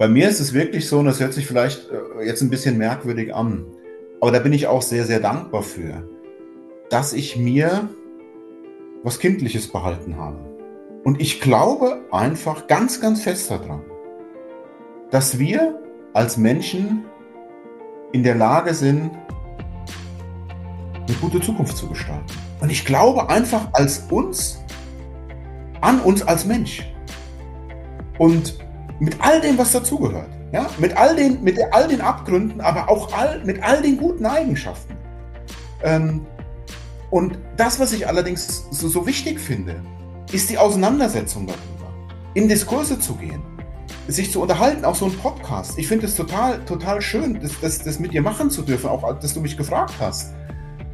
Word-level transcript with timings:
Bei 0.00 0.08
mir 0.08 0.30
ist 0.30 0.40
es 0.40 0.54
wirklich 0.54 0.88
so, 0.88 1.00
und 1.00 1.04
das 1.04 1.20
hört 1.20 1.34
sich 1.34 1.46
vielleicht 1.46 1.90
äh, 1.90 2.24
jetzt 2.24 2.40
ein 2.40 2.48
bisschen 2.48 2.78
merkwürdig 2.78 3.34
an, 3.34 3.66
aber 4.22 4.30
da 4.30 4.38
bin 4.38 4.54
ich 4.54 4.66
auch 4.66 4.80
sehr, 4.80 5.04
sehr 5.04 5.20
dankbar 5.20 5.62
für, 5.62 6.08
dass 6.88 7.12
ich 7.12 7.36
mir 7.36 7.86
was 9.02 9.18
Kindliches 9.18 9.68
behalten 9.68 10.16
habe. 10.16 10.38
Und 11.04 11.20
ich 11.20 11.42
glaube 11.42 12.00
einfach 12.12 12.66
ganz, 12.66 13.02
ganz 13.02 13.24
fest 13.24 13.50
daran, 13.50 13.82
dass 15.10 15.38
wir 15.38 15.78
als 16.14 16.38
Menschen 16.38 17.04
in 18.12 18.22
der 18.22 18.36
Lage 18.36 18.72
sind, 18.72 19.10
eine 20.94 21.16
gute 21.20 21.42
Zukunft 21.42 21.76
zu 21.76 21.90
gestalten. 21.90 22.24
Und 22.62 22.72
ich 22.72 22.86
glaube 22.86 23.28
einfach 23.28 23.68
als 23.74 24.06
uns, 24.10 24.64
an 25.82 26.00
uns 26.00 26.22
als 26.22 26.46
Mensch. 26.46 26.90
Und 28.16 28.54
mit 29.00 29.16
all 29.20 29.40
dem, 29.40 29.58
was 29.58 29.72
dazugehört. 29.72 30.28
Ja? 30.52 30.68
Mit, 30.78 30.96
all 30.96 31.16
den, 31.16 31.42
mit 31.42 31.58
all 31.72 31.88
den 31.88 32.00
Abgründen, 32.00 32.60
aber 32.60 32.88
auch 32.88 33.12
all, 33.12 33.42
mit 33.44 33.62
all 33.62 33.82
den 33.82 33.96
guten 33.96 34.26
Eigenschaften. 34.26 34.96
Ähm, 35.82 36.26
und 37.10 37.38
das, 37.56 37.80
was 37.80 37.92
ich 37.92 38.06
allerdings 38.06 38.66
so, 38.70 38.88
so 38.88 39.06
wichtig 39.06 39.40
finde, 39.40 39.82
ist 40.30 40.50
die 40.50 40.58
Auseinandersetzung 40.58 41.46
darüber. 41.46 41.92
In 42.34 42.48
Diskurse 42.48 43.00
zu 43.00 43.14
gehen, 43.14 43.42
sich 44.06 44.30
zu 44.30 44.42
unterhalten, 44.42 44.84
auch 44.84 44.94
so 44.94 45.06
ein 45.06 45.12
Podcast. 45.12 45.78
Ich 45.78 45.88
finde 45.88 46.06
es 46.06 46.14
total, 46.14 46.64
total 46.64 47.00
schön, 47.00 47.40
das, 47.40 47.52
das, 47.60 47.82
das 47.82 47.98
mit 47.98 48.12
dir 48.12 48.22
machen 48.22 48.50
zu 48.50 48.62
dürfen, 48.62 48.90
auch 48.90 49.18
dass 49.18 49.34
du 49.34 49.40
mich 49.40 49.56
gefragt 49.56 49.94
hast. 49.98 50.34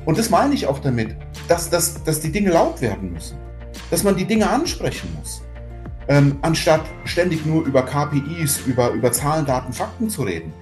Und 0.07 0.17
das 0.17 0.31
meine 0.31 0.55
ich 0.55 0.67
auch 0.67 0.79
damit, 0.79 1.17
dass, 1.49 1.69
dass, 1.69 2.03
dass 2.05 2.21
die 2.21 2.31
Dinge 2.31 2.51
laut 2.51 2.81
werden 2.81 3.13
müssen, 3.13 3.37
dass 3.91 4.05
man 4.05 4.17
die 4.17 4.25
Dinge 4.25 4.49
ansprechen 4.49 5.15
muss 5.19 5.43
ähm, 6.09 6.39
anstatt 6.43 6.85
ständig 7.05 7.45
nur 7.47 7.65
über 7.65 7.83
KPIs, 7.83 8.67
über, 8.67 8.91
über 8.91 9.13
Zahlen, 9.13 9.47
Daten, 9.47 9.73
Fakten 9.73 10.09
zu 10.09 10.23
reden. 10.23 10.53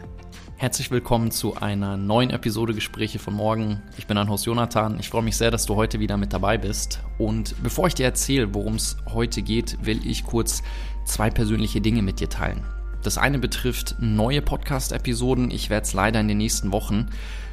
Herzlich 0.57 0.91
willkommen 0.91 1.31
zu 1.31 1.57
einer 1.57 1.97
neuen 1.97 2.31
Episode 2.31 2.75
Gespräche 2.75 3.19
von 3.19 3.35
morgen. 3.35 3.83
Ich 3.99 4.07
bin 4.07 4.17
dein 4.17 4.31
Host 4.31 4.47
Jonathan. 4.47 4.99
Ich 4.99 5.11
freue 5.11 5.23
mich 5.23 5.37
sehr, 5.37 5.51
dass 5.51 5.67
du 5.67 5.75
heute 5.75 6.01
wieder 6.01 6.17
mit 6.17 6.33
dabei 6.33 6.57
bist. 6.57 7.01
Und 7.19 7.55
bevor 7.63 7.89
ich 7.89 7.95
dir 7.95 8.05
erzähle, 8.05 8.55
worum 8.55 8.77
es 8.77 8.97
heute 9.13 9.43
geht, 9.43 9.77
will 9.85 10.07
ich 10.07 10.25
kurz 10.25 10.63
zwei 11.05 11.29
persönliche 11.29 11.81
Dinge 11.81 12.03
mit 12.03 12.21
dir 12.21 12.31
teilen. 12.31 12.63
Das 13.03 13.19
eine 13.19 13.39
betrifft 13.39 13.97
neue 13.99 14.41
Podcast-Episoden. 14.41 15.51
Ich 15.51 15.69
werde 15.69 15.87
es 15.87 15.93
leider 15.93 16.21
in 16.21 16.29
den 16.29 16.39
nächsten 16.39 16.73
Wochen 16.73 17.09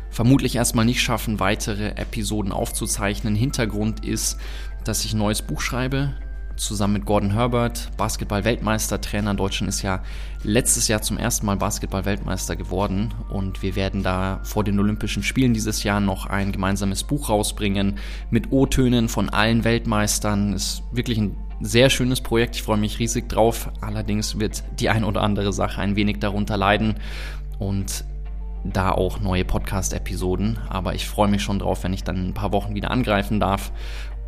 vermutlich 0.10 0.56
erstmal 0.56 0.86
nicht 0.86 1.02
schaffen, 1.02 1.42
weitere 1.42 1.90
Episoden 1.96 2.54
aufzuzeichnen. 2.54 3.36
Hintergrund 3.36 4.06
ist, 4.06 4.38
dass 4.86 5.04
ich 5.04 5.14
ein 5.14 5.20
neues 5.20 5.42
Buch 5.42 5.60
schreibe 5.60 6.14
zusammen 6.62 6.94
mit 6.94 7.06
Gordon 7.06 7.32
Herbert, 7.32 7.90
Basketball-Weltmeister, 7.98 9.02
Trainer. 9.02 9.34
Deutschland 9.34 9.70
ist 9.70 9.82
ja 9.82 10.04
letztes 10.44 10.88
Jahr 10.88 11.02
zum 11.02 11.18
ersten 11.18 11.46
Mal 11.46 11.58
Basketball-Weltmeister 11.58 12.56
geworden 12.56 13.14
und 13.30 13.62
wir 13.64 13.76
werden 13.76 14.04
da 14.04 14.40
vor 14.44 14.64
den 14.64 14.80
Olympischen 14.80 15.24
Spielen 15.24 15.54
dieses 15.54 15.84
Jahr 15.84 16.00
noch 16.00 16.28
ein 16.28 16.52
gemeinsames 16.52 17.04
Buch 17.04 17.30
rausbringen 17.30 17.98
mit 18.30 18.52
O-Tönen 18.52 19.10
von 19.10 19.30
allen 19.30 19.64
Weltmeistern. 19.64 20.54
Ist 20.54 20.84
wirklich 20.92 21.18
ein 21.18 21.36
sehr 21.62 21.90
schönes 21.90 22.22
Projekt. 22.22 22.56
Ich 22.56 22.64
freue 22.64 22.78
mich 22.78 23.00
riesig 23.00 23.28
drauf. 23.28 23.70
Allerdings 23.82 24.40
wird 24.40 24.64
die 24.80 24.90
ein 24.90 25.04
oder 25.04 25.22
andere 25.22 25.54
Sache 25.54 25.82
ein 25.82 25.96
wenig 25.96 26.20
darunter 26.20 26.58
leiden 26.58 26.96
und 27.60 28.06
da 28.64 28.92
auch 28.92 29.20
neue 29.20 29.46
Podcast-Episoden. 29.46 30.60
Aber 30.70 30.94
ich 30.94 31.08
freue 31.08 31.28
mich 31.28 31.42
schon 31.42 31.60
drauf, 31.60 31.84
wenn 31.84 31.94
ich 31.94 32.04
dann 32.04 32.18
in 32.18 32.28
ein 32.30 32.34
paar 32.34 32.52
Wochen 32.52 32.76
wieder 32.76 32.92
angreifen 32.92 33.40
darf. 33.40 33.72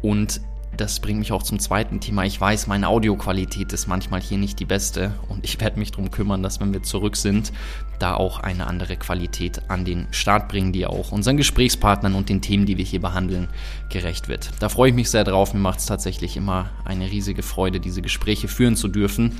Und 0.01 0.41
das 0.77 0.99
bringt 0.99 1.19
mich 1.19 1.31
auch 1.31 1.43
zum 1.43 1.59
zweiten 1.59 1.99
Thema. 1.99 2.25
Ich 2.25 2.39
weiß, 2.39 2.67
meine 2.67 2.87
Audioqualität 2.87 3.71
ist 3.73 3.87
manchmal 3.87 4.21
hier 4.21 4.37
nicht 4.37 4.59
die 4.59 4.65
beste 4.65 5.13
und 5.29 5.43
ich 5.43 5.59
werde 5.61 5.79
mich 5.79 5.91
darum 5.91 6.09
kümmern, 6.09 6.41
dass 6.41 6.59
wenn 6.59 6.73
wir 6.73 6.81
zurück 6.81 7.15
sind, 7.15 7.51
da 7.99 8.15
auch 8.15 8.39
eine 8.39 8.65
andere 8.67 8.97
Qualität 8.97 9.69
an 9.69 9.85
den 9.85 10.07
Start 10.11 10.49
bringen, 10.49 10.73
die 10.73 10.85
auch 10.85 11.11
unseren 11.11 11.37
Gesprächspartnern 11.37 12.15
und 12.15 12.29
den 12.29 12.41
Themen, 12.41 12.65
die 12.65 12.77
wir 12.77 12.85
hier 12.85 13.01
behandeln, 13.01 13.49
gerecht 13.89 14.27
wird. 14.27 14.49
Da 14.59 14.69
freue 14.69 14.89
ich 14.89 14.95
mich 14.95 15.09
sehr 15.09 15.23
drauf. 15.23 15.53
Mir 15.53 15.59
macht 15.59 15.79
es 15.79 15.85
tatsächlich 15.85 16.35
immer 16.37 16.71
eine 16.85 17.11
riesige 17.11 17.43
Freude, 17.43 17.79
diese 17.79 18.01
Gespräche 18.01 18.47
führen 18.47 18.75
zu 18.75 18.87
dürfen. 18.87 19.37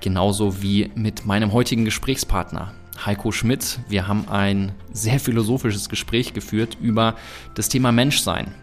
Genauso 0.00 0.62
wie 0.62 0.90
mit 0.94 1.26
meinem 1.26 1.52
heutigen 1.52 1.84
Gesprächspartner. 1.84 2.72
Heiko 3.04 3.32
Schmidt. 3.32 3.80
Wir 3.88 4.08
haben 4.08 4.28
ein 4.28 4.72
sehr 4.92 5.20
philosophisches 5.20 5.88
Gespräch 5.88 6.32
geführt 6.32 6.76
über 6.80 7.16
das 7.54 7.68
Thema 7.68 7.92
Menschsein 7.92 8.54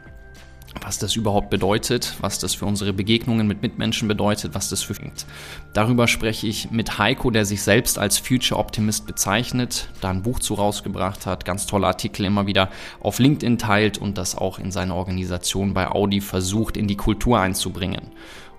was 0.87 0.99
das 0.99 1.17
überhaupt 1.17 1.49
bedeutet, 1.49 2.15
was 2.21 2.39
das 2.39 2.55
für 2.55 2.65
unsere 2.65 2.93
Begegnungen 2.93 3.45
mit 3.45 3.61
Mitmenschen 3.61 4.07
bedeutet, 4.07 4.55
was 4.55 4.69
das 4.69 4.83
für. 4.83 5.25
Darüber 5.73 6.07
spreche 6.07 6.47
ich 6.47 6.71
mit 6.71 6.97
Heiko, 6.97 7.29
der 7.29 7.43
sich 7.43 7.61
selbst 7.61 7.99
als 7.99 8.17
Future 8.19 8.57
Optimist 8.57 9.05
bezeichnet, 9.05 9.89
da 9.99 10.11
ein 10.11 10.23
Buch 10.23 10.39
zu 10.39 10.53
rausgebracht 10.53 11.25
hat, 11.25 11.43
ganz 11.43 11.65
tolle 11.65 11.87
Artikel 11.87 12.23
immer 12.23 12.47
wieder 12.47 12.69
auf 13.01 13.19
LinkedIn 13.19 13.57
teilt 13.57 13.97
und 13.97 14.17
das 14.17 14.37
auch 14.37 14.59
in 14.59 14.71
seine 14.71 14.95
Organisation 14.95 15.73
bei 15.73 15.89
Audi 15.89 16.21
versucht, 16.21 16.77
in 16.77 16.87
die 16.87 16.95
Kultur 16.95 17.37
einzubringen. 17.37 18.13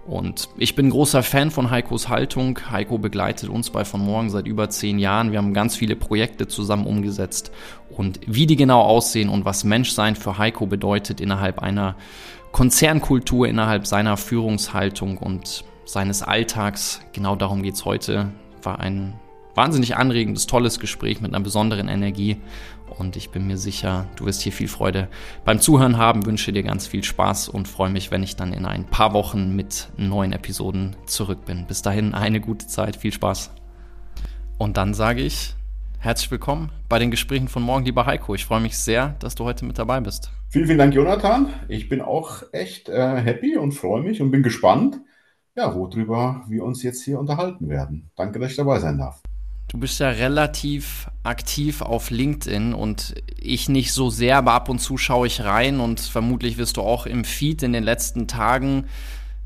Und 0.08 0.48
ich 0.56 0.74
bin 0.74 0.88
großer 0.88 1.22
Fan 1.22 1.50
von 1.50 1.70
Heikos 1.70 2.08
Haltung. 2.08 2.58
Heiko 2.70 2.96
begleitet 2.96 3.50
uns 3.50 3.68
bei 3.68 3.84
Von 3.84 4.00
Morgen 4.00 4.30
seit 4.30 4.46
über 4.46 4.70
zehn 4.70 4.98
Jahren. 4.98 5.32
Wir 5.32 5.38
haben 5.38 5.52
ganz 5.52 5.76
viele 5.76 5.96
Projekte 5.96 6.48
zusammen 6.48 6.86
umgesetzt. 6.86 7.52
Und 7.90 8.18
wie 8.26 8.46
die 8.46 8.56
genau 8.56 8.80
aussehen 8.80 9.28
und 9.28 9.44
was 9.44 9.64
Menschsein 9.64 10.16
für 10.16 10.38
Heiko 10.38 10.64
bedeutet 10.66 11.20
innerhalb 11.20 11.58
einer 11.58 11.94
Konzernkultur, 12.52 13.46
innerhalb 13.46 13.86
seiner 13.86 14.16
Führungshaltung 14.16 15.18
und 15.18 15.64
seines 15.84 16.22
Alltags, 16.22 17.00
genau 17.12 17.36
darum 17.36 17.62
geht's 17.62 17.84
heute. 17.84 18.30
War 18.62 18.80
ein 18.80 19.12
wahnsinnig 19.54 19.96
anregendes, 19.96 20.46
tolles 20.46 20.80
Gespräch 20.80 21.20
mit 21.20 21.34
einer 21.34 21.44
besonderen 21.44 21.88
Energie. 21.88 22.38
Und 22.98 23.16
ich 23.16 23.30
bin 23.30 23.46
mir 23.46 23.56
sicher, 23.56 24.06
du 24.16 24.26
wirst 24.26 24.42
hier 24.42 24.52
viel 24.52 24.66
Freude 24.66 25.08
beim 25.44 25.60
Zuhören 25.60 25.98
haben, 25.98 26.26
wünsche 26.26 26.52
dir 26.52 26.64
ganz 26.64 26.86
viel 26.86 27.04
Spaß 27.04 27.48
und 27.48 27.68
freue 27.68 27.90
mich, 27.90 28.10
wenn 28.10 28.24
ich 28.24 28.34
dann 28.34 28.52
in 28.52 28.66
ein 28.66 28.84
paar 28.84 29.12
Wochen 29.12 29.54
mit 29.54 29.88
neuen 29.96 30.32
Episoden 30.32 30.96
zurück 31.06 31.44
bin. 31.46 31.66
Bis 31.66 31.80
dahin 31.82 32.14
eine 32.14 32.40
gute 32.40 32.66
Zeit, 32.66 32.96
viel 32.96 33.12
Spaß. 33.12 33.50
Und 34.58 34.76
dann 34.76 34.94
sage 34.94 35.20
ich 35.20 35.54
herzlich 36.00 36.30
willkommen 36.32 36.70
bei 36.88 36.98
den 36.98 37.12
Gesprächen 37.12 37.46
von 37.46 37.62
morgen, 37.62 37.84
lieber 37.84 38.06
Heiko. 38.06 38.34
Ich 38.34 38.44
freue 38.44 38.60
mich 38.60 38.76
sehr, 38.76 39.14
dass 39.20 39.36
du 39.36 39.44
heute 39.44 39.64
mit 39.64 39.78
dabei 39.78 40.00
bist. 40.00 40.32
Vielen, 40.48 40.66
vielen 40.66 40.78
Dank, 40.78 40.94
Jonathan. 40.94 41.52
Ich 41.68 41.88
bin 41.88 42.00
auch 42.00 42.42
echt 42.52 42.88
äh, 42.88 43.16
happy 43.20 43.56
und 43.56 43.72
freue 43.72 44.02
mich 44.02 44.20
und 44.20 44.32
bin 44.32 44.42
gespannt, 44.42 45.00
ja, 45.54 45.74
worüber 45.74 46.44
wir 46.48 46.64
uns 46.64 46.82
jetzt 46.82 47.04
hier 47.04 47.18
unterhalten 47.18 47.68
werden. 47.68 48.10
Danke, 48.16 48.38
dass 48.38 48.50
ich 48.50 48.56
dabei 48.56 48.80
sein 48.80 48.98
darf. 48.98 49.22
Du 49.68 49.76
bist 49.76 50.00
ja 50.00 50.08
relativ 50.08 51.10
aktiv 51.24 51.82
auf 51.82 52.08
LinkedIn 52.08 52.72
und 52.72 53.14
ich 53.38 53.68
nicht 53.68 53.92
so 53.92 54.08
sehr, 54.08 54.38
aber 54.38 54.54
ab 54.54 54.70
und 54.70 54.78
zu 54.78 54.96
schaue 54.96 55.26
ich 55.26 55.44
rein 55.44 55.78
und 55.78 56.00
vermutlich 56.00 56.56
wirst 56.56 56.78
du 56.78 56.80
auch 56.80 57.04
im 57.04 57.22
Feed 57.24 57.62
in 57.62 57.74
den 57.74 57.84
letzten 57.84 58.26
Tagen 58.26 58.86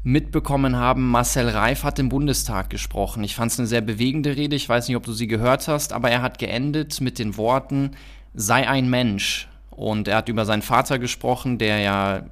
mitbekommen 0.04 0.76
haben, 0.76 1.10
Marcel 1.10 1.48
Reif 1.48 1.82
hat 1.82 1.98
im 1.98 2.08
Bundestag 2.08 2.70
gesprochen. 2.70 3.24
Ich 3.24 3.34
fand 3.34 3.50
es 3.50 3.58
eine 3.58 3.66
sehr 3.66 3.80
bewegende 3.80 4.36
Rede, 4.36 4.54
ich 4.54 4.68
weiß 4.68 4.86
nicht, 4.86 4.96
ob 4.96 5.04
du 5.04 5.12
sie 5.12 5.26
gehört 5.26 5.66
hast, 5.66 5.92
aber 5.92 6.10
er 6.10 6.22
hat 6.22 6.38
geendet 6.38 7.00
mit 7.00 7.18
den 7.18 7.36
Worten, 7.36 7.92
sei 8.32 8.68
ein 8.68 8.88
Mensch. 8.88 9.48
Und 9.70 10.06
er 10.06 10.18
hat 10.18 10.28
über 10.28 10.44
seinen 10.44 10.62
Vater 10.62 10.98
gesprochen, 10.98 11.58
der 11.58 11.78
ja 11.78 12.26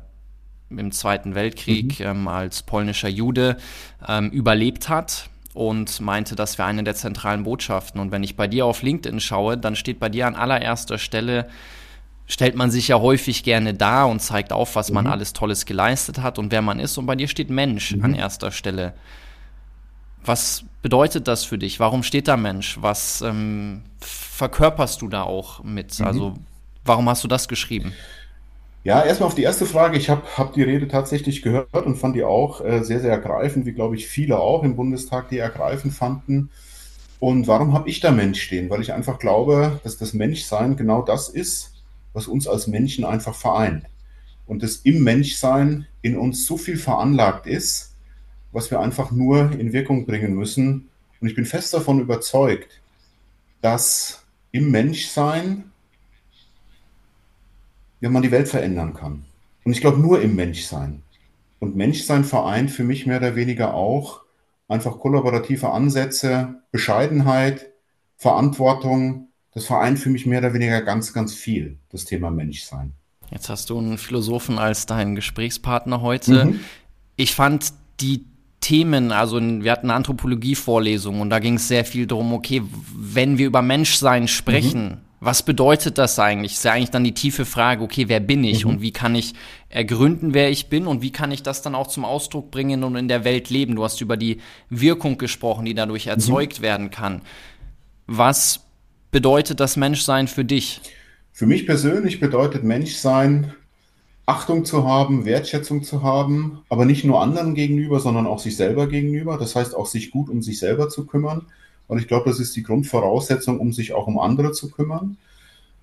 im 0.69 0.93
Zweiten 0.93 1.35
Weltkrieg 1.35 1.99
mhm. 1.99 2.07
ähm, 2.07 2.29
als 2.29 2.63
polnischer 2.63 3.09
Jude 3.09 3.57
ähm, 4.07 4.31
überlebt 4.31 4.89
hat 4.89 5.29
und 5.61 6.01
meinte, 6.01 6.37
das 6.37 6.57
wäre 6.57 6.69
eine 6.69 6.85
der 6.85 6.95
zentralen 6.95 7.45
Botschaften. 7.45 8.01
Und 8.01 8.13
wenn 8.13 8.23
ich 8.23 8.35
bei 8.35 8.49
dir 8.49 8.65
auf 8.65 8.81
LinkedIn 8.81 9.21
schaue, 9.21 9.59
dann 9.59 9.77
steht 9.77 10.01
bei 10.01 10.09
dir 10.09 10.27
an 10.27 10.35
allererster 10.35 10.97
Stelle, 10.97 11.51
stellt 12.27 12.57
man 12.57 12.71
sich 12.71 12.89
ja 12.89 12.99
häufig 12.99 13.43
gerne 13.43 13.75
dar 13.75 14.09
und 14.09 14.21
zeigt 14.21 14.55
auf, 14.55 14.75
was 14.75 14.89
mhm. 14.89 14.95
man 14.95 15.07
alles 15.09 15.35
Tolles 15.35 15.67
geleistet 15.67 16.23
hat 16.23 16.39
und 16.39 16.51
wer 16.51 16.63
man 16.63 16.81
ist. 16.81 16.97
Und 16.97 17.05
bei 17.05 17.15
dir 17.15 17.29
steht 17.29 17.51
Mensch 17.51 17.95
mhm. 17.95 18.07
an 18.07 18.15
erster 18.15 18.53
Stelle. 18.53 18.95
Was 20.25 20.65
bedeutet 20.81 21.29
das 21.29 21.45
für 21.45 21.59
dich? 21.59 21.79
Warum 21.79 22.05
steht 22.05 22.27
da 22.27 22.39
Mensch? 22.39 22.79
Was 22.81 23.21
ähm, 23.21 23.83
verkörperst 24.01 25.03
du 25.03 25.09
da 25.09 25.25
auch 25.25 25.63
mit? 25.63 25.99
Mhm. 25.99 26.07
Also, 26.07 26.35
warum 26.87 27.07
hast 27.07 27.23
du 27.23 27.29
das 27.29 27.49
geschrieben? 27.49 27.93
Ja, 28.83 29.05
erstmal 29.05 29.27
auf 29.27 29.35
die 29.35 29.43
erste 29.43 29.67
Frage. 29.67 29.99
Ich 29.99 30.09
habe 30.09 30.23
hab 30.39 30.55
die 30.55 30.63
Rede 30.63 30.89
tatsächlich 30.89 31.43
gehört 31.43 31.75
und 31.75 31.97
fand 31.97 32.17
die 32.17 32.25
auch 32.25 32.65
äh, 32.65 32.83
sehr, 32.83 33.01
sehr 33.01 33.11
ergreifend, 33.11 33.67
wie 33.67 33.73
glaube 33.73 33.95
ich 33.97 34.09
viele 34.09 34.39
auch 34.39 34.63
im 34.63 34.75
Bundestag 34.75 35.29
die 35.29 35.37
ergreifend 35.37 35.93
fanden. 35.93 36.49
Und 37.19 37.47
warum 37.47 37.75
habe 37.75 37.91
ich 37.91 38.01
da 38.01 38.11
Mensch 38.11 38.41
stehen? 38.41 38.71
Weil 38.71 38.81
ich 38.81 38.95
einfach 38.95 39.19
glaube, 39.19 39.81
dass 39.85 39.99
das 39.99 40.15
Menschsein 40.15 40.77
genau 40.77 41.03
das 41.03 41.29
ist, 41.29 41.75
was 42.15 42.27
uns 42.27 42.49
als 42.49 42.67
Menschen 42.69 43.05
einfach 43.05 43.35
vereint. 43.35 43.85
Und 44.47 44.63
dass 44.63 44.77
im 44.77 45.05
Menschsein 45.05 45.87
in 46.01 46.17
uns 46.17 46.47
so 46.47 46.57
viel 46.57 46.79
veranlagt 46.79 47.47
ist, 47.47 47.95
was 48.53 48.71
wir 48.71 48.81
einfach 48.81 49.11
nur 49.11 49.53
in 49.53 49.75
Wirkung 49.75 50.07
bringen 50.07 50.35
müssen. 50.35 50.89
Und 51.21 51.29
ich 51.29 51.35
bin 51.35 51.45
fest 51.45 51.75
davon 51.75 52.01
überzeugt, 52.01 52.81
dass 53.61 54.25
im 54.53 54.71
Menschsein 54.71 55.71
ja, 58.01 58.11
man 58.11 58.23
die 58.23 58.31
Welt 58.31 58.49
verändern 58.49 58.95
kann. 58.95 59.25
Und 59.65 59.73
ich 59.73 59.81
glaube 59.81 60.01
nur 60.01 60.21
im 60.23 60.35
Menschsein. 60.35 61.03
Und 61.59 61.77
Menschsein 61.77 62.25
vereint 62.25 62.71
für 62.71 62.85
mich 62.85 63.07
mehr 63.07 63.19
oder 63.19 63.37
weniger 63.37 63.75
auch 63.75 64.23
einfach 64.69 64.99
kollaborative 64.99 65.71
Ansätze, 65.71 66.63
Bescheidenheit, 66.71 67.67
Verantwortung. 68.17 69.29
Das 69.53 69.67
vereint 69.67 69.99
für 69.99 70.11
mich 70.11 70.27
mehr 70.27 70.39
oder 70.39 70.55
weniger 70.55 70.81
ganz, 70.81 71.13
ganz 71.13 71.35
viel, 71.35 71.79
das 71.91 72.05
Thema 72.05 72.31
Menschsein. 72.31 72.93
Jetzt 73.31 73.49
hast 73.49 73.71
du 73.71 73.79
einen 73.79 73.99
Philosophen 73.99 74.59
als 74.59 74.87
deinen 74.87 75.15
Gesprächspartner 75.15 76.01
heute. 76.01 76.47
Mhm. 76.47 76.61
Ich 77.17 77.35
fand 77.35 77.73
die 78.01 78.25
Themen, 78.61 79.13
also 79.13 79.41
wir 79.41 79.73
hatten 79.73 79.87
eine 79.87 79.95
Anthropologie-Vorlesung 79.95 81.21
und 81.21 81.31
da 81.31 81.39
ging 81.39 81.55
es 81.55 81.69
sehr 81.69 81.85
viel 81.85 82.07
darum, 82.07 82.33
okay, 82.33 82.63
wenn 82.95 83.39
wir 83.39 83.47
über 83.47 83.63
Menschsein 83.63 84.29
sprechen, 84.29 84.85
mhm. 84.85 84.99
Was 85.21 85.43
bedeutet 85.43 85.99
das 85.99 86.19
eigentlich? 86.19 86.53
Ist 86.53 86.65
ja 86.65 86.73
eigentlich 86.73 86.91
dann 86.91 87.05
die 87.05 87.13
tiefe 87.13 87.45
Frage, 87.45 87.85
okay, 87.85 88.09
wer 88.09 88.21
bin 88.21 88.43
ich 88.43 88.65
mhm. 88.65 88.71
und 88.73 88.81
wie 88.81 88.91
kann 88.91 89.15
ich 89.15 89.35
ergründen, 89.69 90.33
wer 90.33 90.51
ich 90.51 90.69
bin 90.69 90.87
und 90.87 91.03
wie 91.03 91.13
kann 91.13 91.31
ich 91.31 91.43
das 91.43 91.61
dann 91.61 91.75
auch 91.75 91.89
zum 91.89 92.07
Ausdruck 92.07 92.51
bringen 92.51 92.83
und 92.85 92.97
in 92.97 93.07
der 93.07 93.23
Welt 93.25 93.51
leben? 93.51 93.77
Du 93.77 93.85
hast 93.85 94.01
über 94.01 94.17
die 94.17 94.39
Wirkung 94.71 95.19
gesprochen, 95.19 95.67
die 95.67 95.75
dadurch 95.75 96.07
mhm. 96.07 96.13
erzeugt 96.13 96.61
mhm. 96.61 96.63
werden 96.63 96.91
kann. 96.91 97.21
Was 98.07 98.61
bedeutet 99.11 99.61
das 99.61 99.77
Menschsein 99.77 100.27
für 100.27 100.45
dich? 100.45 100.81
Für 101.33 101.47
mich 101.47 101.67
persönlich 101.67 102.19
bedeutet 102.19 102.65
Menschsein, 102.65 103.55
Achtung 104.25 104.65
zu 104.65 104.85
haben, 104.85 105.27
Wertschätzung 105.27 105.83
zu 105.83 106.03
haben, 106.03 106.61
aber 106.69 106.85
nicht 106.87 107.05
nur 107.05 107.21
anderen 107.21 107.55
gegenüber, 107.55 108.01
sondern 108.01 108.27
auch 108.27 108.39
sich 108.39 108.57
selber 108.57 108.87
gegenüber. 108.87 109.37
Das 109.39 109.55
heißt 109.55 109.77
auch, 109.77 109.87
sich 109.87 110.13
gut 110.13 110.31
um 110.31 110.41
sich 110.41 110.59
selber 110.59 110.89
zu 110.89 111.05
kümmern. 111.05 111.47
Und 111.91 111.99
ich 111.99 112.07
glaube, 112.07 112.31
das 112.31 112.39
ist 112.39 112.55
die 112.55 112.63
Grundvoraussetzung, 112.63 113.59
um 113.59 113.73
sich 113.73 113.95
auch 113.95 114.07
um 114.07 114.21
andere 114.21 114.53
zu 114.53 114.71
kümmern. 114.71 115.17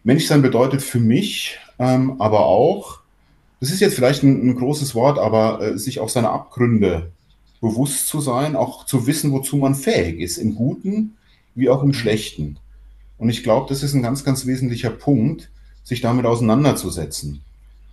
Menschsein 0.05 0.41
bedeutet 0.41 0.81
für 0.81 1.01
mich 1.01 1.59
ähm, 1.79 2.21
aber 2.21 2.45
auch, 2.45 2.99
das 3.59 3.71
ist 3.71 3.81
jetzt 3.81 3.95
vielleicht 3.95 4.23
ein, 4.23 4.47
ein 4.47 4.55
großes 4.55 4.95
Wort, 4.95 5.19
aber 5.19 5.61
äh, 5.61 5.77
sich 5.77 5.99
auch 5.99 6.07
seiner 6.07 6.31
Abgründe 6.31 7.11
bewusst 7.59 8.07
zu 8.07 8.21
sein, 8.21 8.55
auch 8.55 8.85
zu 8.85 9.05
wissen, 9.05 9.33
wozu 9.33 9.57
man 9.57 9.75
fähig 9.75 10.21
ist, 10.21 10.37
im 10.37 10.55
Guten 10.55 11.17
wie 11.55 11.69
auch 11.69 11.83
im 11.83 11.93
Schlechten. 11.93 12.57
Und 13.17 13.27
ich 13.27 13.43
glaube, 13.43 13.65
das 13.67 13.83
ist 13.83 13.93
ein 13.93 14.01
ganz, 14.01 14.23
ganz 14.23 14.45
wesentlicher 14.45 14.91
Punkt, 14.91 15.49
sich 15.83 15.99
damit 15.99 16.25
auseinanderzusetzen. 16.25 17.41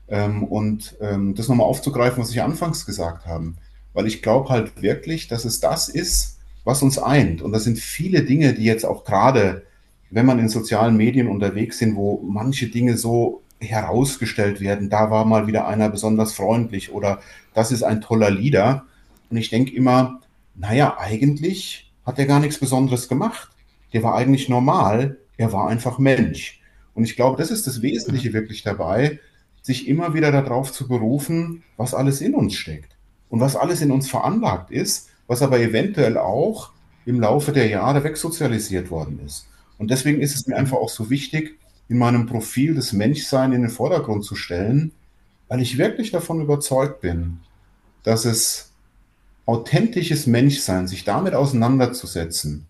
Ähm, 0.06 0.44
und 0.44 0.94
ähm, 1.00 1.34
das 1.34 1.48
nochmal 1.48 1.66
aufzugreifen, 1.66 2.22
was 2.22 2.30
ich 2.30 2.42
anfangs 2.42 2.86
gesagt 2.86 3.26
habe. 3.26 3.54
Weil 3.92 4.06
ich 4.06 4.22
glaube 4.22 4.50
halt 4.50 4.82
wirklich, 4.82 5.26
dass 5.26 5.44
es 5.44 5.58
das 5.58 5.88
ist, 5.88 6.33
was 6.64 6.82
uns 6.82 6.98
eint. 6.98 7.42
Und 7.42 7.52
das 7.52 7.64
sind 7.64 7.78
viele 7.78 8.24
Dinge, 8.24 8.54
die 8.54 8.64
jetzt 8.64 8.84
auch 8.84 9.04
gerade, 9.04 9.64
wenn 10.10 10.26
man 10.26 10.38
in 10.38 10.48
sozialen 10.48 10.96
Medien 10.96 11.28
unterwegs 11.28 11.78
sind, 11.78 11.96
wo 11.96 12.22
manche 12.26 12.68
Dinge 12.68 12.96
so 12.96 13.42
herausgestellt 13.60 14.60
werden, 14.60 14.90
da 14.90 15.10
war 15.10 15.24
mal 15.24 15.46
wieder 15.46 15.66
einer 15.68 15.88
besonders 15.88 16.32
freundlich 16.32 16.92
oder 16.92 17.20
das 17.54 17.72
ist 17.72 17.82
ein 17.82 18.00
toller 18.00 18.30
Lieder. 18.30 18.84
Und 19.30 19.36
ich 19.36 19.50
denke 19.50 19.74
immer, 19.74 20.20
naja, 20.54 20.96
eigentlich 20.98 21.92
hat 22.04 22.18
er 22.18 22.26
gar 22.26 22.40
nichts 22.40 22.58
Besonderes 22.58 23.08
gemacht 23.08 23.50
der 23.94 24.02
war 24.02 24.16
eigentlich 24.16 24.48
normal, 24.48 25.18
er 25.38 25.52
war 25.52 25.68
einfach 25.68 25.98
Mensch. 25.98 26.60
Und 26.94 27.04
ich 27.04 27.16
glaube, 27.16 27.38
das 27.38 27.50
ist 27.50 27.66
das 27.66 27.80
Wesentliche 27.80 28.32
wirklich 28.32 28.62
dabei, 28.62 29.20
sich 29.62 29.88
immer 29.88 30.14
wieder 30.14 30.30
darauf 30.30 30.72
zu 30.72 30.86
berufen, 30.86 31.62
was 31.76 31.94
alles 31.94 32.20
in 32.20 32.34
uns 32.34 32.54
steckt 32.54 32.96
und 33.30 33.40
was 33.40 33.56
alles 33.56 33.80
in 33.80 33.90
uns 33.90 34.10
veranlagt 34.10 34.70
ist, 34.70 35.10
was 35.26 35.42
aber 35.42 35.60
eventuell 35.60 36.18
auch 36.18 36.72
im 37.06 37.20
Laufe 37.20 37.52
der 37.52 37.68
Jahre 37.68 38.04
wegsozialisiert 38.04 38.90
worden 38.90 39.20
ist. 39.24 39.46
Und 39.78 39.90
deswegen 39.90 40.20
ist 40.20 40.34
es 40.34 40.46
mir 40.46 40.56
einfach 40.56 40.78
auch 40.78 40.88
so 40.88 41.10
wichtig, 41.10 41.58
in 41.88 41.98
meinem 41.98 42.26
Profil 42.26 42.74
das 42.74 42.92
Menschsein 42.92 43.52
in 43.52 43.62
den 43.62 43.70
Vordergrund 43.70 44.24
zu 44.24 44.34
stellen, 44.34 44.92
weil 45.48 45.60
ich 45.60 45.78
wirklich 45.78 46.10
davon 46.10 46.40
überzeugt 46.40 47.00
bin, 47.00 47.40
dass 48.02 48.24
es 48.24 48.70
authentisches 49.46 50.26
Menschsein, 50.26 50.88
sich 50.88 51.04
damit 51.04 51.34
auseinanderzusetzen, 51.34 52.66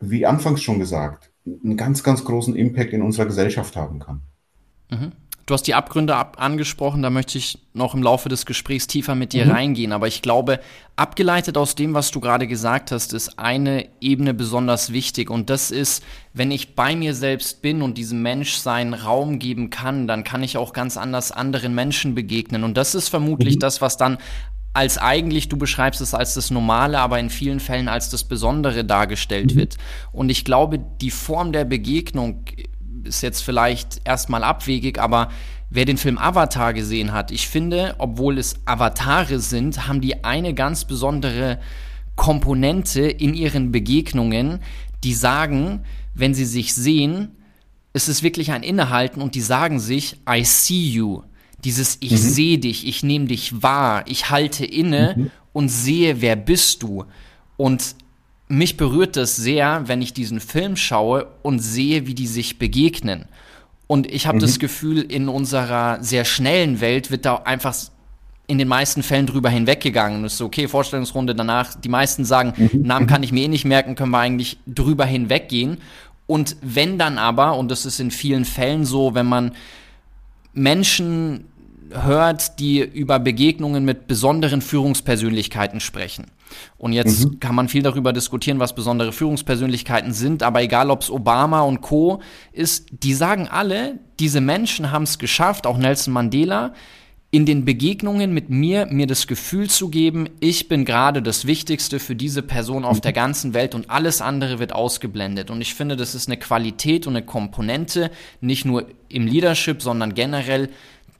wie 0.00 0.24
anfangs 0.24 0.62
schon 0.62 0.78
gesagt, 0.78 1.30
einen 1.46 1.76
ganz, 1.76 2.02
ganz 2.02 2.24
großen 2.24 2.56
Impact 2.56 2.92
in 2.92 3.02
unserer 3.02 3.26
Gesellschaft 3.26 3.76
haben 3.76 3.98
kann. 3.98 4.22
Mhm. 4.90 5.12
Du 5.46 5.52
hast 5.52 5.64
die 5.64 5.74
Abgründe 5.74 6.16
ab 6.16 6.36
angesprochen, 6.40 7.02
da 7.02 7.10
möchte 7.10 7.36
ich 7.36 7.58
noch 7.74 7.94
im 7.94 8.02
Laufe 8.02 8.30
des 8.30 8.46
Gesprächs 8.46 8.86
tiefer 8.86 9.14
mit 9.14 9.34
dir 9.34 9.44
mhm. 9.44 9.50
reingehen. 9.50 9.92
Aber 9.92 10.06
ich 10.06 10.22
glaube, 10.22 10.58
abgeleitet 10.96 11.58
aus 11.58 11.74
dem, 11.74 11.92
was 11.92 12.10
du 12.10 12.20
gerade 12.20 12.46
gesagt 12.46 12.92
hast, 12.92 13.12
ist 13.12 13.38
eine 13.38 13.86
Ebene 14.00 14.32
besonders 14.32 14.92
wichtig. 14.92 15.28
Und 15.28 15.50
das 15.50 15.70
ist, 15.70 16.02
wenn 16.32 16.50
ich 16.50 16.74
bei 16.74 16.96
mir 16.96 17.14
selbst 17.14 17.60
bin 17.60 17.82
und 17.82 17.98
diesem 17.98 18.22
Mensch 18.22 18.54
seinen 18.54 18.94
Raum 18.94 19.38
geben 19.38 19.68
kann, 19.68 20.08
dann 20.08 20.24
kann 20.24 20.42
ich 20.42 20.56
auch 20.56 20.72
ganz 20.72 20.96
anders 20.96 21.30
anderen 21.30 21.74
Menschen 21.74 22.14
begegnen. 22.14 22.64
Und 22.64 22.78
das 22.78 22.94
ist 22.94 23.10
vermutlich 23.10 23.56
mhm. 23.56 23.60
das, 23.60 23.82
was 23.82 23.98
dann 23.98 24.16
als 24.72 24.98
eigentlich, 24.98 25.48
du 25.48 25.56
beschreibst 25.56 26.00
es 26.00 26.14
als 26.14 26.34
das 26.34 26.50
Normale, 26.50 26.98
aber 26.98 27.20
in 27.20 27.30
vielen 27.30 27.60
Fällen 27.60 27.88
als 27.88 28.08
das 28.08 28.24
Besondere 28.24 28.84
dargestellt 28.84 29.54
mhm. 29.54 29.58
wird. 29.58 29.76
Und 30.10 30.30
ich 30.30 30.44
glaube, 30.44 30.80
die 31.00 31.12
Form 31.12 31.52
der 31.52 31.64
Begegnung 31.64 32.44
ist 33.04 33.22
jetzt 33.22 33.42
vielleicht 33.42 34.00
erstmal 34.04 34.44
abwegig, 34.44 34.98
aber 34.98 35.30
wer 35.70 35.84
den 35.84 35.96
Film 35.96 36.18
Avatar 36.18 36.72
gesehen 36.72 37.12
hat, 37.12 37.30
ich 37.30 37.48
finde, 37.48 37.94
obwohl 37.98 38.38
es 38.38 38.56
Avatare 38.64 39.40
sind, 39.40 39.88
haben 39.88 40.00
die 40.00 40.24
eine 40.24 40.54
ganz 40.54 40.84
besondere 40.84 41.58
Komponente 42.16 43.02
in 43.02 43.34
ihren 43.34 43.72
Begegnungen, 43.72 44.60
die 45.02 45.14
sagen, 45.14 45.84
wenn 46.14 46.34
sie 46.34 46.44
sich 46.44 46.74
sehen, 46.74 47.36
es 47.92 48.08
ist 48.08 48.22
wirklich 48.22 48.52
ein 48.52 48.62
Innehalten 48.62 49.22
und 49.22 49.34
die 49.34 49.40
sagen 49.40 49.80
sich, 49.80 50.16
I 50.28 50.44
see 50.44 50.88
you. 50.90 51.22
Dieses 51.64 51.96
Ich 52.00 52.12
mhm. 52.12 52.16
sehe 52.16 52.58
dich, 52.58 52.86
ich 52.86 53.02
nehme 53.02 53.26
dich 53.26 53.62
wahr, 53.62 54.04
ich 54.06 54.30
halte 54.30 54.66
inne 54.66 55.14
mhm. 55.16 55.30
und 55.52 55.68
sehe, 55.68 56.20
wer 56.20 56.36
bist 56.36 56.82
du. 56.82 57.04
Und 57.56 57.94
mich 58.48 58.76
berührt 58.76 59.16
das 59.16 59.36
sehr, 59.36 59.82
wenn 59.86 60.02
ich 60.02 60.12
diesen 60.12 60.40
Film 60.40 60.76
schaue 60.76 61.26
und 61.42 61.60
sehe, 61.60 62.06
wie 62.06 62.14
die 62.14 62.26
sich 62.26 62.58
begegnen. 62.58 63.26
Und 63.86 64.10
ich 64.10 64.26
habe 64.26 64.36
mhm. 64.36 64.42
das 64.42 64.58
Gefühl, 64.58 65.00
in 65.00 65.28
unserer 65.28 66.02
sehr 66.02 66.24
schnellen 66.24 66.80
Welt 66.80 67.10
wird 67.10 67.24
da 67.24 67.36
einfach 67.36 67.74
in 68.46 68.58
den 68.58 68.68
meisten 68.68 69.02
Fällen 69.02 69.26
drüber 69.26 69.48
hinweggegangen. 69.48 70.22
Das 70.22 70.32
ist 70.32 70.38
so, 70.38 70.46
okay, 70.46 70.68
Vorstellungsrunde 70.68 71.34
danach. 71.34 71.74
Die 71.74 71.88
meisten 71.88 72.24
sagen, 72.24 72.52
mhm. 72.56 72.82
Namen 72.82 73.06
kann 73.06 73.22
ich 73.22 73.32
mir 73.32 73.44
eh 73.44 73.48
nicht 73.48 73.64
merken, 73.64 73.94
können 73.94 74.10
wir 74.10 74.18
eigentlich 74.18 74.58
drüber 74.66 75.06
hinweggehen. 75.06 75.78
Und 76.26 76.56
wenn 76.60 76.98
dann 76.98 77.18
aber, 77.18 77.56
und 77.56 77.70
das 77.70 77.86
ist 77.86 78.00
in 78.00 78.10
vielen 78.10 78.44
Fällen 78.44 78.84
so, 78.84 79.14
wenn 79.14 79.26
man 79.26 79.52
Menschen 80.52 81.46
hört, 81.90 82.58
die 82.58 82.80
über 82.80 83.18
Begegnungen 83.18 83.84
mit 83.84 84.06
besonderen 84.06 84.60
Führungspersönlichkeiten 84.60 85.80
sprechen. 85.80 86.26
Und 86.78 86.92
jetzt 86.92 87.24
mhm. 87.24 87.40
kann 87.40 87.54
man 87.54 87.68
viel 87.68 87.82
darüber 87.82 88.12
diskutieren, 88.12 88.58
was 88.58 88.74
besondere 88.74 89.12
Führungspersönlichkeiten 89.12 90.12
sind, 90.12 90.42
aber 90.42 90.62
egal 90.62 90.90
ob 90.90 91.02
es 91.02 91.10
Obama 91.10 91.62
und 91.62 91.80
Co 91.80 92.20
ist, 92.52 92.86
die 92.90 93.14
sagen 93.14 93.48
alle, 93.48 93.98
diese 94.20 94.40
Menschen 94.40 94.90
haben 94.90 95.04
es 95.04 95.18
geschafft, 95.18 95.66
auch 95.66 95.78
Nelson 95.78 96.12
Mandela, 96.12 96.72
in 97.34 97.46
den 97.46 97.64
Begegnungen 97.64 98.32
mit 98.32 98.48
mir, 98.48 98.86
mir 98.86 99.08
das 99.08 99.26
Gefühl 99.26 99.68
zu 99.68 99.88
geben, 99.88 100.28
ich 100.38 100.68
bin 100.68 100.84
gerade 100.84 101.20
das 101.20 101.48
Wichtigste 101.48 101.98
für 101.98 102.14
diese 102.14 102.42
Person 102.42 102.84
auf 102.84 103.00
der 103.00 103.12
ganzen 103.12 103.54
Welt 103.54 103.74
und 103.74 103.90
alles 103.90 104.20
andere 104.20 104.60
wird 104.60 104.72
ausgeblendet. 104.72 105.50
Und 105.50 105.60
ich 105.60 105.74
finde, 105.74 105.96
das 105.96 106.14
ist 106.14 106.28
eine 106.28 106.36
Qualität 106.36 107.08
und 107.08 107.16
eine 107.16 107.26
Komponente, 107.26 108.12
nicht 108.40 108.64
nur 108.64 108.86
im 109.08 109.26
Leadership, 109.26 109.82
sondern 109.82 110.14
generell 110.14 110.68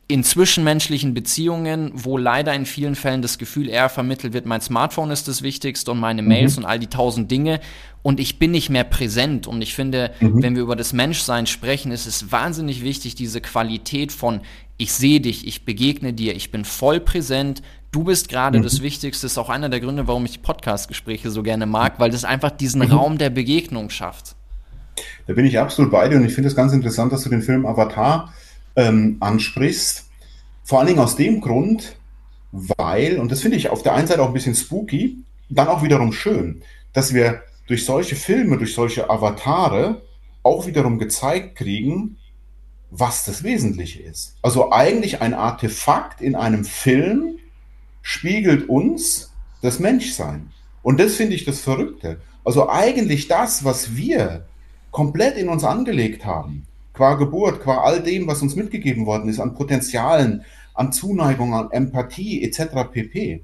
in 0.07 0.23
zwischenmenschlichen 0.23 1.15
Beziehungen, 1.15 1.91
wo 1.95 2.19
leider 2.19 2.53
in 2.55 2.67
vielen 2.67 2.95
Fällen 2.95 3.23
das 3.23 3.39
Gefühl 3.39 3.69
eher 3.69 3.89
vermittelt 3.89 4.35
wird, 4.35 4.45
mein 4.45 4.61
Smartphone 4.61 5.11
ist 5.11 5.29
das 5.29 5.43
Wichtigste 5.43 5.91
und 5.93 6.01
meine 6.01 6.23
Mails 6.23 6.57
mhm. 6.57 6.65
und 6.65 6.71
all 6.71 6.79
die 6.79 6.89
tausend 6.89 7.31
Dinge 7.31 7.61
und 8.05 8.21
ich 8.21 8.39
bin 8.39 8.51
nicht 8.51 8.69
mehr 8.69 8.85
präsent. 8.85 9.47
Und 9.47 9.63
ich 9.63 9.75
finde, 9.75 10.13
mhm. 10.21 10.43
wenn 10.43 10.55
wir 10.55 10.63
über 10.63 10.77
das 10.77 10.93
Menschsein 10.93 11.47
sprechen, 11.47 11.91
ist 11.91 12.07
es 12.07 12.31
wahnsinnig 12.31 12.85
wichtig, 12.85 13.15
diese 13.15 13.41
Qualität 13.41 14.13
von 14.13 14.43
ich 14.77 14.93
sehe 14.93 15.21
dich, 15.21 15.47
ich 15.47 15.65
begegne 15.65 16.13
dir, 16.13 16.37
ich 16.37 16.51
bin 16.51 16.67
voll 16.67 17.01
präsent, 17.01 17.63
du 17.93 18.05
bist 18.05 18.29
gerade 18.29 18.59
mhm. 18.59 18.63
das 18.63 18.83
Wichtigste, 18.83 19.27
ist 19.27 19.39
auch 19.39 19.49
einer 19.49 19.71
der 19.71 19.81
Gründe, 19.81 20.07
warum 20.07 20.27
ich 20.27 20.33
die 20.33 20.39
Podcast-Gespräche 20.39 21.31
so 21.31 21.43
gerne 21.43 21.65
mag, 21.65 21.99
weil 21.99 22.11
das 22.11 22.25
einfach 22.25 22.51
diesen 22.51 22.83
mhm. 22.83 22.93
Raum 22.93 23.17
der 23.17 23.31
Begegnung 23.31 23.89
schafft. 23.89 24.37
Da 25.27 25.33
bin 25.33 25.47
ich 25.47 25.59
absolut 25.59 25.91
bei 25.91 26.07
dir 26.07 26.17
und 26.17 26.27
ich 26.27 26.35
finde 26.35 26.49
es 26.49 26.57
ganz 26.57 26.75
interessant, 26.75 27.11
dass 27.11 27.23
du 27.23 27.31
den 27.31 27.41
Film 27.41 27.65
Avatar 27.65 28.35
ähm, 28.77 29.17
ansprichst. 29.21 30.09
Vor 30.65 30.79
allen 30.79 30.89
Dingen 30.89 31.01
aus 31.01 31.17
dem 31.17 31.41
Grund, 31.41 31.97
weil, 32.53 33.19
und 33.19 33.31
das 33.31 33.41
finde 33.41 33.57
ich 33.57 33.69
auf 33.71 33.83
der 33.83 33.95
einen 33.95 34.07
Seite 34.07 34.23
auch 34.23 34.29
ein 34.29 34.33
bisschen 34.35 34.55
spooky, 34.55 35.19
dann 35.49 35.69
auch 35.69 35.83
wiederum 35.83 36.13
schön, 36.13 36.63
dass 36.93 37.13
wir 37.13 37.43
durch 37.67 37.85
solche 37.85 38.17
Filme, 38.17 38.59
durch 38.59 38.75
solche 38.75 39.11
Avatare 39.11 40.03
auch 40.43 40.67
wiederum 40.67 40.99
gezeigt 40.99 41.57
kriegen, 41.57 42.17
was 42.91 43.25
das 43.25 43.43
Wesentliche 43.43 44.03
ist. 44.03 44.37
Also 44.43 44.71
eigentlich 44.73 45.21
ein 45.21 45.35
Artefakt 45.35 46.21
in 46.21 46.37
einem 46.37 46.65
Film 46.65 47.39
spiegelt 48.03 48.69
uns 48.69 49.33
das 49.63 49.79
Menschsein. 49.81 50.53
Und 50.83 51.01
das 51.01 51.15
finde 51.15 51.35
ich 51.35 51.45
das 51.45 51.61
Verrückte. 51.61 52.21
Also 52.45 52.69
eigentlich 52.69 53.27
das, 53.27 53.65
was 53.65 53.97
wir 53.97 54.47
komplett 54.91 55.37
in 55.37 55.49
uns 55.49 55.65
angelegt 55.65 56.25
haben, 56.25 56.67
qua 56.95 57.15
Geburt, 57.15 57.61
qua 57.61 57.83
all 57.83 58.03
dem, 58.03 58.27
was 58.27 58.41
uns 58.41 58.57
mitgegeben 58.57 59.05
worden 59.05 59.29
ist, 59.29 59.41
an 59.41 59.55
Potenzialen, 59.55 60.45
an 60.73 60.93
Zuneigung, 60.93 61.53
an 61.55 61.71
Empathie 61.71 62.43
etc. 62.43 62.91
pp. 62.91 63.43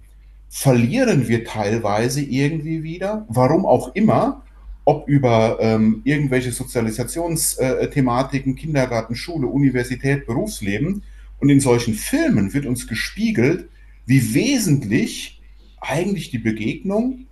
verlieren 0.49 1.29
wir 1.29 1.45
teilweise 1.45 2.23
irgendwie 2.23 2.83
wieder, 2.83 3.27
warum 3.29 3.67
auch 3.67 3.95
immer, 3.95 4.43
ob 4.85 5.09
über 5.09 5.59
ähm, 5.61 6.01
irgendwelche 6.05 6.53
Sozialisationsthematiken, 6.53 8.57
Kindergarten, 8.57 9.15
Schule, 9.15 9.47
Universität, 9.47 10.27
Berufsleben. 10.27 11.03
Und 11.39 11.49
in 11.49 11.61
solchen 11.61 11.95
Filmen 11.95 12.53
wird 12.55 12.67
uns 12.67 12.89
gespiegelt, 12.89 13.69
wie 14.07 14.35
wesentlich 14.35 15.41
eigentlich 15.81 16.31
die 16.31 16.39
Begegnung 16.39 17.27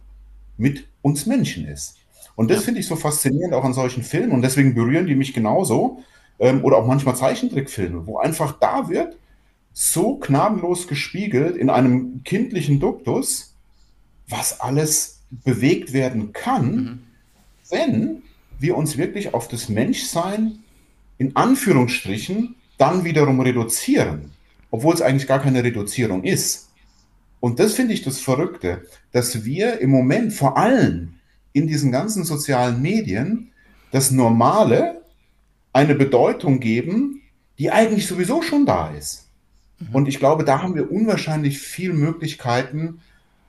mit 0.56 0.88
uns 1.02 1.26
Menschen 1.26 1.66
ist. 1.66 1.97
Und 2.38 2.52
das 2.52 2.62
finde 2.62 2.78
ich 2.78 2.86
so 2.86 2.94
faszinierend 2.94 3.52
auch 3.52 3.64
an 3.64 3.74
solchen 3.74 4.04
Filmen 4.04 4.30
und 4.30 4.42
deswegen 4.42 4.72
berühren 4.72 5.08
die 5.08 5.16
mich 5.16 5.34
genauso. 5.34 6.04
Ähm, 6.38 6.62
oder 6.62 6.76
auch 6.76 6.86
manchmal 6.86 7.16
Zeichentrickfilme, 7.16 8.06
wo 8.06 8.18
einfach 8.18 8.60
da 8.60 8.88
wird 8.88 9.16
so 9.72 10.18
gnadenlos 10.18 10.86
gespiegelt 10.86 11.56
in 11.56 11.68
einem 11.68 12.22
kindlichen 12.22 12.78
Duktus, 12.78 13.56
was 14.28 14.60
alles 14.60 15.18
bewegt 15.30 15.92
werden 15.92 16.32
kann, 16.32 16.74
mhm. 16.74 16.98
wenn 17.70 18.22
wir 18.60 18.76
uns 18.76 18.96
wirklich 18.96 19.34
auf 19.34 19.48
das 19.48 19.68
Menschsein 19.68 20.60
in 21.18 21.34
Anführungsstrichen 21.34 22.54
dann 22.76 23.02
wiederum 23.02 23.40
reduzieren, 23.40 24.30
obwohl 24.70 24.94
es 24.94 25.02
eigentlich 25.02 25.26
gar 25.26 25.40
keine 25.40 25.64
Reduzierung 25.64 26.22
ist. 26.22 26.68
Und 27.40 27.58
das 27.58 27.74
finde 27.74 27.94
ich 27.94 28.02
das 28.02 28.20
Verrückte, 28.20 28.86
dass 29.10 29.44
wir 29.44 29.80
im 29.80 29.90
Moment 29.90 30.32
vor 30.32 30.56
allem 30.56 31.17
in 31.58 31.66
diesen 31.66 31.92
ganzen 31.92 32.24
sozialen 32.24 32.80
Medien 32.80 33.50
das 33.90 34.10
Normale 34.10 35.02
eine 35.72 35.94
Bedeutung 35.94 36.60
geben, 36.60 37.22
die 37.58 37.70
eigentlich 37.70 38.06
sowieso 38.06 38.42
schon 38.42 38.64
da 38.64 38.90
ist. 38.90 39.28
Mhm. 39.78 39.94
Und 39.94 40.08
ich 40.08 40.18
glaube, 40.18 40.44
da 40.44 40.62
haben 40.62 40.74
wir 40.74 40.90
unwahrscheinlich 40.90 41.58
viele 41.58 41.94
Möglichkeiten, 41.94 43.00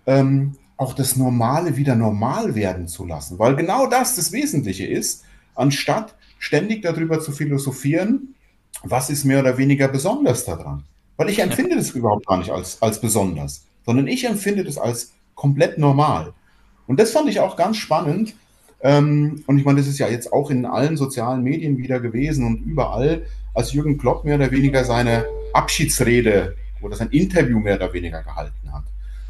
ähm, 0.06 0.56
auch 0.78 0.94
das 0.94 1.18
Normale 1.18 1.76
wieder 1.76 1.96
normal 1.96 2.56
werden 2.56 2.88
zu 2.88 3.06
lassen, 3.06 3.38
weil 3.38 3.56
genau 3.56 3.88
das 3.88 4.16
das 4.16 4.32
Wesentliche 4.32 4.86
ist, 4.86 5.26
anstatt 5.56 6.16
ständig 6.38 6.82
darüber 6.82 7.20
zu 7.20 7.34
philosophieren, 7.34 8.36
was 8.84 9.10
ist 9.10 9.26
mehr 9.26 9.42
oder 9.42 9.58
weniger 9.58 9.90
besonders 9.90 10.46
daran. 10.46 10.84
Weil 11.18 11.30
ich 11.30 11.40
empfinde 11.40 11.76
das 11.76 11.92
überhaupt 11.92 12.26
gar 12.26 12.38
nicht 12.38 12.50
als, 12.50 12.82
als 12.82 13.02
besonders, 13.02 13.66
sondern 13.86 14.08
ich 14.08 14.24
empfinde 14.24 14.64
das 14.64 14.78
als 14.78 15.12
komplett 15.36 15.78
normal. 15.78 16.34
Und 16.90 17.00
das 17.00 17.12
fand 17.12 17.30
ich 17.30 17.40
auch 17.40 17.56
ganz 17.56 17.78
spannend. 17.78 18.34
Ähm, 18.82 19.44
und 19.46 19.60
ich 19.60 19.64
meine, 19.64 19.78
das 19.78 19.88
ist 19.88 20.00
ja 20.00 20.08
jetzt 20.08 20.34
auch 20.34 20.50
in 20.50 20.66
allen 20.66 20.98
sozialen 20.98 21.44
Medien 21.44 21.78
wieder 21.78 22.00
gewesen 22.00 22.44
und 22.48 22.64
überall, 22.66 23.28
als 23.54 23.74
Jürgen 23.74 24.00
Klopp 24.00 24.26
mehr 24.26 24.38
oder 24.38 24.50
weniger 24.50 24.84
seine 24.84 25.26
Abschiedsrede 25.54 26.56
oder 26.82 26.96
sein 26.96 27.12
Interview 27.12 27.60
mehr 27.60 27.76
oder 27.76 27.94
weniger 27.94 28.24
gehalten 28.24 28.74
hat. 28.74 28.86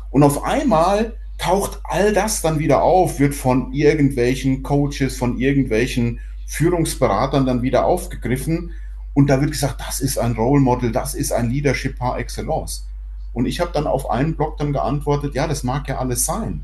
Und 0.10 0.24
auf 0.24 0.46
einmal 0.46 1.18
taucht 1.38 1.82
all 1.84 2.14
das 2.14 2.42
dann 2.42 2.60
wieder 2.60 2.82
auf, 2.82 3.20
wird 3.20 3.36
von 3.36 3.74
irgendwelchen 3.74 4.64
Coaches, 4.64 5.18
von 5.18 5.38
irgendwelchen 5.38 6.22
Führungsberatern 6.48 7.46
dann 7.46 7.62
wieder 7.62 7.84
aufgegriffen. 7.86 8.72
Und 9.14 9.30
da 9.30 9.42
wird 9.42 9.52
gesagt, 9.52 9.82
das 9.86 10.00
ist 10.00 10.18
ein 10.18 10.32
Role 10.32 10.62
Model, 10.62 10.94
das 10.94 11.14
ist 11.14 11.34
ein 11.34 11.50
Leadership 11.50 12.00
par 12.00 12.20
excellence. 12.20 12.88
Und 13.34 13.48
ich 13.48 13.60
habe 13.60 13.72
dann 13.74 13.86
auf 13.86 14.10
einen 14.10 14.38
Blog 14.38 14.56
dann 14.56 14.72
geantwortet, 14.72 15.36
ja, 15.36 15.46
das 15.46 15.64
mag 15.64 15.90
ja 15.90 15.98
alles 15.98 16.24
sein. 16.24 16.64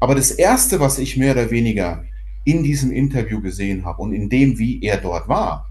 Aber 0.00 0.14
das 0.14 0.30
Erste, 0.30 0.80
was 0.80 0.98
ich 0.98 1.18
mehr 1.18 1.32
oder 1.32 1.50
weniger 1.50 2.04
in 2.44 2.62
diesem 2.62 2.90
Interview 2.90 3.40
gesehen 3.40 3.84
habe 3.84 4.02
und 4.02 4.12
in 4.12 4.30
dem, 4.30 4.58
wie 4.58 4.82
er 4.82 4.96
dort 4.96 5.28
war, 5.28 5.70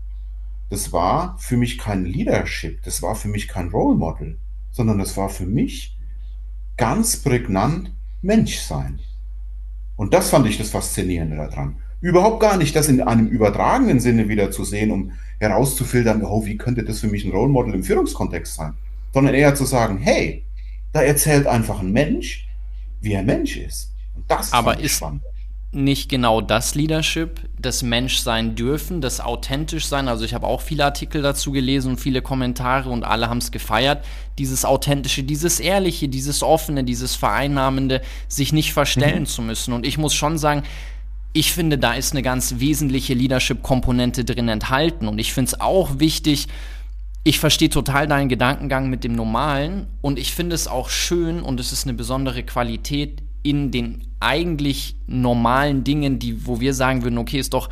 das 0.69 0.93
war 0.93 1.35
für 1.39 1.57
mich 1.57 1.79
kein 1.79 2.05
Leadership, 2.05 2.83
das 2.83 3.01
war 3.01 3.15
für 3.15 3.27
mich 3.27 3.47
kein 3.47 3.69
Role 3.69 3.97
Model, 3.97 4.37
sondern 4.71 4.99
das 4.99 5.17
war 5.17 5.29
für 5.29 5.47
mich 5.47 5.97
ganz 6.77 7.17
prägnant 7.17 7.91
Menschsein. 8.21 8.99
Und 9.95 10.13
das 10.13 10.29
fand 10.29 10.45
ich 10.47 10.59
das 10.59 10.69
Faszinierende 10.69 11.35
daran. 11.35 11.77
Überhaupt 11.99 12.39
gar 12.39 12.55
nicht 12.55 12.75
das 12.75 12.87
in 12.87 13.01
einem 13.01 13.27
übertragenen 13.27 13.99
Sinne 13.99 14.29
wieder 14.29 14.51
zu 14.51 14.63
sehen, 14.63 14.91
um 14.91 15.11
herauszufiltern, 15.39 16.23
oh, 16.23 16.45
wie 16.45 16.55
könnte 16.55 16.83
das 16.83 16.99
für 16.99 17.07
mich 17.07 17.25
ein 17.25 17.31
Role 17.31 17.49
Model 17.49 17.73
im 17.73 17.83
Führungskontext 17.83 18.55
sein, 18.55 18.73
sondern 19.11 19.33
eher 19.33 19.55
zu 19.55 19.65
sagen, 19.65 19.97
hey, 19.97 20.43
da 20.93 21.01
erzählt 21.01 21.47
einfach 21.47 21.81
ein 21.81 21.91
Mensch, 21.91 22.47
wie 23.01 23.13
er 23.13 23.23
Mensch 23.23 23.57
ist. 23.57 23.91
Das 24.27 24.53
Aber 24.53 24.79
ist 24.79 24.97
spannend. 24.97 25.23
nicht 25.71 26.09
genau 26.09 26.41
das 26.41 26.75
Leadership, 26.75 27.41
das 27.59 27.83
Mensch 27.83 28.19
sein 28.19 28.55
dürfen, 28.55 29.01
das 29.01 29.21
authentisch 29.21 29.85
sein. 29.85 30.07
Also 30.07 30.25
ich 30.25 30.33
habe 30.33 30.47
auch 30.47 30.61
viele 30.61 30.85
Artikel 30.85 31.21
dazu 31.21 31.51
gelesen 31.51 31.91
und 31.91 31.99
viele 31.99 32.21
Kommentare 32.21 32.89
und 32.89 33.03
alle 33.03 33.29
haben 33.29 33.39
es 33.39 33.51
gefeiert. 33.51 34.05
Dieses 34.37 34.65
authentische, 34.65 35.23
dieses 35.23 35.59
ehrliche, 35.59 36.09
dieses 36.09 36.43
offene, 36.43 36.83
dieses 36.83 37.15
vereinnahmende, 37.15 38.01
sich 38.27 38.53
nicht 38.53 38.73
verstellen 38.73 39.21
mhm. 39.21 39.27
zu 39.27 39.41
müssen. 39.41 39.73
Und 39.73 39.85
ich 39.85 39.97
muss 39.97 40.13
schon 40.13 40.37
sagen, 40.37 40.63
ich 41.33 41.53
finde, 41.53 41.77
da 41.77 41.93
ist 41.93 42.11
eine 42.11 42.23
ganz 42.23 42.55
wesentliche 42.57 43.13
Leadership-Komponente 43.13 44.25
drin 44.25 44.49
enthalten. 44.49 45.07
Und 45.07 45.19
ich 45.19 45.33
finde 45.33 45.49
es 45.49 45.61
auch 45.61 45.99
wichtig, 45.99 46.47
ich 47.23 47.39
verstehe 47.39 47.69
total 47.69 48.07
deinen 48.07 48.29
Gedankengang 48.29 48.89
mit 48.89 49.03
dem 49.03 49.13
Normalen 49.13 49.87
und 50.01 50.17
ich 50.17 50.33
finde 50.33 50.55
es 50.55 50.67
auch 50.67 50.89
schön 50.89 51.41
und 51.41 51.59
es 51.59 51.71
ist 51.71 51.85
eine 51.85 51.93
besondere 51.93 52.43
Qualität 52.43 53.21
in 53.43 53.71
den 53.71 54.07
eigentlich 54.19 54.95
normalen 55.07 55.83
Dingen, 55.83 56.19
die, 56.19 56.45
wo 56.45 56.59
wir 56.59 56.73
sagen 56.73 57.03
würden, 57.03 57.17
okay, 57.17 57.39
ist 57.39 57.53
doch, 57.53 57.69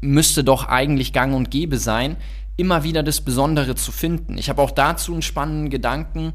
müsste 0.00 0.44
doch 0.44 0.68
eigentlich 0.68 1.12
gang 1.12 1.34
und 1.34 1.50
gäbe 1.50 1.78
sein, 1.78 2.16
immer 2.56 2.84
wieder 2.84 3.02
das 3.02 3.20
Besondere 3.20 3.74
zu 3.74 3.92
finden. 3.92 4.36
Ich 4.36 4.48
habe 4.48 4.60
auch 4.60 4.70
dazu 4.70 5.12
einen 5.12 5.22
spannenden 5.22 5.70
Gedanken, 5.70 6.34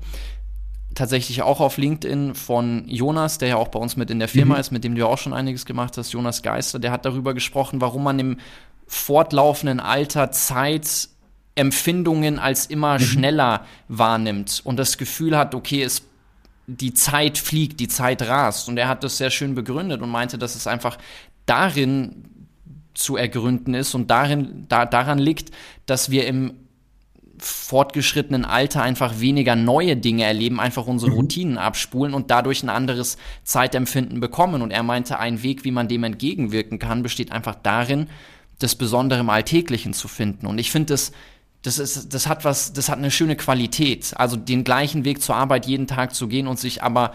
tatsächlich 0.96 1.44
auch 1.44 1.60
auf 1.60 1.78
LinkedIn 1.78 2.34
von 2.34 2.88
Jonas, 2.88 3.38
der 3.38 3.50
ja 3.50 3.56
auch 3.58 3.68
bei 3.68 3.80
uns 3.80 3.96
mit 3.96 4.10
in 4.10 4.20
der 4.20 4.28
Firma 4.28 4.56
mhm. 4.56 4.60
ist, 4.60 4.72
mit 4.72 4.84
dem 4.84 4.96
du 4.96 5.02
ja 5.02 5.06
auch 5.06 5.20
schon 5.20 5.34
einiges 5.34 5.66
gemacht 5.66 5.98
hast, 5.98 6.12
Jonas 6.12 6.42
Geister, 6.42 6.80
der 6.80 6.92
hat 6.92 7.06
darüber 7.06 7.34
gesprochen, 7.34 7.82
warum 7.82 8.04
man 8.04 8.18
im 8.18 8.38
fortlaufenden 8.88 9.80
Alter 9.80 10.32
Zeit 10.32 11.10
Empfindungen 11.56 12.40
als 12.40 12.66
immer 12.68 12.96
mhm. 12.96 13.04
schneller 13.04 13.66
wahrnimmt 13.88 14.62
und 14.64 14.78
das 14.78 14.98
Gefühl 14.98 15.38
hat, 15.38 15.56
okay, 15.56 15.84
es 15.84 16.07
die 16.68 16.94
Zeit 16.94 17.38
fliegt, 17.38 17.80
die 17.80 17.88
Zeit 17.88 18.22
rast. 18.22 18.68
Und 18.68 18.78
er 18.78 18.90
hat 18.90 19.04
das 19.04 19.18
sehr 19.18 19.30
schön 19.30 19.56
begründet 19.56 20.02
und 20.02 20.10
meinte, 20.10 20.38
dass 20.38 20.56
es 20.56 20.68
einfach 20.68 20.98
darin 21.46 22.26
zu 22.94 23.16
ergründen 23.16 23.74
ist 23.74 23.96
und 23.96 24.12
darin, 24.12 24.66
da, 24.68 24.86
daran 24.86 25.18
liegt, 25.18 25.52
dass 25.86 26.12
wir 26.12 26.28
im 26.28 26.54
fortgeschrittenen 27.40 28.46
Alter 28.46 28.82
einfach 28.82 29.20
weniger 29.20 29.56
neue 29.56 29.96
Dinge 29.96 30.24
erleben, 30.24 30.60
einfach 30.60 30.88
unsere 30.88 31.12
mhm. 31.12 31.18
Routinen 31.18 31.58
abspulen 31.58 32.14
und 32.14 32.32
dadurch 32.32 32.64
ein 32.64 32.70
anderes 32.70 33.18
Zeitempfinden 33.44 34.20
bekommen. 34.20 34.62
Und 34.62 34.72
er 34.72 34.84
meinte, 34.84 35.20
ein 35.20 35.44
Weg, 35.44 35.64
wie 35.64 35.72
man 35.72 35.88
dem 35.88 36.04
entgegenwirken 36.04 36.80
kann, 36.80 37.04
besteht 37.04 37.32
einfach 37.32 37.56
darin, 37.56 38.08
das 38.60 38.76
Besondere 38.76 39.20
im 39.20 39.30
Alltäglichen 39.30 39.94
zu 39.94 40.08
finden. 40.08 40.48
Und 40.48 40.58
ich 40.58 40.72
finde 40.72 40.96
es 40.96 41.12
das 41.68 41.80
ist, 41.80 42.14
das 42.14 42.28
hat 42.28 42.46
was, 42.46 42.72
das 42.72 42.88
hat 42.88 42.98
eine 42.98 43.12
schöne 43.12 43.36
Qualität. 43.36 44.14
Also 44.16 44.38
den 44.38 44.64
gleichen 44.64 45.04
Weg 45.04 45.22
zur 45.22 45.36
Arbeit 45.36 45.66
jeden 45.66 45.86
Tag 45.86 46.16
zu 46.16 46.30
gehen 46.30 46.48
und 46.48 46.58
sich 46.58 46.82
aber 46.82 47.14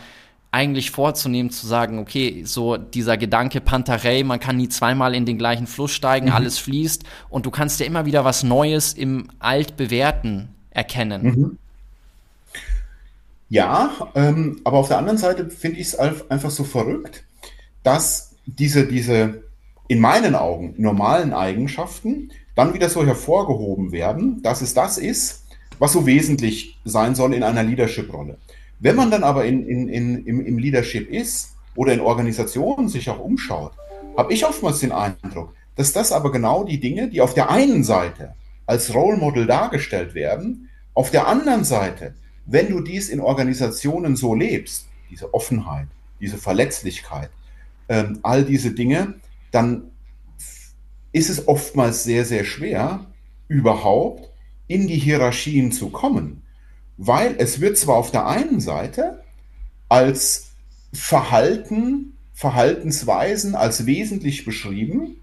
eigentlich 0.51 0.91
vorzunehmen, 0.91 1.51
zu 1.51 1.67
sagen, 1.67 1.99
okay, 1.99 2.43
so 2.45 2.77
dieser 2.77 3.17
Gedanke 3.17 3.63
Pantarei, 3.63 4.23
man 4.23 4.39
kann 4.39 4.59
nie 4.59 4.69
zweimal 4.69 5.15
in 5.15 5.25
den 5.25 5.39
gleichen 5.39 5.67
Fluss 5.67 5.93
steigen, 5.93 6.27
mhm. 6.27 6.33
alles 6.33 6.59
fließt 6.59 7.05
und 7.31 7.47
du 7.47 7.51
kannst 7.51 7.81
ja 7.81 7.87
immer 7.87 8.05
wieder 8.05 8.27
was 8.27 8.43
Neues 8.43 8.93
im 8.93 9.29
Altbewährten 9.39 10.51
erkennen. 10.69 11.23
Mhm. 11.23 11.59
Ja, 13.49 13.91
ähm, 14.15 14.61
aber 14.65 14.77
auf 14.77 14.89
der 14.89 14.99
anderen 14.99 15.19
Seite 15.19 15.49
finde 15.49 15.81
ich 15.81 15.89
es 15.89 15.95
einfach 15.99 16.51
so 16.51 16.65
verrückt, 16.65 17.25
dass 17.83 18.35
diese, 18.45 18.87
diese 18.87 19.45
in 19.89 20.01
meinen 20.01 20.35
Augen 20.35 20.75
normalen 20.77 21.33
Eigenschaften 21.33 22.31
dann 22.55 22.75
wieder 22.75 22.89
so 22.89 23.05
hervorgehoben 23.05 23.93
werden, 23.93 24.43
dass 24.43 24.61
es 24.61 24.75
das 24.75 24.99
ist, 24.99 25.45
was 25.79 25.93
so 25.93 26.07
wesentlich 26.07 26.79
sein 26.85 27.15
soll 27.15 27.35
in 27.35 27.43
einer 27.43 27.63
Leadership-Rolle. 27.63 28.39
Wenn 28.79 28.97
man 28.97 29.11
dann 29.11 29.25
aber 29.25 29.45
in, 29.45 29.67
in, 29.67 29.89
in, 29.89 30.27
im, 30.27 30.45
im 30.45 30.59
Leadership 30.59 31.09
ist 31.09 31.57
oder 31.75 31.93
in 31.93 32.01
Organisationen 32.01 32.89
sich 32.89 33.09
auch 33.09 33.21
umschaut, 33.21 33.73
habe 34.17 34.33
ich 34.33 34.45
oftmals 34.45 34.81
den 34.81 34.93
Eindruck, 34.93 35.55
dass 35.77 35.93
das 35.93 36.13
aber 36.13 36.33
genau 36.33 36.65
die 36.65 36.81
Dinge, 36.81 37.09
die 37.09 37.21
auf 37.21 37.35
der 37.35 37.51
einen 37.51 37.85
Seite 37.85 38.35
als 38.67 38.95
Role 38.95 39.17
Model 39.17 39.47
dargestellt 39.47 40.15
werden, 40.15 40.69
auf 40.95 41.11
der 41.11 41.27
anderen 41.27 41.65
Seite, 41.65 42.15
wenn 42.45 42.69
du 42.69 42.81
dies 42.81 43.09
in 43.09 43.21
Organisationen 43.21 44.17
so 44.17 44.35
lebst, 44.35 44.89
diese 45.11 45.33
Offenheit, 45.33 45.87
diese 46.21 46.39
Verletzlichkeit, 46.39 47.31
ähm, 47.89 48.19
all 48.23 48.45
diese 48.45 48.73
Dinge, 48.73 49.15
dann 49.51 49.92
ist 51.13 51.31
es 51.31 51.47
oftmals 51.47 52.05
sehr, 52.05 52.25
sehr 52.25 52.45
schwer, 52.45 53.07
überhaupt 53.49 54.31
in 54.67 54.87
die 54.87 54.99
Hierarchien 54.99 55.73
zu 55.73 55.91
kommen. 55.91 56.43
Weil 56.97 57.35
es 57.39 57.61
wird 57.61 57.77
zwar 57.77 57.97
auf 57.97 58.11
der 58.11 58.27
einen 58.27 58.61
Seite 58.61 59.23
als 59.89 60.53
Verhalten, 60.93 62.17
Verhaltensweisen 62.33 63.55
als 63.55 63.87
wesentlich 63.87 64.45
beschrieben, 64.45 65.17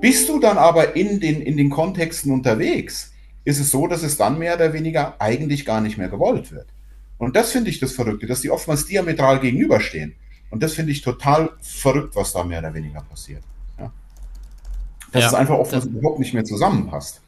bist 0.00 0.28
du 0.28 0.38
dann 0.38 0.58
aber 0.58 0.96
in 0.96 1.20
den, 1.20 1.40
in 1.40 1.56
den 1.56 1.70
Kontexten 1.70 2.32
unterwegs, 2.32 3.12
ist 3.44 3.60
es 3.60 3.70
so, 3.70 3.86
dass 3.86 4.02
es 4.02 4.16
dann 4.16 4.38
mehr 4.38 4.54
oder 4.54 4.72
weniger 4.72 5.20
eigentlich 5.20 5.64
gar 5.64 5.80
nicht 5.80 5.98
mehr 5.98 6.08
gewollt 6.08 6.52
wird. 6.52 6.66
Und 7.18 7.36
das 7.36 7.52
finde 7.52 7.70
ich 7.70 7.80
das 7.80 7.92
Verrückte, 7.92 8.26
dass 8.26 8.40
die 8.40 8.50
oftmals 8.50 8.86
diametral 8.86 9.40
gegenüberstehen. 9.40 10.14
Und 10.50 10.62
das 10.62 10.74
finde 10.74 10.92
ich 10.92 11.02
total 11.02 11.50
verrückt, 11.60 12.16
was 12.16 12.32
da 12.32 12.44
mehr 12.44 12.58
oder 12.58 12.74
weniger 12.74 13.02
passiert. 13.02 13.42
Dass 15.14 15.22
ja, 15.22 15.28
es 15.28 15.34
einfach 15.34 15.56
oftmals 15.56 15.86
überhaupt 15.86 16.18
nicht 16.18 16.34
mehr 16.34 16.44
zusammenpasst. 16.44 17.20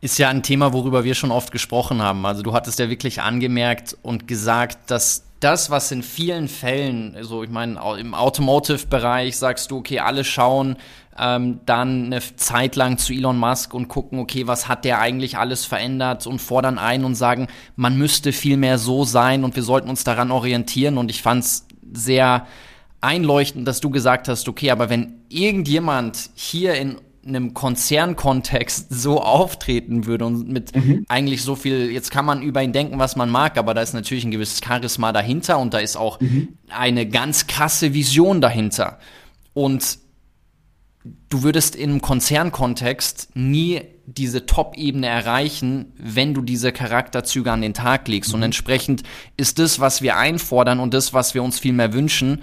Ist 0.00 0.18
ja 0.18 0.30
ein 0.30 0.42
Thema, 0.42 0.72
worüber 0.72 1.04
wir 1.04 1.14
schon 1.14 1.30
oft 1.30 1.52
gesprochen 1.52 2.00
haben. 2.00 2.24
Also 2.24 2.42
du 2.42 2.54
hattest 2.54 2.78
ja 2.78 2.88
wirklich 2.88 3.20
angemerkt 3.20 3.96
und 4.02 4.26
gesagt, 4.26 4.90
dass 4.90 5.24
das, 5.40 5.70
was 5.70 5.92
in 5.92 6.02
vielen 6.02 6.48
Fällen, 6.48 7.14
also 7.14 7.42
ich 7.42 7.50
meine, 7.50 7.78
im 7.98 8.14
Automotive-Bereich 8.14 9.36
sagst 9.36 9.70
du, 9.70 9.78
okay, 9.78 10.00
alle 10.00 10.24
schauen 10.24 10.76
ähm, 11.18 11.60
dann 11.66 12.06
eine 12.06 12.20
Zeit 12.36 12.76
lang 12.76 12.96
zu 12.96 13.12
Elon 13.12 13.38
Musk 13.38 13.74
und 13.74 13.88
gucken, 13.88 14.18
okay, 14.18 14.46
was 14.46 14.68
hat 14.68 14.86
der 14.86 15.00
eigentlich 15.00 15.36
alles 15.36 15.66
verändert 15.66 16.26
und 16.26 16.40
fordern 16.40 16.78
ein 16.78 17.04
und 17.04 17.14
sagen, 17.14 17.48
man 17.76 17.98
müsste 17.98 18.32
viel 18.32 18.56
mehr 18.56 18.78
so 18.78 19.04
sein 19.04 19.44
und 19.44 19.54
wir 19.54 19.62
sollten 19.62 19.90
uns 19.90 20.02
daran 20.02 20.30
orientieren. 20.30 20.96
Und 20.96 21.10
ich 21.10 21.20
fand 21.20 21.44
es 21.44 21.66
sehr 21.92 22.46
einleuchtend, 23.00 23.66
dass 23.66 23.80
du 23.80 23.90
gesagt 23.90 24.28
hast, 24.28 24.48
okay, 24.48 24.70
aber 24.70 24.90
wenn 24.90 25.14
irgendjemand 25.28 26.30
hier 26.34 26.74
in 26.74 26.96
einem 27.26 27.54
Konzernkontext 27.54 28.86
so 28.90 29.20
auftreten 29.20 30.06
würde 30.06 30.26
und 30.26 30.48
mit 30.48 30.74
mhm. 30.74 31.04
eigentlich 31.08 31.42
so 31.42 31.54
viel, 31.54 31.90
jetzt 31.90 32.10
kann 32.10 32.24
man 32.24 32.42
über 32.42 32.62
ihn 32.62 32.72
denken, 32.72 32.98
was 32.98 33.16
man 33.16 33.30
mag, 33.30 33.58
aber 33.58 33.74
da 33.74 33.82
ist 33.82 33.92
natürlich 33.92 34.24
ein 34.24 34.30
gewisses 34.30 34.60
Charisma 34.64 35.12
dahinter 35.12 35.58
und 35.58 35.74
da 35.74 35.78
ist 35.78 35.96
auch 35.96 36.20
mhm. 36.20 36.56
eine 36.68 37.06
ganz 37.06 37.46
krasse 37.46 37.94
Vision 37.94 38.40
dahinter. 38.40 38.98
Und 39.52 39.98
du 41.28 41.42
würdest 41.42 41.76
im 41.76 42.00
Konzernkontext 42.00 43.30
nie 43.34 43.82
diese 44.06 44.46
Top-Ebene 44.46 45.06
erreichen, 45.06 45.92
wenn 45.96 46.34
du 46.34 46.42
diese 46.42 46.72
Charakterzüge 46.72 47.50
an 47.52 47.62
den 47.62 47.74
Tag 47.74 48.08
legst. 48.08 48.30
Mhm. 48.30 48.36
Und 48.36 48.42
entsprechend 48.44 49.02
ist 49.36 49.58
das, 49.58 49.80
was 49.80 50.02
wir 50.02 50.16
einfordern 50.16 50.80
und 50.80 50.94
das, 50.94 51.14
was 51.14 51.34
wir 51.34 51.42
uns 51.42 51.58
viel 51.58 51.72
mehr 51.72 51.92
wünschen, 51.92 52.42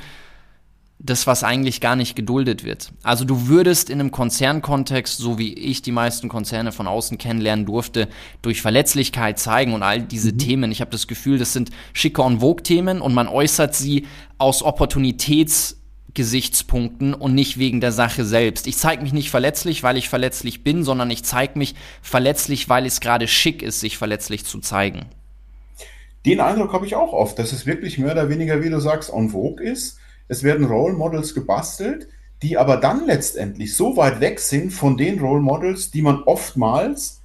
das, 0.99 1.27
was 1.27 1.43
eigentlich 1.43 1.79
gar 1.79 1.95
nicht 1.95 2.15
geduldet 2.15 2.63
wird. 2.63 2.91
Also 3.03 3.23
du 3.23 3.47
würdest 3.47 3.91
in 3.91 3.99
einem 3.99 4.09
Konzernkontext, 4.09 5.17
so 5.17 5.37
wie 5.37 5.53
ich 5.53 5.83
die 5.83 5.91
meisten 5.91 6.27
Konzerne 6.27 6.71
von 6.71 6.87
außen 6.87 7.19
kennenlernen 7.19 7.67
durfte, 7.67 8.07
durch 8.41 8.63
Verletzlichkeit 8.63 9.37
zeigen 9.37 9.73
und 9.73 9.83
all 9.83 10.01
diese 10.01 10.33
mhm. 10.33 10.39
Themen. 10.39 10.71
Ich 10.71 10.81
habe 10.81 10.89
das 10.89 11.05
Gefühl, 11.07 11.37
das 11.37 11.53
sind 11.53 11.69
schicker 11.93 12.25
und 12.25 12.39
Vogue-Themen 12.39 12.99
und 12.99 13.13
man 13.13 13.27
äußert 13.27 13.75
sie 13.75 14.07
aus 14.39 14.63
Opportunitätsgesichtspunkten 14.63 17.13
und 17.13 17.35
nicht 17.35 17.59
wegen 17.59 17.79
der 17.79 17.91
Sache 17.91 18.25
selbst. 18.25 18.65
Ich 18.65 18.77
zeige 18.77 19.03
mich 19.03 19.13
nicht 19.13 19.29
verletzlich, 19.29 19.83
weil 19.83 19.97
ich 19.97 20.09
verletzlich 20.09 20.63
bin, 20.63 20.83
sondern 20.83 21.11
ich 21.11 21.23
zeige 21.23 21.59
mich 21.59 21.75
verletzlich, 22.01 22.69
weil 22.69 22.87
es 22.87 23.01
gerade 23.01 23.27
schick 23.27 23.61
ist, 23.61 23.81
sich 23.81 23.99
verletzlich 23.99 24.45
zu 24.45 24.61
zeigen. 24.61 25.05
Den 26.25 26.39
Eindruck 26.39 26.73
habe 26.73 26.87
ich 26.87 26.95
auch 26.95 27.13
oft, 27.13 27.37
dass 27.37 27.51
es 27.51 27.67
wirklich 27.67 27.99
mehr 27.99 28.13
oder 28.13 28.29
weniger, 28.29 28.63
wie 28.63 28.71
du 28.71 28.79
sagst, 28.79 29.11
en 29.13 29.29
vogue 29.29 29.63
ist 29.63 29.99
es 30.27 30.43
werden 30.43 30.65
Role 30.65 30.93
Models 30.93 31.33
gebastelt, 31.33 32.07
die 32.41 32.57
aber 32.57 32.77
dann 32.77 33.05
letztendlich 33.05 33.75
so 33.75 33.97
weit 33.97 34.19
weg 34.19 34.39
sind 34.39 34.71
von 34.71 34.97
den 34.97 35.19
Role 35.19 35.41
Models, 35.41 35.91
die 35.91 36.01
man 36.01 36.23
oftmals 36.23 37.21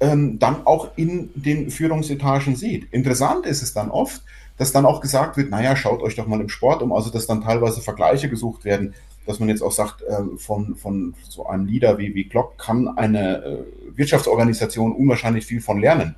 ähm, 0.00 0.38
dann 0.38 0.66
auch 0.66 0.88
in 0.96 1.30
den 1.34 1.70
Führungsetagen 1.70 2.56
sieht. 2.56 2.92
Interessant 2.92 3.46
ist 3.46 3.62
es 3.62 3.72
dann 3.72 3.90
oft, 3.90 4.22
dass 4.56 4.72
dann 4.72 4.86
auch 4.86 5.00
gesagt 5.00 5.36
wird, 5.36 5.50
naja, 5.50 5.76
schaut 5.76 6.02
euch 6.02 6.16
doch 6.16 6.26
mal 6.26 6.40
im 6.40 6.48
Sport 6.48 6.82
um, 6.82 6.92
also 6.92 7.10
dass 7.10 7.26
dann 7.26 7.42
teilweise 7.42 7.80
Vergleiche 7.80 8.28
gesucht 8.28 8.64
werden, 8.64 8.94
dass 9.26 9.38
man 9.38 9.48
jetzt 9.48 9.62
auch 9.62 9.72
sagt, 9.72 10.02
äh, 10.02 10.36
von, 10.36 10.74
von 10.76 11.14
so 11.28 11.46
einem 11.46 11.66
Leader 11.66 11.98
wie, 11.98 12.14
wie 12.14 12.24
Glock 12.24 12.58
kann 12.58 12.88
eine 12.88 13.44
äh, 13.44 13.58
Wirtschaftsorganisation 13.94 14.92
unwahrscheinlich 14.92 15.46
viel 15.46 15.60
von 15.60 15.80
lernen. 15.80 16.16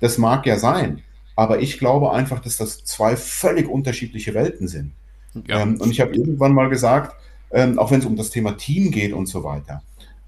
Das 0.00 0.18
mag 0.18 0.46
ja 0.46 0.58
sein, 0.58 1.02
aber 1.34 1.60
ich 1.60 1.78
glaube 1.78 2.12
einfach, 2.12 2.40
dass 2.40 2.56
das 2.56 2.84
zwei 2.84 3.16
völlig 3.16 3.68
unterschiedliche 3.68 4.34
Welten 4.34 4.68
sind. 4.68 4.92
Ja. 5.46 5.60
Ähm, 5.60 5.80
und 5.80 5.90
ich 5.90 6.00
habe 6.00 6.14
irgendwann 6.14 6.54
mal 6.54 6.68
gesagt, 6.68 7.16
ähm, 7.50 7.78
auch 7.78 7.90
wenn 7.90 8.00
es 8.00 8.06
um 8.06 8.16
das 8.16 8.30
Thema 8.30 8.56
Team 8.56 8.90
geht 8.90 9.12
und 9.12 9.26
so 9.26 9.44
weiter, 9.44 9.82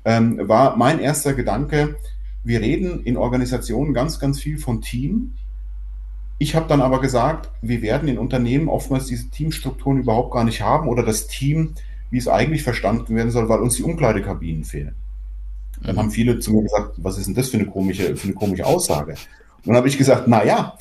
ähm, 0.05 0.41
war 0.49 0.77
mein 0.77 1.01
erster 1.01 1.35
Gedanke, 1.35 1.97
wir 2.43 2.61
reden 2.61 3.03
in 3.05 3.17
Organisationen 3.17 3.95
ganz, 3.95 4.19
ganz 4.19 4.41
viel 4.41 4.59
von 4.59 4.83
Team. 4.83 5.33
Ich 6.39 6.55
habe 6.55 6.69
dann 6.69 6.83
aber 6.83 7.01
gesagt, 7.01 7.51
wir 7.63 7.81
werden 7.81 8.09
in 8.09 8.19
Unternehmen 8.19 8.69
oftmals 8.69 9.07
diese 9.07 9.31
Teamstrukturen 9.31 9.99
überhaupt 9.99 10.33
gar 10.33 10.45
nicht 10.45 10.61
haben 10.61 10.89
oder 10.89 11.03
das 11.03 11.27
Team, 11.27 11.75
wie 12.11 12.19
es 12.19 12.29
eigentlich 12.29 12.63
verstanden 12.63 13.17
werden 13.17 13.31
soll, 13.31 13.49
weil 13.49 13.61
uns 13.61 13.77
die 13.77 13.83
Umkleidekabinen 13.83 14.65
fehlen. 14.65 14.95
Dann 15.83 15.95
mhm. 15.95 16.01
haben 16.01 16.11
viele 16.11 16.39
zu 16.39 16.53
mir 16.53 16.63
gesagt, 16.63 16.93
was 16.99 17.19
ist 17.19 17.27
denn 17.27 17.35
das 17.35 17.49
für 17.49 17.57
eine 17.57 17.67
komische, 17.67 18.17
für 18.17 18.29
eine 18.29 18.35
komische 18.35 18.67
Aussage? 18.67 19.13
Und 19.13 19.69
dann 19.69 19.77
habe 19.77 19.89
ich 19.89 19.97
gesagt, 19.97 20.29
naja, 20.29 20.77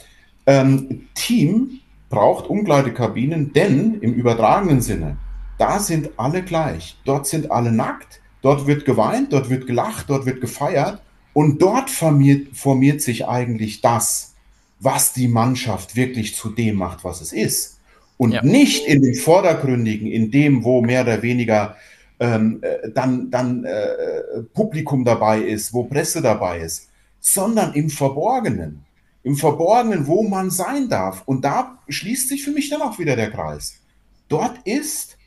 ähm, 0.45 1.03
Team 1.13 1.79
braucht 2.13 2.47
Umkleidekabinen, 2.47 3.53
denn 3.53 3.97
im 4.01 4.13
übertragenen 4.13 4.81
Sinne, 4.81 5.17
da 5.57 5.79
sind 5.79 6.11
alle 6.17 6.43
gleich. 6.43 6.95
Dort 7.05 7.25
sind 7.25 7.49
alle 7.49 7.71
nackt, 7.71 8.21
dort 8.43 8.67
wird 8.67 8.85
geweint, 8.85 9.33
dort 9.33 9.49
wird 9.49 9.65
gelacht, 9.65 10.11
dort 10.11 10.27
wird 10.27 10.39
gefeiert 10.39 11.01
und 11.33 11.59
dort 11.59 11.89
formiert, 11.89 12.55
formiert 12.55 13.01
sich 13.01 13.27
eigentlich 13.27 13.81
das, 13.81 14.35
was 14.79 15.13
die 15.13 15.27
Mannschaft 15.27 15.95
wirklich 15.95 16.35
zu 16.35 16.49
dem 16.49 16.75
macht, 16.75 17.03
was 17.03 17.19
es 17.21 17.33
ist. 17.33 17.79
Und 18.17 18.33
ja. 18.33 18.43
nicht 18.43 18.85
in 18.85 19.01
dem 19.01 19.15
Vordergründigen, 19.15 20.05
in 20.07 20.29
dem, 20.29 20.63
wo 20.63 20.83
mehr 20.83 21.01
oder 21.01 21.23
weniger 21.23 21.77
ähm, 22.19 22.59
äh, 22.61 22.91
dann, 22.91 23.31
dann 23.31 23.63
äh, 23.63 24.43
Publikum 24.53 25.03
dabei 25.03 25.39
ist, 25.39 25.73
wo 25.73 25.85
Presse 25.85 26.21
dabei 26.21 26.59
ist, 26.59 26.89
sondern 27.19 27.73
im 27.73 27.89
Verborgenen 27.89 28.85
im 29.23 29.35
Verborgenen, 29.35 30.07
wo 30.07 30.23
man 30.23 30.51
sein 30.51 30.89
darf. 30.89 31.23
Und 31.25 31.45
da 31.45 31.79
schließt 31.87 32.29
sich 32.29 32.43
für 32.43 32.51
mich 32.51 32.69
dann 32.69 32.81
auch 32.81 32.99
wieder 32.99 33.15
der 33.15 33.31
Kreis. 33.31 33.79
Dort 34.27 34.57
ist 34.65 35.17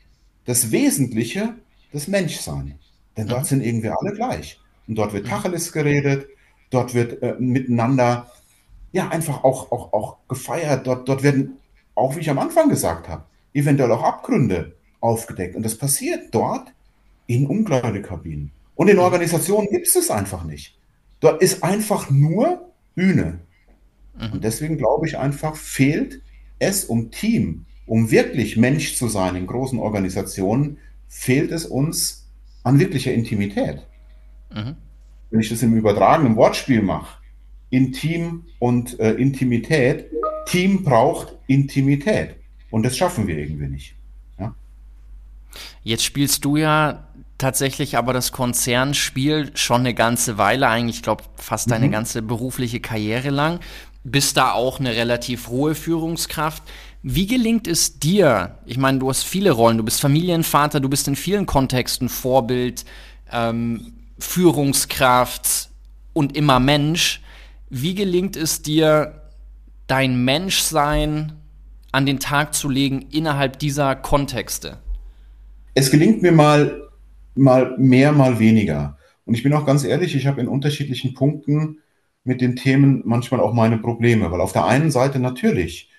das 0.45 0.71
Wesentliche 0.71 1.55
das 1.91 2.07
Menschsein. 2.07 2.77
Denn 3.15 3.27
dort 3.27 3.43
mhm. 3.43 3.47
sind 3.47 3.61
irgendwie 3.65 3.89
alle 3.89 4.13
gleich. 4.13 4.59
Und 4.87 4.95
dort 4.95 5.13
wird. 5.13 5.27
Tacheles 5.27 5.71
geredet, 5.73 6.27
dort 6.69 6.93
wird 6.93 7.21
äh, 7.21 7.35
miteinander 7.39 8.31
ja 8.91 9.09
einfach 9.09 9.43
auch, 9.43 9.71
auch, 9.71 9.93
auch 9.93 10.17
gefeiert. 10.27 10.87
Dort, 10.87 11.09
dort 11.09 11.23
werden, 11.23 11.57
auch 11.95 12.15
wie 12.15 12.21
ich 12.21 12.29
am 12.29 12.39
Anfang 12.39 12.69
gesagt 12.69 13.09
habe, 13.09 13.23
eventuell 13.53 13.91
auch 13.91 14.03
Abgründe 14.03 14.75
aufgedeckt. 14.99 15.55
Und 15.55 15.63
das 15.63 15.77
passiert 15.77 16.33
dort 16.33 16.71
in 17.25 17.47
Umkleidekabinen. 17.47 18.51
Und 18.75 18.87
in 18.87 18.97
mhm. 18.97 19.03
Organisationen 19.03 19.67
gibt 19.69 19.87
es 19.87 19.95
es 19.95 20.11
einfach 20.11 20.43
nicht. 20.43 20.77
Dort 21.19 21.41
ist 21.41 21.63
einfach 21.63 22.09
nur 22.11 22.71
Bühne. 22.95 23.39
Mhm. 24.17 24.33
Und 24.33 24.43
deswegen 24.43 24.77
glaube 24.77 25.07
ich 25.07 25.17
einfach, 25.17 25.55
fehlt 25.55 26.21
es 26.59 26.85
um 26.85 27.11
Team, 27.11 27.65
um 27.85 28.11
wirklich 28.11 28.57
Mensch 28.57 28.95
zu 28.95 29.07
sein 29.07 29.35
in 29.35 29.47
großen 29.47 29.79
Organisationen, 29.79 30.77
fehlt 31.07 31.51
es 31.51 31.65
uns 31.65 32.27
an 32.63 32.79
wirklicher 32.79 33.13
Intimität. 33.13 33.85
Mhm. 34.53 34.75
Wenn 35.29 35.39
ich 35.39 35.49
das 35.49 35.63
im 35.63 35.75
übertragenen 35.75 36.35
Wortspiel 36.35 36.81
mache, 36.81 37.17
Intim 37.69 38.45
und 38.59 38.99
äh, 38.99 39.13
Intimität, 39.13 40.05
Team 40.45 40.83
braucht 40.83 41.35
Intimität. 41.47 42.35
Und 42.69 42.83
das 42.83 42.97
schaffen 42.97 43.27
wir 43.27 43.37
irgendwie 43.37 43.67
nicht. 43.67 43.95
Ja? 44.39 44.55
Jetzt 45.83 46.03
spielst 46.03 46.45
du 46.45 46.57
ja 46.57 47.07
tatsächlich 47.37 47.97
aber 47.97 48.13
das 48.13 48.31
Konzernspiel 48.31 49.51
schon 49.55 49.81
eine 49.81 49.93
ganze 49.93 50.37
Weile, 50.37 50.67
eigentlich, 50.67 50.97
ich 50.97 51.03
glaube, 51.03 51.23
fast 51.35 51.69
deine 51.69 51.87
mhm. 51.87 51.91
ganze 51.91 52.21
berufliche 52.21 52.79
Karriere 52.79 53.29
lang 53.29 53.59
bist 54.11 54.37
da 54.37 54.53
auch 54.53 54.79
eine 54.79 54.95
relativ 54.95 55.49
hohe 55.49 55.75
Führungskraft. 55.75 56.63
Wie 57.03 57.27
gelingt 57.27 57.67
es 57.67 57.99
dir? 57.99 58.57
Ich 58.65 58.77
meine, 58.77 58.99
du 58.99 59.09
hast 59.09 59.23
viele 59.23 59.51
Rollen, 59.51 59.77
du 59.77 59.83
bist 59.83 60.01
Familienvater, 60.01 60.79
du 60.79 60.89
bist 60.89 61.07
in 61.07 61.15
vielen 61.15 61.45
Kontexten 61.45 62.09
Vorbild, 62.09 62.85
ähm, 63.31 63.93
Führungskraft 64.19 65.69
und 66.13 66.35
immer 66.35 66.59
Mensch. 66.59 67.21
Wie 67.69 67.95
gelingt 67.95 68.35
es 68.35 68.61
dir, 68.61 69.21
dein 69.87 70.23
Menschsein 70.23 71.33
an 71.91 72.05
den 72.05 72.19
Tag 72.19 72.53
zu 72.53 72.69
legen 72.69 73.07
innerhalb 73.11 73.59
dieser 73.59 73.95
Kontexte? 73.95 74.77
Es 75.73 75.91
gelingt 75.91 76.21
mir 76.21 76.31
mal, 76.31 76.89
mal 77.35 77.75
mehr, 77.77 78.11
mal 78.11 78.39
weniger. 78.39 78.97
Und 79.25 79.33
ich 79.33 79.43
bin 79.43 79.53
auch 79.53 79.65
ganz 79.65 79.83
ehrlich, 79.83 80.15
ich 80.15 80.27
habe 80.27 80.41
in 80.41 80.47
unterschiedlichen 80.47 81.13
Punkten 81.13 81.79
mit 82.27 82.41
den 82.41 82.55
Themen 82.55 83.01
manchmal 83.05 83.39
auch 83.39 83.53
meine 83.53 83.77
Probleme, 83.77 84.31
weil 84.31 84.41
auf 84.41 84.53
der 84.53 84.65
einen 84.65 84.91
Seite 84.91 85.19
natürlich 85.19 85.89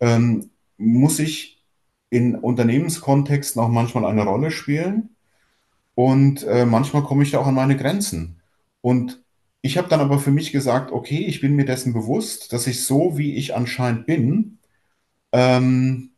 ähm, 0.00 0.50
muss 0.76 1.18
ich 1.18 1.62
in 2.10 2.34
Unternehmenskontexten 2.34 3.60
auch 3.62 3.68
manchmal 3.68 4.04
eine 4.04 4.24
Rolle 4.24 4.50
spielen 4.50 5.16
und 5.94 6.44
äh, 6.44 6.66
manchmal 6.66 7.02
komme 7.02 7.22
ich 7.22 7.30
da 7.30 7.38
auch 7.38 7.46
an 7.46 7.54
meine 7.54 7.76
Grenzen. 7.76 8.40
Und 8.82 9.22
ich 9.62 9.78
habe 9.78 9.88
dann 9.88 10.00
aber 10.00 10.18
für 10.18 10.30
mich 10.30 10.52
gesagt, 10.52 10.92
okay, 10.92 11.24
ich 11.26 11.40
bin 11.40 11.54
mir 11.56 11.64
dessen 11.64 11.92
bewusst, 11.92 12.52
dass 12.52 12.66
ich 12.66 12.84
so, 12.84 13.16
wie 13.16 13.36
ich 13.36 13.54
anscheinend 13.54 14.06
bin, 14.06 14.58
ähm, 15.32 16.10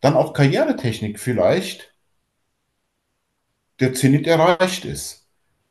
dann 0.00 0.14
auch 0.14 0.32
Karrieretechnik 0.34 1.18
vielleicht 1.18 1.94
der 3.80 3.94
Zenit 3.94 4.26
erreicht 4.26 4.84
ist. 4.84 5.19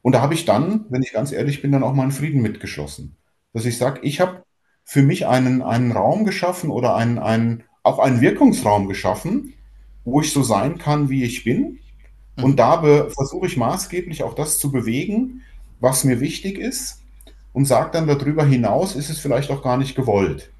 Und 0.01 0.13
da 0.13 0.21
habe 0.21 0.33
ich 0.33 0.45
dann, 0.45 0.85
wenn 0.89 1.03
ich 1.03 1.11
ganz 1.11 1.31
ehrlich 1.31 1.61
bin, 1.61 1.71
dann 1.71 1.83
auch 1.83 1.93
meinen 1.93 2.11
Frieden 2.11 2.41
mitgeschlossen. 2.41 3.15
Dass 3.53 3.65
ich 3.65 3.77
sage, 3.77 3.99
ich 4.03 4.21
habe 4.21 4.43
für 4.85 5.01
mich 5.01 5.27
einen, 5.27 5.61
einen 5.61 5.91
Raum 5.91 6.25
geschaffen 6.25 6.69
oder 6.69 6.95
einen, 6.95 7.19
einen, 7.19 7.63
auch 7.83 7.99
einen 7.99 8.21
Wirkungsraum 8.21 8.87
geschaffen, 8.87 9.53
wo 10.03 10.21
ich 10.21 10.31
so 10.31 10.41
sein 10.43 10.77
kann, 10.77 11.09
wie 11.09 11.23
ich 11.23 11.43
bin. 11.43 11.79
Mhm. 12.37 12.43
Und 12.43 12.59
da 12.59 12.81
versuche 13.09 13.47
ich 13.47 13.57
maßgeblich 13.57 14.23
auch 14.23 14.33
das 14.33 14.57
zu 14.57 14.71
bewegen, 14.71 15.41
was 15.79 16.03
mir 16.03 16.19
wichtig 16.19 16.57
ist 16.57 17.01
und 17.53 17.65
sage 17.65 17.91
dann 17.93 18.07
darüber 18.07 18.45
hinaus, 18.45 18.95
ist 18.95 19.09
es 19.09 19.19
vielleicht 19.19 19.51
auch 19.51 19.63
gar 19.63 19.77
nicht 19.77 19.95
gewollt. 19.95 20.51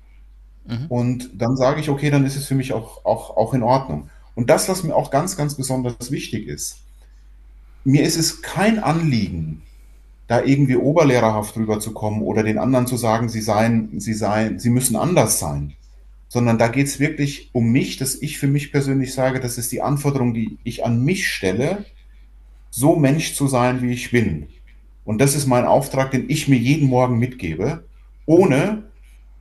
Mhm. 0.66 0.86
Und 0.90 1.30
dann 1.42 1.56
sage 1.56 1.82
ich, 1.82 1.90
okay, 1.90 2.10
dann 2.10 2.26
ist 2.26 2.36
es 2.36 2.46
für 2.46 2.56
mich 2.56 2.74
auch, 2.74 3.06
auch, 3.06 3.38
auch 3.38 3.54
in 3.54 3.64
Ordnung. 3.64 4.10
Und 4.36 4.50
das, 4.50 4.70
was 4.70 4.84
mir 4.84 4.96
auch 4.96 5.12
ganz, 5.12 5.36
ganz 5.36 5.56
besonders 5.56 6.12
wichtig 6.12 6.48
ist, 6.48 6.80
mir 7.84 8.04
ist 8.04 8.18
es 8.18 8.42
kein 8.42 8.80
Anliegen, 8.80 9.62
da 10.28 10.44
irgendwie 10.44 10.76
oberlehrerhaft 10.76 11.58
rüberzukommen 11.58 12.22
oder 12.22 12.44
den 12.44 12.60
anderen 12.60 12.88
zu 12.88 12.98
sagen, 12.98 13.30
sie 13.30 13.42
seien, 13.42 14.00
sie 14.00 14.14
seien, 14.14 14.60
sie 14.60 14.70
müssen 14.70 14.96
anders 14.96 15.40
sein. 15.40 15.74
Sondern 16.28 16.60
da 16.60 16.68
geht 16.68 16.86
es 16.86 17.00
wirklich 17.00 17.50
um 17.54 17.72
mich, 17.72 17.98
dass 17.98 18.14
ich 18.16 18.38
für 18.38 18.46
mich 18.48 18.72
persönlich 18.72 19.14
sage, 19.14 19.40
das 19.40 19.58
ist 19.58 19.72
die 19.72 19.82
Anforderung, 19.82 20.36
die 20.36 20.60
ich 20.64 20.86
an 20.86 21.04
mich 21.04 21.28
stelle, 21.28 21.86
so 22.70 22.96
Mensch 22.96 23.34
zu 23.34 23.48
sein, 23.48 23.82
wie 23.82 23.92
ich 23.92 24.12
bin. 24.12 24.48
Und 25.04 25.20
das 25.20 25.36
ist 25.36 25.48
mein 25.48 25.66
Auftrag, 25.66 26.12
den 26.12 26.30
ich 26.30 26.48
mir 26.48 26.58
jeden 26.58 26.88
Morgen 26.88 27.18
mitgebe, 27.18 27.84
ohne 28.28 28.84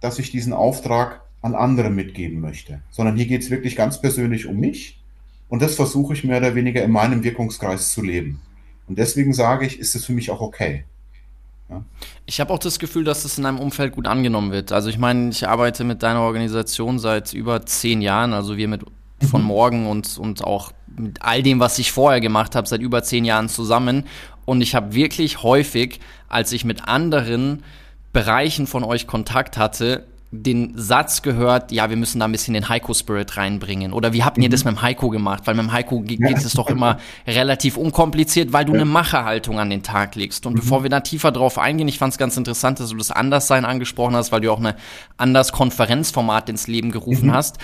dass 0.00 0.18
ich 0.18 0.30
diesen 0.30 0.54
Auftrag 0.54 1.20
an 1.42 1.54
andere 1.54 1.90
mitgeben 1.90 2.40
möchte. 2.40 2.80
Sondern 2.90 3.16
hier 3.16 3.26
geht 3.26 3.42
es 3.42 3.50
wirklich 3.50 3.76
ganz 3.76 4.00
persönlich 4.00 4.46
um 4.46 4.58
mich. 4.58 4.97
Und 5.48 5.62
das 5.62 5.74
versuche 5.76 6.12
ich 6.14 6.24
mehr 6.24 6.38
oder 6.38 6.54
weniger 6.54 6.82
in 6.82 6.90
meinem 6.90 7.24
Wirkungskreis 7.24 7.92
zu 7.92 8.02
leben. 8.02 8.40
Und 8.86 8.98
deswegen 8.98 9.32
sage 9.32 9.66
ich, 9.66 9.78
ist 9.78 9.94
es 9.94 10.04
für 10.04 10.12
mich 10.12 10.30
auch 10.30 10.40
okay. 10.40 10.84
Ja. 11.68 11.84
Ich 12.26 12.40
habe 12.40 12.52
auch 12.52 12.58
das 12.58 12.78
Gefühl, 12.78 13.04
dass 13.04 13.22
das 13.22 13.38
in 13.38 13.46
einem 13.46 13.58
Umfeld 13.58 13.94
gut 13.94 14.06
angenommen 14.06 14.52
wird. 14.52 14.72
Also 14.72 14.88
ich 14.88 14.98
meine, 14.98 15.30
ich 15.30 15.46
arbeite 15.46 15.84
mit 15.84 16.02
deiner 16.02 16.22
Organisation 16.22 16.98
seit 16.98 17.32
über 17.34 17.66
zehn 17.66 18.00
Jahren, 18.00 18.32
also 18.32 18.56
wir 18.56 18.68
mit 18.68 18.84
von 19.28 19.42
mhm. 19.42 19.48
morgen 19.48 19.86
und, 19.86 20.16
und 20.18 20.44
auch 20.44 20.72
mit 20.96 21.22
all 21.22 21.42
dem, 21.42 21.60
was 21.60 21.78
ich 21.78 21.92
vorher 21.92 22.20
gemacht 22.20 22.54
habe, 22.54 22.68
seit 22.68 22.80
über 22.80 23.02
zehn 23.02 23.24
Jahren 23.24 23.48
zusammen. 23.48 24.04
Und 24.44 24.60
ich 24.60 24.74
habe 24.74 24.94
wirklich 24.94 25.42
häufig, 25.42 26.00
als 26.28 26.52
ich 26.52 26.64
mit 26.64 26.86
anderen 26.86 27.64
Bereichen 28.12 28.66
von 28.66 28.84
euch 28.84 29.06
Kontakt 29.06 29.58
hatte, 29.58 30.06
den 30.30 30.76
Satz 30.76 31.22
gehört, 31.22 31.72
ja, 31.72 31.88
wir 31.88 31.96
müssen 31.96 32.18
da 32.18 32.26
ein 32.26 32.32
bisschen 32.32 32.52
den 32.52 32.68
Heiko-Spirit 32.68 33.38
reinbringen. 33.38 33.94
Oder 33.94 34.12
wie 34.12 34.24
habt 34.24 34.36
ihr 34.36 34.48
mhm. 34.48 34.50
das 34.50 34.64
mit 34.64 34.74
dem 34.74 34.82
Heiko 34.82 35.08
gemacht? 35.08 35.46
Weil 35.46 35.54
mit 35.54 35.64
dem 35.64 35.72
Heiko 35.72 36.00
geht 36.00 36.20
ja. 36.20 36.30
es 36.30 36.52
doch 36.52 36.68
immer 36.68 36.98
relativ 37.26 37.78
unkompliziert, 37.78 38.52
weil 38.52 38.66
du 38.66 38.72
ja. 38.72 38.80
eine 38.80 38.84
Macherhaltung 38.84 39.58
an 39.58 39.70
den 39.70 39.82
Tag 39.82 40.16
legst. 40.16 40.44
Und 40.44 40.54
mhm. 40.54 40.60
bevor 40.60 40.82
wir 40.82 40.90
da 40.90 41.00
tiefer 41.00 41.32
drauf 41.32 41.58
eingehen, 41.58 41.88
ich 41.88 41.98
fand 41.98 42.12
es 42.12 42.18
ganz 42.18 42.36
interessant, 42.36 42.78
dass 42.78 42.90
du 42.90 42.96
das 42.96 43.10
Anderssein 43.10 43.64
angesprochen 43.64 44.16
hast, 44.16 44.30
weil 44.30 44.42
du 44.42 44.52
auch 44.52 44.58
eine 44.58 44.76
anders 45.16 45.52
Konferenzformat 45.52 46.50
ins 46.50 46.66
Leben 46.66 46.90
gerufen 46.90 47.28
mhm. 47.28 47.34
hast 47.34 47.58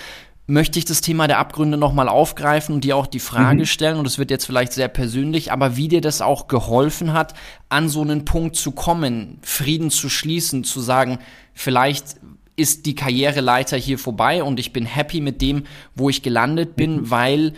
möchte 0.46 0.78
ich 0.78 0.84
das 0.84 1.00
Thema 1.00 1.26
der 1.26 1.38
Abgründe 1.38 1.78
nochmal 1.78 2.08
aufgreifen 2.08 2.74
und 2.74 2.84
dir 2.84 2.96
auch 2.96 3.06
die 3.06 3.20
Frage 3.20 3.60
mhm. 3.60 3.66
stellen, 3.66 3.96
und 3.96 4.06
es 4.06 4.18
wird 4.18 4.30
jetzt 4.30 4.44
vielleicht 4.44 4.72
sehr 4.72 4.88
persönlich, 4.88 5.52
aber 5.52 5.76
wie 5.76 5.88
dir 5.88 6.02
das 6.02 6.20
auch 6.20 6.48
geholfen 6.48 7.12
hat, 7.14 7.34
an 7.70 7.88
so 7.88 8.02
einen 8.02 8.24
Punkt 8.24 8.56
zu 8.56 8.72
kommen, 8.72 9.38
Frieden 9.42 9.90
zu 9.90 10.10
schließen, 10.10 10.62
zu 10.62 10.80
sagen, 10.80 11.18
vielleicht 11.54 12.16
ist 12.56 12.86
die 12.86 12.94
Karriereleiter 12.94 13.76
hier 13.76 13.98
vorbei 13.98 14.42
und 14.42 14.60
ich 14.60 14.72
bin 14.72 14.86
happy 14.86 15.20
mit 15.20 15.42
dem, 15.42 15.64
wo 15.94 16.08
ich 16.08 16.22
gelandet 16.22 16.76
bin, 16.76 16.96
mhm. 16.96 17.10
weil 17.10 17.52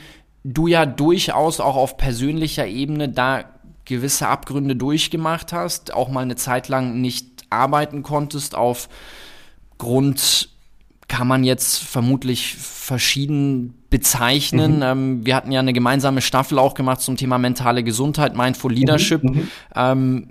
du 0.45 0.67
ja 0.67 0.87
durchaus 0.87 1.61
auch 1.61 1.77
auf 1.77 1.97
persönlicher 1.97 2.67
Ebene 2.67 3.09
da 3.09 3.45
gewisse 3.85 4.29
Abgründe 4.29 4.77
durchgemacht 4.77 5.53
hast, 5.53 5.93
auch 5.93 6.09
mal 6.09 6.23
eine 6.23 6.37
Zeit 6.37 6.69
lang 6.69 7.01
nicht 7.01 7.45
arbeiten 7.51 8.03
konntest 8.03 8.55
auf 8.55 8.89
Grund 9.79 10.49
kann 11.09 11.29
man 11.29 11.45
jetzt 11.45 11.79
vermutlich 11.79 12.57
verschieden 12.57 13.75
bezeichnen. 13.91 14.77
Mhm. 14.77 14.83
Ähm, 14.83 15.27
wir 15.27 15.37
hatten 15.37 15.53
ja 15.53 15.61
eine 15.61 15.73
gemeinsame 15.73 16.21
Staffel 16.21 16.59
auch 16.59 16.75
gemacht 16.75 17.01
zum 17.01 17.17
Thema 17.17 17.39
mentale 17.39 17.85
Gesundheit, 17.85 18.37
Mindful 18.37 18.73
Leadership. 18.73 19.23
Mhm. 19.23 19.31
mhm. 19.31 19.49
Ähm, 19.75 20.29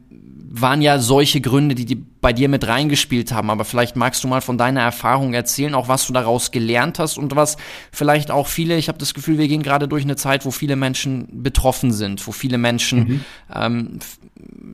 waren 0.61 0.81
ja 0.81 0.99
solche 0.99 1.41
Gründe, 1.41 1.75
die, 1.75 1.85
die 1.85 1.95
bei 1.95 2.31
dir 2.31 2.49
mit 2.49 2.67
reingespielt 2.67 3.31
haben. 3.31 3.49
Aber 3.49 3.65
vielleicht 3.65 3.95
magst 3.95 4.23
du 4.23 4.27
mal 4.27 4.41
von 4.41 4.57
deiner 4.57 4.81
Erfahrung 4.81 5.33
erzählen, 5.33 5.75
auch 5.75 5.87
was 5.87 6.07
du 6.07 6.13
daraus 6.13 6.51
gelernt 6.51 6.99
hast 6.99 7.17
und 7.17 7.35
was 7.35 7.57
vielleicht 7.91 8.31
auch 8.31 8.47
viele, 8.47 8.77
ich 8.77 8.87
habe 8.87 8.97
das 8.97 9.13
Gefühl, 9.13 9.37
wir 9.37 9.47
gehen 9.47 9.63
gerade 9.63 9.87
durch 9.87 10.03
eine 10.03 10.15
Zeit, 10.15 10.45
wo 10.45 10.51
viele 10.51 10.75
Menschen 10.75 11.27
betroffen 11.43 11.91
sind, 11.91 12.25
wo 12.25 12.31
viele 12.31 12.57
Menschen 12.57 12.99
mhm. 12.99 13.25
ähm, 13.53 13.99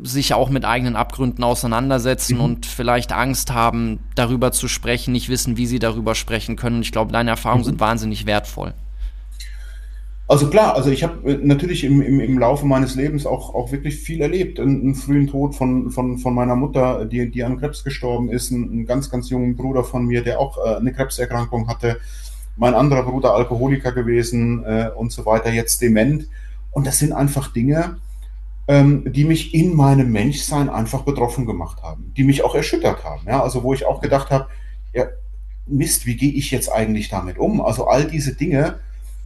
sich 0.04 0.34
auch 0.34 0.50
mit 0.50 0.66
eigenen 0.66 0.96
Abgründen 0.96 1.44
auseinandersetzen 1.44 2.36
mhm. 2.36 2.44
und 2.44 2.66
vielleicht 2.66 3.12
Angst 3.12 3.52
haben, 3.52 4.00
darüber 4.16 4.52
zu 4.52 4.68
sprechen, 4.68 5.12
nicht 5.12 5.30
wissen, 5.30 5.58
wie 5.58 5.66
sie 5.66 5.80
darüber 5.80 6.16
sprechen 6.16 6.56
können. 6.56 6.82
Ich 6.82 6.92
glaube, 6.92 7.12
deine 7.12 7.32
Erfahrungen 7.32 7.62
mhm. 7.64 7.66
sind 7.66 7.80
wahnsinnig 7.80 8.26
wertvoll. 8.26 8.74
Also 10.32 10.48
klar, 10.48 10.76
also 10.78 10.90
ich 10.92 11.04
habe 11.04 11.30
äh, 11.30 11.40
natürlich 11.44 11.84
im, 11.84 12.02
im, 12.02 12.22
im 12.22 12.40
Laufe 12.40 12.66
meines 12.66 12.96
Lebens 12.96 13.26
auch, 13.26 13.54
auch 13.54 13.74
wirklich 13.74 13.98
viel 13.98 14.22
erlebt. 14.22 14.62
Einen, 14.62 14.80
einen 14.82 14.96
frühen 14.96 15.28
Tod 15.28 15.56
von, 15.56 15.92
von, 15.92 16.20
von 16.20 16.34
meiner 16.34 16.56
Mutter, 16.56 17.04
die, 17.04 17.30
die 17.30 17.44
an 17.44 17.60
Krebs 17.60 17.84
gestorben 17.84 18.30
ist, 18.30 18.50
einen, 18.50 18.86
ganz, 18.86 19.10
ganz 19.10 19.30
jungen 19.30 19.58
Bruder 19.58 19.84
von 19.84 20.06
mir, 20.06 20.24
der 20.24 20.40
auch 20.40 20.58
äh, 20.58 20.78
eine 20.78 20.94
Krebserkrankung 20.94 21.68
hatte, 21.68 22.00
mein 22.56 22.76
anderer 22.76 23.04
Bruder 23.04 23.34
Alkoholiker 23.34 23.92
gewesen 23.92 24.64
äh, 24.64 24.90
und 24.96 25.12
so 25.12 25.26
weiter, 25.26 25.52
jetzt 25.52 25.82
dement. 25.82 26.30
Und 26.72 26.88
das 26.88 27.00
sind 27.00 27.12
einfach 27.12 27.52
Dinge, 27.52 27.98
ähm, 28.70 29.12
die 29.12 29.26
mich 29.26 29.54
in 29.54 29.76
meinem 29.76 30.14
Menschsein 30.14 30.70
einfach 30.70 31.02
betroffen 31.02 31.46
gemacht 31.46 31.84
haben, 31.84 32.14
die 32.16 32.24
mich 32.24 32.46
auch 32.46 32.56
erschüttert 32.56 33.04
haben. 33.04 33.28
Ja? 33.28 33.44
Also 33.44 33.64
wo 33.64 33.74
ich 33.74 33.86
auch 33.86 34.00
gedacht 34.00 34.30
habe, 34.30 34.48
ja, 34.94 35.08
Mist, 35.68 36.06
wie 36.06 36.16
gehe 36.16 36.32
ich 36.32 36.52
jetzt 36.52 36.72
eigentlich 36.72 37.10
damit 37.10 37.38
um? 37.38 37.60
Also 37.60 37.88
all 37.88 38.06
diese 38.06 38.34
Dinge, 38.34 38.80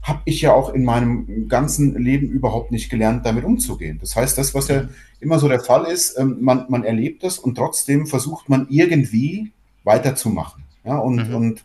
habe 0.06 0.22
ich 0.26 0.42
ja 0.42 0.54
auch 0.54 0.70
in 0.70 0.86
meinem 0.86 1.48
ganzen 1.50 1.96
Leben 1.96 2.30
überhaupt 2.30 2.72
nicht 2.72 2.92
gelernt, 2.92 3.26
damit 3.26 3.44
umzugehen. 3.44 3.98
Das 4.00 4.16
heißt, 4.16 4.38
das, 4.38 4.54
was 4.54 4.68
ja 4.68 4.88
immer 5.20 5.40
so 5.40 5.48
der 5.48 5.60
Fall 5.60 5.86
ist, 5.86 6.20
ähm, 6.20 6.38
man, 6.42 6.68
man 6.70 6.84
erlebt 6.84 7.24
das 7.24 7.40
und 7.40 7.56
trotzdem 7.56 8.06
versucht 8.06 8.48
man 8.48 8.68
irgendwie 8.70 9.52
weiterzumachen. 9.84 10.64
Ja, 10.84 11.00
und, 11.00 11.30
mhm. 11.30 11.36
und 11.36 11.64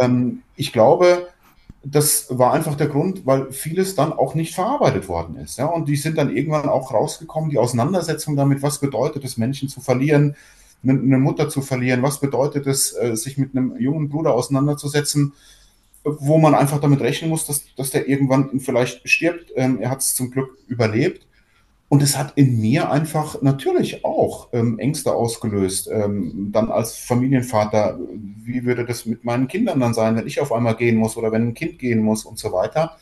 ähm, 0.00 0.42
ich 0.56 0.72
glaube, 0.72 1.28
das 1.82 2.26
war 2.30 2.54
einfach 2.54 2.74
der 2.74 2.86
Grund, 2.86 3.26
weil 3.26 3.52
vieles 3.52 3.94
dann 3.94 4.14
auch 4.14 4.34
nicht 4.34 4.54
verarbeitet 4.54 5.06
worden 5.06 5.36
ist. 5.36 5.58
Ja, 5.58 5.66
und 5.66 5.86
die 5.86 5.96
sind 5.96 6.16
dann 6.16 6.34
irgendwann 6.34 6.70
auch 6.70 6.90
rausgekommen, 6.90 7.50
die 7.50 7.58
Auseinandersetzung 7.58 8.34
damit, 8.34 8.62
was 8.62 8.78
bedeutet 8.78 9.24
es, 9.24 9.36
Menschen 9.36 9.68
zu 9.68 9.82
verlieren, 9.82 10.36
eine 10.82 11.18
Mutter 11.18 11.50
zu 11.50 11.60
verlieren, 11.60 12.02
was 12.02 12.18
bedeutet 12.18 12.66
es, 12.66 12.94
äh, 12.94 13.14
sich 13.14 13.36
mit 13.36 13.54
einem 13.54 13.76
jungen 13.78 14.08
Bruder 14.08 14.32
auseinanderzusetzen 14.32 15.34
wo 16.04 16.38
man 16.38 16.54
einfach 16.54 16.80
damit 16.80 17.00
rechnen 17.00 17.30
muss, 17.30 17.46
dass, 17.46 17.64
dass 17.76 17.90
der 17.90 18.08
irgendwann 18.08 18.60
vielleicht 18.60 19.08
stirbt. 19.08 19.52
Ähm, 19.56 19.80
er 19.80 19.90
hat 19.90 20.00
es 20.00 20.14
zum 20.14 20.30
Glück 20.30 20.58
überlebt. 20.68 21.26
Und 21.88 22.02
es 22.02 22.16
hat 22.16 22.32
in 22.36 22.60
mir 22.60 22.90
einfach 22.90 23.40
natürlich 23.42 24.04
auch 24.04 24.48
ähm, 24.52 24.78
Ängste 24.78 25.14
ausgelöst. 25.14 25.88
Ähm, 25.92 26.50
dann 26.52 26.70
als 26.70 26.96
Familienvater, 26.96 27.98
wie 28.42 28.64
würde 28.64 28.84
das 28.84 29.06
mit 29.06 29.24
meinen 29.24 29.48
Kindern 29.48 29.80
dann 29.80 29.94
sein, 29.94 30.16
wenn 30.16 30.26
ich 30.26 30.40
auf 30.40 30.52
einmal 30.52 30.76
gehen 30.76 30.96
muss 30.96 31.16
oder 31.16 31.30
wenn 31.30 31.48
ein 31.48 31.54
Kind 31.54 31.78
gehen 31.78 32.02
muss 32.02 32.24
und 32.24 32.38
so 32.38 32.52
weiter. 32.52 32.96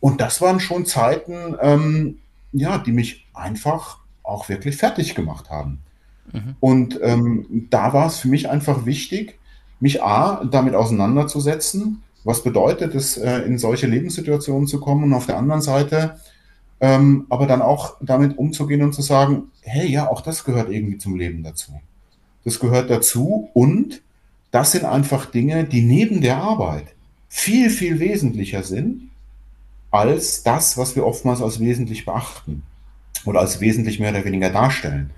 Und 0.00 0.20
das 0.20 0.40
waren 0.40 0.60
schon 0.60 0.84
Zeiten, 0.86 1.56
ähm, 1.60 2.18
ja, 2.52 2.78
die 2.78 2.92
mich 2.92 3.26
einfach 3.34 3.98
auch 4.22 4.48
wirklich 4.48 4.76
fertig 4.76 5.14
gemacht 5.14 5.50
haben. 5.50 5.78
Mhm. 6.32 6.56
Und 6.60 6.98
ähm, 7.02 7.66
da 7.70 7.92
war 7.92 8.06
es 8.06 8.18
für 8.18 8.28
mich 8.28 8.48
einfach 8.50 8.84
wichtig, 8.84 9.38
mich 9.80 10.02
A, 10.02 10.44
damit 10.44 10.74
auseinanderzusetzen 10.74 12.02
was 12.28 12.42
bedeutet 12.42 12.94
es, 12.94 13.16
äh, 13.16 13.38
in 13.38 13.56
solche 13.56 13.86
Lebenssituationen 13.86 14.68
zu 14.68 14.80
kommen 14.80 15.04
und 15.04 15.14
auf 15.14 15.24
der 15.24 15.38
anderen 15.38 15.62
Seite 15.62 16.18
ähm, 16.78 17.26
aber 17.30 17.46
dann 17.46 17.62
auch 17.62 17.96
damit 18.02 18.36
umzugehen 18.36 18.82
und 18.82 18.92
zu 18.92 19.00
sagen, 19.00 19.44
hey, 19.62 19.88
ja, 19.90 20.08
auch 20.08 20.20
das 20.20 20.44
gehört 20.44 20.70
irgendwie 20.70 20.98
zum 20.98 21.16
Leben 21.16 21.42
dazu. 21.42 21.72
Das 22.44 22.60
gehört 22.60 22.90
dazu 22.90 23.48
und 23.54 24.02
das 24.50 24.72
sind 24.72 24.84
einfach 24.84 25.26
Dinge, 25.26 25.64
die 25.64 25.82
neben 25.82 26.20
der 26.20 26.36
Arbeit 26.36 26.84
viel, 27.30 27.70
viel 27.70 27.98
wesentlicher 27.98 28.62
sind 28.62 29.10
als 29.90 30.42
das, 30.42 30.76
was 30.76 30.96
wir 30.96 31.06
oftmals 31.06 31.40
als 31.40 31.60
wesentlich 31.60 32.04
beachten 32.04 32.62
oder 33.24 33.40
als 33.40 33.60
wesentlich 33.60 34.00
mehr 34.00 34.10
oder 34.10 34.26
weniger 34.26 34.50
darstellen. 34.50 35.10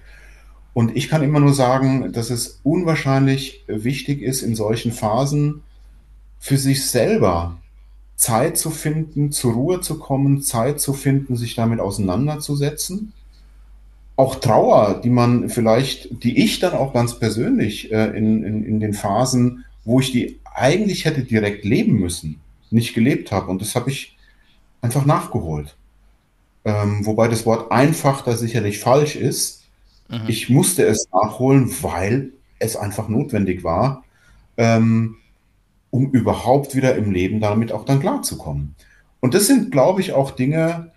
Und 0.73 0.97
ich 0.97 1.09
kann 1.09 1.23
immer 1.23 1.41
nur 1.41 1.55
sagen, 1.55 2.13
dass 2.13 2.31
es 2.31 2.61
unwahrscheinlich 2.63 3.65
wichtig 3.67 4.23
ist, 4.23 4.43
in 4.43 4.55
solchen 4.55 4.93
Phasen 4.93 5.63
für 6.41 6.57
sich 6.57 6.87
selber 6.87 7.59
Zeit 8.17 8.59
zu 8.59 8.71
finden, 8.71 9.31
zur 9.31 9.53
Ruhe 9.53 9.81
zu 9.81 9.99
kommen, 9.99 10.43
Zeit 10.43 10.81
zu 10.81 10.95
finden, 10.95 11.37
sich 11.37 11.55
damit 11.55 11.81
auseinanderzusetzen. 11.81 13.13
Auch 14.17 14.35
Trauer, 14.37 15.01
die 15.03 15.11
man 15.11 15.49
vielleicht, 15.49 16.23
die 16.25 16.43
ich 16.43 16.59
dann 16.59 16.75
auch 16.75 16.93
ganz 16.93 17.19
persönlich 17.19 17.93
äh, 17.93 18.07
in, 18.17 18.43
in, 18.43 18.65
in 18.65 18.81
den 18.81 18.95
Phasen, 18.95 19.65
wo 19.85 20.01
ich 20.01 20.13
die 20.13 20.39
eigentlich 20.55 21.05
hätte 21.05 21.23
direkt 21.23 21.65
leben 21.65 21.95
müssen, 21.95 22.41
nicht 22.71 22.95
gelebt 22.95 23.33
habe. 23.33 23.51
Und 23.51 23.63
das 23.63 23.75
habe 23.75 23.91
ich 23.91 24.17
einfach 24.83 25.05
nachgeholt. 25.05 25.77
Ähm, 26.65 27.07
wobei 27.07 27.29
das 27.29 27.47
Wort 27.47 27.73
einfach 27.73 28.23
da 28.23 28.37
sicherlich 28.37 28.79
falsch 28.79 29.17
ist. 29.17 29.65
Mhm. 30.09 30.25
Ich 30.27 30.51
musste 30.51 30.85
es 30.85 31.09
nachholen, 31.13 31.71
weil 31.83 32.33
es 32.59 32.77
einfach 32.77 33.09
notwendig 33.09 33.65
war, 33.65 34.05
ähm, 34.59 35.17
um 35.91 36.11
überhaupt 36.11 36.75
wieder 36.75 36.97
im 36.97 37.11
Leben 37.11 37.41
damit 37.41 37.73
auch 37.73 37.85
dann 37.85 38.01
klarzukommen. 38.01 38.75
Und 39.21 39.35
das 39.35 39.47
sind, 39.47 39.71
glaube 39.71 40.01
ich, 40.01 40.13
auch 40.13 40.31
Dinge, 40.31 40.93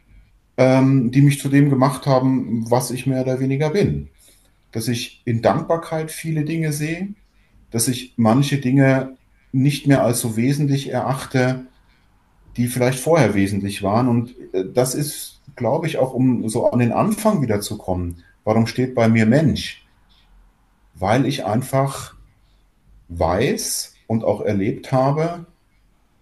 ähm, 0.58 1.12
die 1.12 1.22
mich 1.22 1.40
zu 1.40 1.50
dem 1.50 1.70
gemacht 1.70 2.06
haben, 2.06 2.70
was 2.70 2.92
ich 2.92 3.06
mehr 3.06 3.22
oder 3.22 3.40
weniger 3.40 3.72
bin. 3.72 4.10
Dass 4.72 4.88
ich 4.88 5.22
in 5.26 5.42
Dankbarkeit 5.42 6.12
viele 6.12 6.46
Dinge 6.46 6.72
sehe, 6.72 7.10
dass 7.72 7.88
ich 7.88 8.14
manche 8.18 8.58
Dinge 8.58 9.18
nicht 9.52 9.88
mehr 9.88 10.04
als 10.04 10.20
so 10.20 10.36
wesentlich 10.36 10.90
erachte, 10.90 11.66
die 12.56 12.68
vielleicht 12.68 13.00
vorher 13.00 13.34
wesentlich 13.34 13.84
waren. 13.84 14.08
Und 14.08 14.36
äh, 14.54 14.66
das 14.74 14.96
ist, 14.96 15.42
glaube 15.56 15.88
ich, 15.88 15.98
auch 15.98 16.14
um 16.14 16.48
so 16.50 16.70
an 16.70 16.80
den 16.80 16.92
Anfang 16.92 17.42
wieder 17.42 17.62
zu 17.62 17.78
kommen. 17.78 18.24
Warum 18.44 18.68
steht 18.68 18.96
bei 18.96 19.08
mir 19.08 19.26
Mensch? 19.26 19.86
Weil 20.96 21.26
ich 21.26 21.46
einfach 21.46 22.16
weiß 23.10 23.93
und 24.14 24.24
auch 24.24 24.42
erlebt 24.42 24.92
habe, 24.92 25.46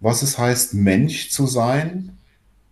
was 0.00 0.22
es 0.22 0.38
heißt, 0.38 0.74
Mensch 0.74 1.30
zu 1.30 1.46
sein, 1.46 2.16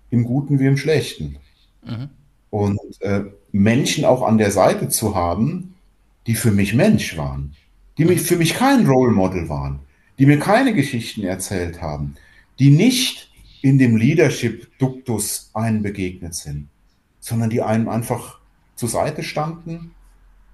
im 0.09 0.24
Guten 0.24 0.59
wie 0.59 0.66
im 0.66 0.78
Schlechten. 0.78 1.37
Mhm. 1.85 2.09
Und 2.48 2.80
äh, 3.00 3.24
Menschen 3.52 4.04
auch 4.04 4.22
an 4.22 4.38
der 4.38 4.50
Seite 4.50 4.88
zu 4.88 5.14
haben, 5.14 5.74
die 6.26 6.35
für 6.35 6.50
mich 6.50 6.74
Mensch 6.74 7.16
waren, 7.18 7.54
die 7.98 8.06
mich, 8.06 8.22
für 8.22 8.37
mich 8.37 8.54
kein 8.54 8.87
Role 8.87 9.12
Model 9.12 9.48
waren, 9.48 9.80
die 10.18 10.26
mir 10.26 10.38
keine 10.38 10.72
Geschichten 10.72 11.22
erzählt 11.22 11.80
haben, 11.83 12.14
die 12.59 12.70
nicht 12.70 13.30
in 13.62 13.78
dem 13.78 13.96
Leadership-Duktus 13.96 15.50
einem 15.52 15.83
begegnet 15.83 16.35
sind, 16.35 16.68
sondern 17.20 17.50
die 17.50 17.61
einem 17.61 17.88
einfach 17.90 18.40
zur 18.74 18.88
Seite 18.88 19.22
standen, 19.22 19.94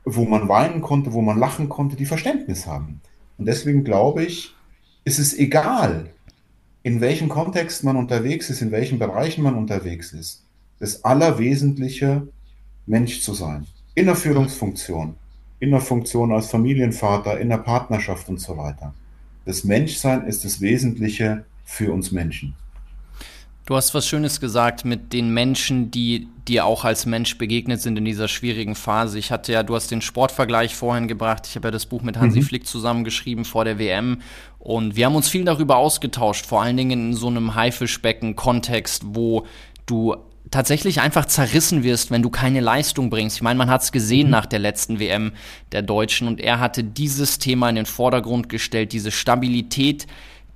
wo 0.04 0.24
man 0.24 0.48
weinen 0.48 0.80
konnte, 0.80 1.12
wo 1.12 1.22
man 1.22 1.38
lachen 1.38 1.68
konnte, 1.68 1.94
die 1.94 2.06
Verständnis 2.06 2.66
haben. 2.66 3.00
Und 3.38 3.46
deswegen 3.46 3.84
glaube 3.84 4.24
ich, 4.24 4.55
ist 5.06 5.20
es 5.20 5.38
egal, 5.38 6.10
in 6.82 7.00
welchem 7.00 7.28
Kontext 7.28 7.84
man 7.84 7.96
unterwegs 7.96 8.50
ist, 8.50 8.60
in 8.60 8.72
welchen 8.72 8.98
Bereichen 8.98 9.42
man 9.44 9.54
unterwegs 9.54 10.12
ist. 10.12 10.42
Das 10.80 11.04
Allerwesentliche, 11.04 12.26
Mensch 12.86 13.22
zu 13.22 13.32
sein. 13.32 13.68
In 13.94 14.06
der 14.06 14.16
Führungsfunktion, 14.16 15.14
in 15.60 15.70
der 15.70 15.80
Funktion 15.80 16.32
als 16.32 16.50
Familienvater, 16.50 17.38
in 17.38 17.50
der 17.50 17.58
Partnerschaft 17.58 18.28
und 18.28 18.40
so 18.40 18.56
weiter. 18.56 18.94
Das 19.44 19.62
Menschsein 19.62 20.26
ist 20.26 20.44
das 20.44 20.60
Wesentliche 20.60 21.44
für 21.64 21.92
uns 21.92 22.10
Menschen. 22.10 22.56
Du 23.66 23.74
hast 23.74 23.94
was 23.94 24.06
Schönes 24.06 24.38
gesagt 24.38 24.84
mit 24.84 25.12
den 25.12 25.30
Menschen, 25.30 25.90
die 25.90 26.28
dir 26.46 26.64
auch 26.66 26.84
als 26.84 27.04
Mensch 27.04 27.36
begegnet 27.36 27.82
sind 27.82 27.98
in 27.98 28.04
dieser 28.04 28.28
schwierigen 28.28 28.76
Phase. 28.76 29.18
Ich 29.18 29.32
hatte 29.32 29.52
ja, 29.52 29.64
du 29.64 29.74
hast 29.74 29.90
den 29.90 30.02
Sportvergleich 30.02 30.76
vorhin 30.76 31.08
gebracht. 31.08 31.48
Ich 31.48 31.56
habe 31.56 31.66
ja 31.66 31.72
das 31.72 31.86
Buch 31.86 32.02
mit 32.02 32.16
Hansi 32.16 32.38
mhm. 32.38 32.44
Flick 32.44 32.64
zusammengeschrieben 32.64 33.44
vor 33.44 33.64
der 33.64 33.80
WM. 33.80 34.22
Und 34.60 34.94
wir 34.94 35.06
haben 35.06 35.16
uns 35.16 35.28
viel 35.28 35.44
darüber 35.44 35.78
ausgetauscht, 35.78 36.46
vor 36.46 36.62
allen 36.62 36.76
Dingen 36.76 37.08
in 37.08 37.14
so 37.14 37.26
einem 37.26 37.56
Haifischbecken-Kontext, 37.56 39.02
wo 39.04 39.46
du 39.84 40.14
tatsächlich 40.52 41.00
einfach 41.00 41.24
zerrissen 41.24 41.82
wirst, 41.82 42.12
wenn 42.12 42.22
du 42.22 42.30
keine 42.30 42.60
Leistung 42.60 43.10
bringst. 43.10 43.38
Ich 43.38 43.42
meine, 43.42 43.58
man 43.58 43.68
hat 43.68 43.82
es 43.82 43.90
gesehen 43.90 44.28
mhm. 44.28 44.30
nach 44.30 44.46
der 44.46 44.60
letzten 44.60 45.00
WM 45.00 45.32
der 45.72 45.82
Deutschen 45.82 46.28
und 46.28 46.40
er 46.40 46.60
hatte 46.60 46.84
dieses 46.84 47.40
Thema 47.40 47.68
in 47.68 47.74
den 47.74 47.86
Vordergrund 47.86 48.48
gestellt, 48.48 48.92
diese 48.92 49.10
Stabilität, 49.10 50.06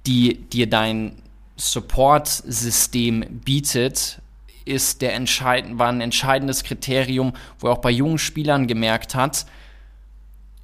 die 0.07 0.37
dir 0.37 0.71
dein 0.71 1.17
Support-System 1.61 3.41
bietet, 3.45 4.21
ist 4.65 5.03
der 5.03 5.15
entscheidend, 5.15 5.79
war 5.79 5.89
ein 5.89 6.01
entscheidendes 6.01 6.65
Kriterium, 6.65 7.33
wo 7.59 7.69
er 7.69 7.73
auch 7.75 7.79
bei 7.79 7.91
jungen 7.91 8.19
Spielern 8.19 8.67
gemerkt 8.67 9.15
hat, 9.15 9.47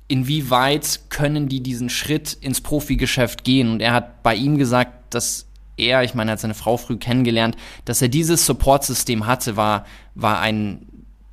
inwieweit 0.09 1.01
können 1.09 1.49
die 1.49 1.63
diesen 1.63 1.91
Schritt 1.91 2.33
ins 2.33 2.61
Profigeschäft 2.61 3.45
gehen. 3.45 3.71
Und 3.71 3.81
er 3.81 3.93
hat 3.93 4.23
bei 4.23 4.35
ihm 4.35 4.57
gesagt, 4.57 5.15
dass 5.15 5.47
er, 5.77 6.03
ich 6.05 6.15
meine, 6.15 6.31
er 6.31 6.33
hat 6.33 6.41
seine 6.41 6.55
Frau 6.55 6.77
früh 6.77 6.97
kennengelernt, 6.97 7.57
dass 7.85 8.01
er 8.01 8.09
dieses 8.09 8.47
Support-System 8.47 9.27
hatte, 9.27 9.57
war, 9.57 9.85
war 10.15 10.41
ein 10.41 10.87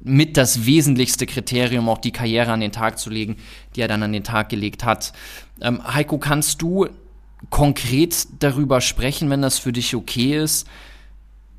mit 0.06 0.36
das 0.36 0.66
wesentlichste 0.66 1.26
Kriterium, 1.26 1.88
auch 1.88 1.98
die 1.98 2.12
Karriere 2.12 2.52
an 2.52 2.60
den 2.60 2.74
Tag 2.74 3.00
zu 3.00 3.10
legen, 3.10 3.38
die 3.76 3.82
er 3.82 3.88
dann 3.88 4.04
an 4.04 4.12
den 4.12 4.26
Tag 4.26 4.50
gelegt 4.50 4.84
hat. 4.84 5.14
Ähm, 5.62 5.82
Heiko, 5.94 6.18
kannst 6.18 6.62
du 6.62 6.90
konkret 7.50 8.28
darüber 8.40 8.82
sprechen, 8.82 9.30
wenn 9.30 9.42
das 9.42 9.60
für 9.60 9.74
dich 9.74 9.96
okay 9.96 10.38
ist, 10.38 10.68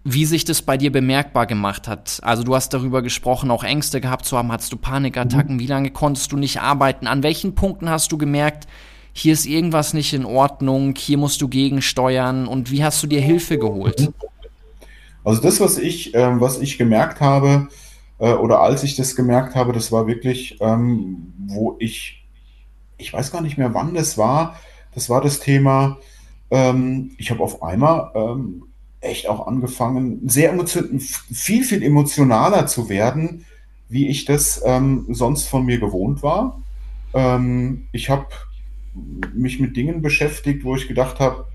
wie 0.04 0.26
sich 0.26 0.44
das 0.44 0.60
bei 0.60 0.76
dir 0.76 0.92
bemerkbar 0.92 1.46
gemacht 1.46 1.88
hat. 1.88 2.20
Also 2.22 2.42
du 2.42 2.54
hast 2.54 2.74
darüber 2.74 3.00
gesprochen, 3.00 3.50
auch 3.50 3.64
Ängste 3.64 4.00
gehabt 4.00 4.26
zu 4.26 4.36
haben, 4.36 4.52
hattest 4.52 4.72
du 4.72 4.76
Panikattacken, 4.76 5.56
mhm. 5.56 5.60
wie 5.60 5.66
lange 5.66 5.90
konntest 5.90 6.30
du 6.32 6.36
nicht 6.36 6.60
arbeiten, 6.60 7.06
an 7.06 7.22
welchen 7.22 7.54
Punkten 7.54 7.88
hast 7.88 8.12
du 8.12 8.18
gemerkt, 8.18 8.66
hier 9.14 9.32
ist 9.32 9.46
irgendwas 9.46 9.94
nicht 9.94 10.12
in 10.12 10.24
Ordnung, 10.24 10.94
hier 10.96 11.16
musst 11.16 11.40
du 11.40 11.48
gegensteuern 11.48 12.46
und 12.46 12.70
wie 12.70 12.84
hast 12.84 13.02
du 13.02 13.06
dir 13.06 13.20
Hilfe 13.20 13.58
geholt? 13.58 14.12
Also 15.24 15.40
das, 15.40 15.60
was 15.60 15.78
ich, 15.78 16.14
äh, 16.14 16.40
was 16.40 16.58
ich 16.58 16.76
gemerkt 16.76 17.20
habe, 17.20 17.68
äh, 18.18 18.32
oder 18.32 18.60
als 18.60 18.82
ich 18.82 18.96
das 18.96 19.16
gemerkt 19.16 19.54
habe, 19.54 19.72
das 19.72 19.90
war 19.90 20.06
wirklich, 20.06 20.58
ähm, 20.60 21.32
wo 21.46 21.76
ich, 21.78 22.26
ich 22.98 23.12
weiß 23.12 23.32
gar 23.32 23.40
nicht 23.40 23.56
mehr, 23.56 23.72
wann 23.72 23.94
das 23.94 24.18
war, 24.18 24.56
das 24.94 25.09
war 25.11 25.20
das 25.20 25.40
Thema. 25.40 25.98
Ähm, 26.50 27.12
ich 27.18 27.30
habe 27.30 27.42
auf 27.42 27.62
einmal 27.62 28.11
ähm, 28.14 28.64
echt 29.00 29.28
auch 29.28 29.46
angefangen, 29.46 30.20
sehr 30.28 30.50
emotion 30.50 31.00
viel, 31.00 31.64
viel 31.64 31.83
emotionaler 31.83 32.66
zu 32.66 32.88
werden, 32.88 33.44
wie 33.88 34.09
ich 34.09 34.24
das 34.24 34.62
ähm, 34.64 35.07
sonst 35.11 35.46
von 35.46 35.64
mir 35.64 35.78
gewohnt 35.78 36.22
war. 36.22 36.61
Ähm, 37.12 37.87
ich 37.92 38.11
habe 38.11 38.26
mich 39.35 39.61
mit 39.61 39.76
Dingen 39.76 40.02
beschäftigt, 40.02 40.64
wo 40.64 40.76
ich 40.76 40.88
gedacht 40.88 41.20
habe, 41.20 41.46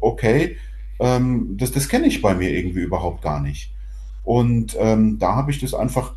okay, 0.00 0.56
ähm, 0.98 1.56
das, 1.58 1.72
das 1.72 1.88
kenne 1.88 2.06
ich 2.06 2.22
bei 2.22 2.34
mir 2.34 2.50
irgendwie 2.50 2.80
überhaupt 2.80 3.22
gar 3.22 3.40
nicht. 3.40 3.72
Und 4.24 4.76
ähm, 4.78 5.18
da 5.18 5.36
habe 5.36 5.50
ich 5.50 5.60
das 5.60 5.74
einfach 5.74 6.14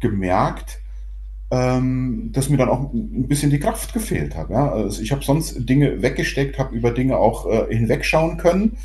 gemerkt, 0.00 0.80
ähm, 1.50 2.30
dass 2.32 2.48
mir 2.48 2.56
dann 2.56 2.68
auch 2.68 2.92
ein 2.92 3.28
bisschen 3.28 3.50
die 3.50 3.60
Kraft 3.60 3.92
gefehlt 3.92 4.36
hat. 4.36 4.50
Ja? 4.50 4.70
Also 4.72 5.00
ich 5.00 5.12
habe 5.12 5.24
sonst 5.24 5.68
Dinge 5.68 6.02
weggesteckt, 6.02 6.58
habe 6.58 6.74
über 6.74 6.90
Dinge 6.90 7.16
auch 7.18 7.46
äh, 7.46 7.66
hinwegschauen 7.74 8.36
können. 8.36 8.76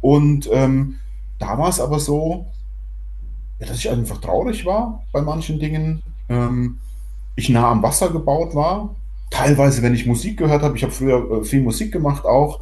Und 0.00 0.48
ähm, 0.52 0.96
da 1.38 1.58
war 1.58 1.68
es 1.68 1.80
aber 1.80 1.98
so, 1.98 2.46
ja, 3.60 3.66
dass 3.66 3.78
ich 3.78 3.90
einfach 3.90 4.18
traurig 4.18 4.66
war 4.66 5.04
bei 5.12 5.22
manchen 5.22 5.58
Dingen. 5.58 6.02
Ähm, 6.28 6.78
ich 7.34 7.48
nah 7.48 7.70
am 7.70 7.82
Wasser 7.82 8.10
gebaut 8.10 8.54
war. 8.54 8.94
Teilweise, 9.30 9.82
wenn 9.82 9.94
ich 9.94 10.04
Musik 10.04 10.36
gehört 10.36 10.62
habe, 10.62 10.76
ich 10.76 10.82
habe 10.82 10.92
früher 10.92 11.40
äh, 11.40 11.44
viel 11.44 11.62
Musik 11.62 11.92
gemacht 11.92 12.26
auch. 12.26 12.60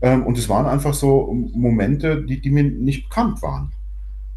Ähm, 0.00 0.24
und 0.24 0.38
es 0.38 0.48
waren 0.48 0.66
einfach 0.66 0.94
so 0.94 1.32
Momente, 1.54 2.22
die, 2.22 2.40
die 2.40 2.50
mir 2.50 2.64
nicht 2.64 3.08
bekannt 3.08 3.42
waren. 3.42 3.72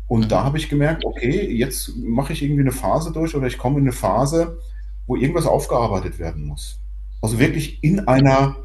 Und 0.07 0.25
mhm. 0.25 0.29
da 0.29 0.43
habe 0.43 0.57
ich 0.57 0.69
gemerkt, 0.69 1.05
okay, 1.05 1.49
jetzt 1.51 1.95
mache 1.97 2.33
ich 2.33 2.43
irgendwie 2.43 2.61
eine 2.61 2.71
Phase 2.71 3.11
durch 3.11 3.35
oder 3.35 3.47
ich 3.47 3.57
komme 3.57 3.77
in 3.77 3.83
eine 3.83 3.91
Phase, 3.91 4.59
wo 5.07 5.15
irgendwas 5.15 5.45
aufgearbeitet 5.45 6.19
werden 6.19 6.45
muss. 6.45 6.79
Also 7.21 7.39
wirklich 7.39 7.83
in 7.83 8.07
einer 8.07 8.57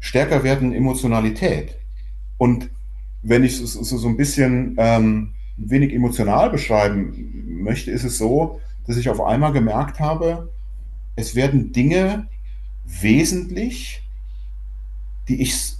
stärker 0.00 0.44
werdenden 0.44 0.76
Emotionalität. 0.76 1.76
Und 2.36 2.70
wenn 3.22 3.44
ich 3.44 3.60
es 3.60 3.72
so, 3.72 3.98
so, 3.98 4.08
ein 4.08 4.16
bisschen 4.16 4.76
ähm, 4.78 5.34
wenig 5.56 5.92
emotional 5.92 6.50
beschreiben 6.50 7.62
möchte, 7.62 7.90
ist 7.90 8.04
es 8.04 8.18
so, 8.18 8.60
dass 8.86 8.96
ich 8.96 9.08
auf 9.08 9.20
einmal 9.20 9.52
gemerkt 9.52 9.98
habe, 10.00 10.52
es 11.16 11.34
werden 11.34 11.72
Dinge 11.72 12.28
wesentlich, 12.84 14.02
die 15.28 15.42
ich 15.42 15.74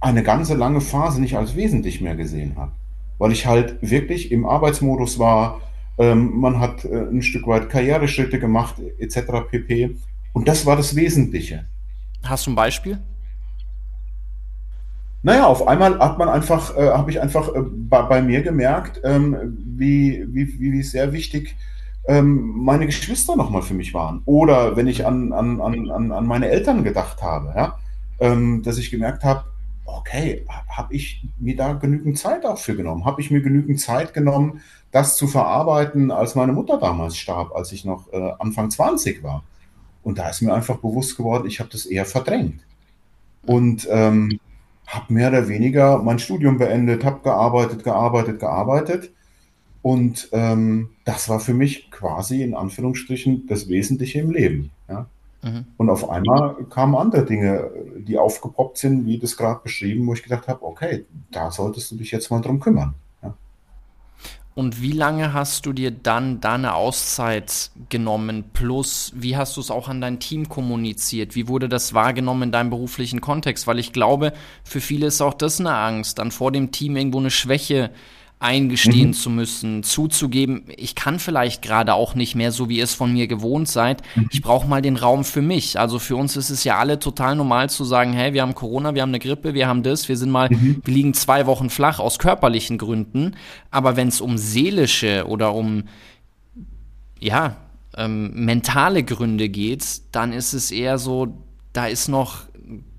eine 0.00 0.22
ganze 0.22 0.54
lange 0.54 0.80
Phase 0.80 1.20
nicht 1.20 1.36
als 1.36 1.56
wesentlich 1.56 2.00
mehr 2.00 2.14
gesehen 2.14 2.56
habe 2.56 2.72
weil 3.18 3.32
ich 3.32 3.46
halt 3.46 3.78
wirklich 3.80 4.30
im 4.32 4.46
Arbeitsmodus 4.46 5.18
war. 5.18 5.60
Ähm, 5.98 6.38
man 6.38 6.60
hat 6.60 6.84
äh, 6.84 6.94
ein 6.94 7.22
Stück 7.22 7.46
weit 7.46 7.70
Karriereschritte 7.70 8.38
gemacht, 8.38 8.76
etc. 8.98 9.48
pp. 9.50 9.96
Und 10.32 10.48
das 10.48 10.66
war 10.66 10.76
das 10.76 10.94
Wesentliche. 10.94 11.66
Hast 12.22 12.46
du 12.46 12.50
ein 12.50 12.56
Beispiel? 12.56 12.98
Naja, 15.22 15.46
auf 15.46 15.66
einmal 15.66 15.98
hat 15.98 16.18
man 16.18 16.28
einfach, 16.28 16.76
äh, 16.76 16.90
habe 16.90 17.10
ich 17.10 17.20
einfach 17.20 17.48
äh, 17.48 17.60
bei, 17.60 18.02
bei, 18.02 18.22
mir 18.22 18.42
gemerkt, 18.42 19.00
ähm, 19.02 19.56
wie, 19.64 20.24
wie, 20.28 20.60
wie 20.60 20.82
sehr 20.82 21.12
wichtig 21.12 21.56
ähm, 22.06 22.52
meine 22.64 22.86
Geschwister 22.86 23.34
nochmal 23.34 23.62
für 23.62 23.74
mich 23.74 23.92
waren. 23.94 24.22
Oder 24.24 24.76
wenn 24.76 24.86
ich 24.86 25.06
an, 25.06 25.32
an, 25.32 25.60
an, 25.60 26.12
an 26.12 26.26
meine 26.26 26.48
Eltern 26.48 26.84
gedacht 26.84 27.22
habe, 27.22 27.52
ja, 27.56 27.78
ähm, 28.20 28.62
dass 28.62 28.78
ich 28.78 28.90
gemerkt 28.90 29.24
habe, 29.24 29.44
okay, 29.86 30.44
habe 30.68 30.94
ich 30.94 31.24
mir 31.38 31.56
da 31.56 31.72
genügend 31.72 32.18
Zeit 32.18 32.44
auch 32.44 32.58
für 32.58 32.76
genommen? 32.76 33.04
Habe 33.04 33.20
ich 33.20 33.30
mir 33.30 33.40
genügend 33.40 33.80
Zeit 33.80 34.14
genommen, 34.14 34.60
das 34.90 35.16
zu 35.16 35.26
verarbeiten, 35.26 36.10
als 36.10 36.34
meine 36.34 36.52
Mutter 36.52 36.78
damals 36.78 37.16
starb, 37.16 37.54
als 37.54 37.72
ich 37.72 37.84
noch 37.84 38.12
äh, 38.12 38.32
Anfang 38.38 38.70
20 38.70 39.22
war? 39.22 39.44
Und 40.02 40.18
da 40.18 40.28
ist 40.28 40.42
mir 40.42 40.54
einfach 40.54 40.76
bewusst 40.76 41.16
geworden, 41.16 41.48
ich 41.48 41.58
habe 41.60 41.70
das 41.70 41.86
eher 41.86 42.04
verdrängt. 42.04 42.60
Und 43.44 43.88
ähm, 43.90 44.38
habe 44.86 45.12
mehr 45.12 45.28
oder 45.28 45.48
weniger 45.48 45.98
mein 45.98 46.18
Studium 46.18 46.58
beendet, 46.58 47.04
habe 47.04 47.20
gearbeitet, 47.22 47.82
gearbeitet, 47.82 48.40
gearbeitet. 48.40 49.12
Und 49.82 50.28
ähm, 50.32 50.90
das 51.04 51.28
war 51.28 51.40
für 51.40 51.54
mich 51.54 51.90
quasi 51.90 52.42
in 52.42 52.54
Anführungsstrichen 52.54 53.46
das 53.46 53.68
Wesentliche 53.68 54.20
im 54.20 54.30
Leben. 54.30 54.70
Ja? 54.88 55.06
Mhm. 55.46 55.64
Und 55.76 55.90
auf 55.90 56.10
einmal 56.10 56.56
kamen 56.70 56.96
andere 56.96 57.24
Dinge, 57.24 57.70
die 57.98 58.18
aufgepoppt 58.18 58.78
sind, 58.78 59.06
wie 59.06 59.18
das 59.18 59.36
gerade 59.36 59.60
beschrieben, 59.62 60.06
wo 60.06 60.12
ich 60.12 60.24
gedacht 60.24 60.48
habe, 60.48 60.64
okay, 60.64 61.06
da 61.30 61.52
solltest 61.52 61.92
du 61.92 61.96
dich 61.96 62.10
jetzt 62.10 62.30
mal 62.32 62.40
drum 62.40 62.58
kümmern. 62.58 62.94
Ja. 63.22 63.32
Und 64.56 64.82
wie 64.82 64.90
lange 64.90 65.32
hast 65.32 65.64
du 65.64 65.72
dir 65.72 65.92
dann 65.92 66.40
deine 66.40 66.74
Auszeit 66.74 67.70
genommen? 67.90 68.46
Plus, 68.54 69.12
wie 69.14 69.36
hast 69.36 69.56
du 69.56 69.60
es 69.60 69.70
auch 69.70 69.88
an 69.88 70.00
dein 70.00 70.18
Team 70.18 70.48
kommuniziert? 70.48 71.36
Wie 71.36 71.46
wurde 71.46 71.68
das 71.68 71.94
wahrgenommen 71.94 72.44
in 72.44 72.52
deinem 72.52 72.70
beruflichen 72.70 73.20
Kontext? 73.20 73.68
Weil 73.68 73.78
ich 73.78 73.92
glaube, 73.92 74.32
für 74.64 74.80
viele 74.80 75.06
ist 75.06 75.20
auch 75.20 75.34
das 75.34 75.60
eine 75.60 75.76
Angst, 75.76 76.18
dann 76.18 76.32
vor 76.32 76.50
dem 76.50 76.72
Team 76.72 76.96
irgendwo 76.96 77.20
eine 77.20 77.30
Schwäche 77.30 77.92
eingestehen 78.38 79.08
mhm. 79.08 79.12
zu 79.14 79.30
müssen, 79.30 79.82
zuzugeben, 79.82 80.64
ich 80.76 80.94
kann 80.94 81.18
vielleicht 81.18 81.62
gerade 81.62 81.94
auch 81.94 82.14
nicht 82.14 82.34
mehr 82.34 82.52
so, 82.52 82.68
wie 82.68 82.78
ihr 82.78 82.84
es 82.84 82.92
von 82.92 83.12
mir 83.12 83.28
gewohnt 83.28 83.66
seid. 83.66 84.02
Mhm. 84.14 84.28
Ich 84.30 84.42
brauche 84.42 84.68
mal 84.68 84.82
den 84.82 84.96
Raum 84.96 85.24
für 85.24 85.40
mich. 85.40 85.80
Also 85.80 85.98
für 85.98 86.16
uns 86.16 86.36
ist 86.36 86.50
es 86.50 86.62
ja 86.62 86.78
alle 86.78 86.98
total 86.98 87.34
normal 87.34 87.70
zu 87.70 87.84
sagen, 87.84 88.12
hey, 88.12 88.34
wir 88.34 88.42
haben 88.42 88.54
Corona, 88.54 88.94
wir 88.94 89.00
haben 89.00 89.10
eine 89.10 89.20
Grippe, 89.20 89.54
wir 89.54 89.66
haben 89.66 89.82
das, 89.82 90.08
wir 90.10 90.18
sind 90.18 90.30
mal, 90.30 90.50
mhm. 90.50 90.82
wir 90.84 90.94
liegen 90.94 91.14
zwei 91.14 91.46
Wochen 91.46 91.70
flach 91.70 91.98
aus 91.98 92.18
körperlichen 92.18 92.76
Gründen. 92.76 93.36
Aber 93.70 93.96
wenn 93.96 94.08
es 94.08 94.20
um 94.20 94.36
seelische 94.36 95.26
oder 95.26 95.54
um, 95.54 95.84
ja, 97.18 97.56
ähm, 97.96 98.32
mentale 98.34 99.02
Gründe 99.02 99.48
geht, 99.48 100.02
dann 100.12 100.34
ist 100.34 100.52
es 100.52 100.70
eher 100.70 100.98
so, 100.98 101.42
da 101.72 101.86
ist 101.86 102.08
noch, 102.08 102.42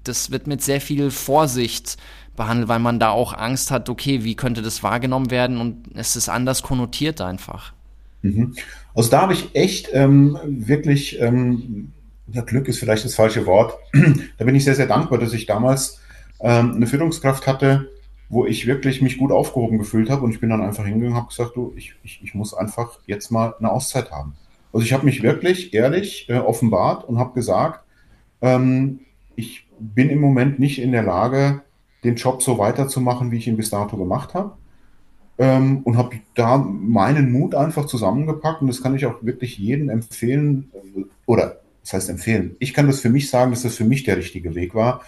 das 0.03 0.31
wird 0.31 0.47
mit 0.47 0.63
sehr 0.63 0.81
viel 0.81 1.11
Vorsicht 1.11 1.97
behandelt, 2.37 2.69
weil 2.69 2.79
man 2.79 2.99
da 2.99 3.09
auch 3.09 3.33
Angst 3.33 3.71
hat, 3.71 3.89
okay, 3.89 4.23
wie 4.23 4.35
könnte 4.35 4.61
das 4.61 4.81
wahrgenommen 4.83 5.29
werden 5.29 5.59
und 5.59 5.89
es 5.95 6.15
ist 6.15 6.29
anders 6.29 6.63
konnotiert 6.63 7.19
einfach. 7.19 7.73
Mhm. 8.21 8.55
Also 8.95 9.11
da 9.11 9.23
habe 9.23 9.33
ich 9.33 9.53
echt 9.53 9.89
ähm, 9.91 10.39
wirklich, 10.45 11.19
ähm, 11.19 11.91
ja, 12.27 12.41
Glück 12.41 12.69
ist 12.69 12.79
vielleicht 12.79 13.03
das 13.03 13.15
falsche 13.15 13.45
Wort, 13.45 13.73
da 14.37 14.45
bin 14.45 14.55
ich 14.55 14.63
sehr, 14.63 14.75
sehr 14.75 14.87
dankbar, 14.87 15.19
dass 15.19 15.33
ich 15.33 15.45
damals 15.45 15.99
ähm, 16.39 16.75
eine 16.75 16.87
Führungskraft 16.87 17.45
hatte, 17.45 17.89
wo 18.29 18.45
ich 18.45 18.67
wirklich 18.67 19.01
mich 19.01 19.17
gut 19.17 19.31
aufgehoben 19.31 19.77
gefühlt 19.77 20.09
habe 20.09 20.23
und 20.23 20.31
ich 20.31 20.39
bin 20.39 20.49
dann 20.49 20.61
einfach 20.61 20.85
hingegangen 20.85 21.13
und 21.13 21.17
habe 21.17 21.29
gesagt, 21.29 21.55
du, 21.55 21.73
ich, 21.75 21.95
ich, 22.03 22.21
ich 22.23 22.33
muss 22.33 22.53
einfach 22.53 22.99
jetzt 23.05 23.31
mal 23.31 23.55
eine 23.59 23.71
Auszeit 23.71 24.11
haben. 24.11 24.35
Also 24.73 24.85
ich 24.85 24.93
habe 24.93 25.05
mich 25.05 25.23
wirklich 25.23 25.73
ehrlich 25.73 26.29
äh, 26.29 26.37
offenbart 26.37 27.05
und 27.05 27.17
habe 27.19 27.33
gesagt, 27.33 27.83
ähm, 28.41 28.99
ich 29.35 29.67
bin 29.79 30.09
im 30.09 30.19
Moment 30.19 30.59
nicht 30.59 30.79
in 30.79 30.91
der 30.91 31.03
Lage, 31.03 31.61
den 32.03 32.15
Job 32.15 32.41
so 32.41 32.57
weiterzumachen, 32.57 33.31
wie 33.31 33.37
ich 33.37 33.47
ihn 33.47 33.57
bis 33.57 33.69
dato 33.69 33.97
gemacht 33.97 34.33
habe. 34.33 34.53
Ähm, 35.39 35.81
und 35.83 35.97
habe 35.97 36.17
da 36.33 36.57
meinen 36.57 37.31
Mut 37.31 37.53
einfach 37.53 37.85
zusammengepackt 37.85 38.61
und 38.61 38.67
das 38.67 38.81
kann 38.81 38.95
ich 38.95 39.05
auch 39.05 39.21
wirklich 39.21 39.59
jedem 39.59 39.89
empfehlen, 39.89 40.71
äh, 40.73 41.03
oder 41.27 41.57
das 41.83 41.93
heißt 41.93 42.09
empfehlen, 42.09 42.55
ich 42.59 42.73
kann 42.73 42.87
das 42.87 43.01
für 43.01 43.09
mich 43.09 43.29
sagen, 43.29 43.51
dass 43.51 43.61
das 43.61 43.75
für 43.75 43.85
mich 43.85 44.03
der 44.03 44.17
richtige 44.17 44.55
Weg 44.55 44.73
war, 44.73 45.01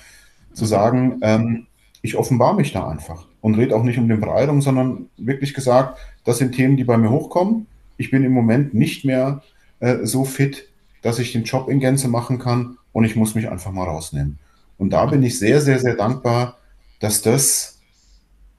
zu 0.53 0.65
sagen, 0.65 1.19
ähm, 1.23 1.65
ich 2.01 2.15
offenbare 2.15 2.55
mich 2.55 2.71
da 2.71 2.87
einfach 2.87 3.25
und 3.41 3.55
rede 3.55 3.75
auch 3.75 3.83
nicht 3.83 3.97
um 3.97 4.07
den 4.07 4.19
Brei 4.19 4.47
sondern 4.61 5.09
wirklich 5.17 5.53
gesagt, 5.53 5.99
das 6.23 6.37
sind 6.37 6.53
Themen, 6.53 6.77
die 6.77 6.83
bei 6.83 6.97
mir 6.97 7.09
hochkommen. 7.09 7.65
Ich 7.97 8.11
bin 8.11 8.23
im 8.23 8.31
Moment 8.31 8.73
nicht 8.73 9.05
mehr 9.05 9.41
äh, 9.79 10.05
so 10.05 10.25
fit, 10.25 10.69
dass 11.01 11.19
ich 11.19 11.31
den 11.31 11.43
Job 11.43 11.69
in 11.69 11.79
Gänze 11.79 12.07
machen 12.07 12.39
kann 12.39 12.77
und 12.93 13.03
ich 13.03 13.15
muss 13.15 13.35
mich 13.35 13.49
einfach 13.49 13.71
mal 13.71 13.85
rausnehmen. 13.85 14.37
Und 14.77 14.91
da 14.91 15.05
bin 15.07 15.23
ich 15.23 15.39
sehr, 15.39 15.61
sehr, 15.61 15.79
sehr 15.79 15.95
dankbar, 15.95 16.58
dass 16.99 17.21
das 17.21 17.79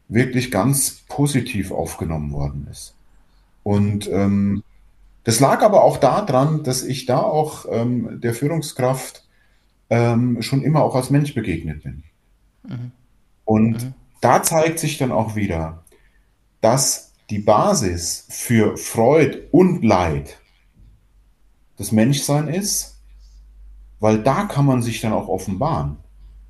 wirklich 0.09 0.51
ganz 0.51 1.03
positiv 1.09 1.71
aufgenommen 1.71 2.33
worden 2.33 2.67
ist. 2.71 2.95
Und 3.63 4.09
ähm, 4.11 4.63
das 5.25 5.39
lag 5.41 5.63
aber 5.63 5.85
auch 5.85 5.99
daran, 5.99 6.65
dass 6.65 6.83
ich 6.83 7.07
da 7.07 7.21
auch 7.21 7.67
ähm, 7.71 8.21
der 8.21 8.35
Führungskraft 8.35 9.25
ähm, 9.91 10.41
schon 10.43 10.63
immer 10.63 10.83
auch 10.83 10.95
als 10.95 11.11
Mensch 11.11 11.35
begegnet 11.35 11.83
bin. 11.83 12.03
Mhm. 12.67 12.93
Und 13.45 13.85
mhm. 13.85 13.95
da 14.21 14.43
zeigt 14.43 14.79
sich 14.79 14.99
dann 14.99 15.13
auch 15.13 15.37
wieder, 15.37 15.85
dass 16.61 17.13
die 17.29 17.39
Basis 17.39 18.27
für 18.29 18.77
Freud 18.77 19.39
und 19.53 19.85
Leid 19.85 20.39
das 21.77 21.93
Menschsein 21.93 22.49
ist, 22.49 22.99
weil 24.01 24.23
da 24.23 24.45
kann 24.45 24.67
man 24.67 24.83
sich 24.83 25.01
dann 25.01 25.13
auch 25.13 25.29
offenbaren. 25.29 25.97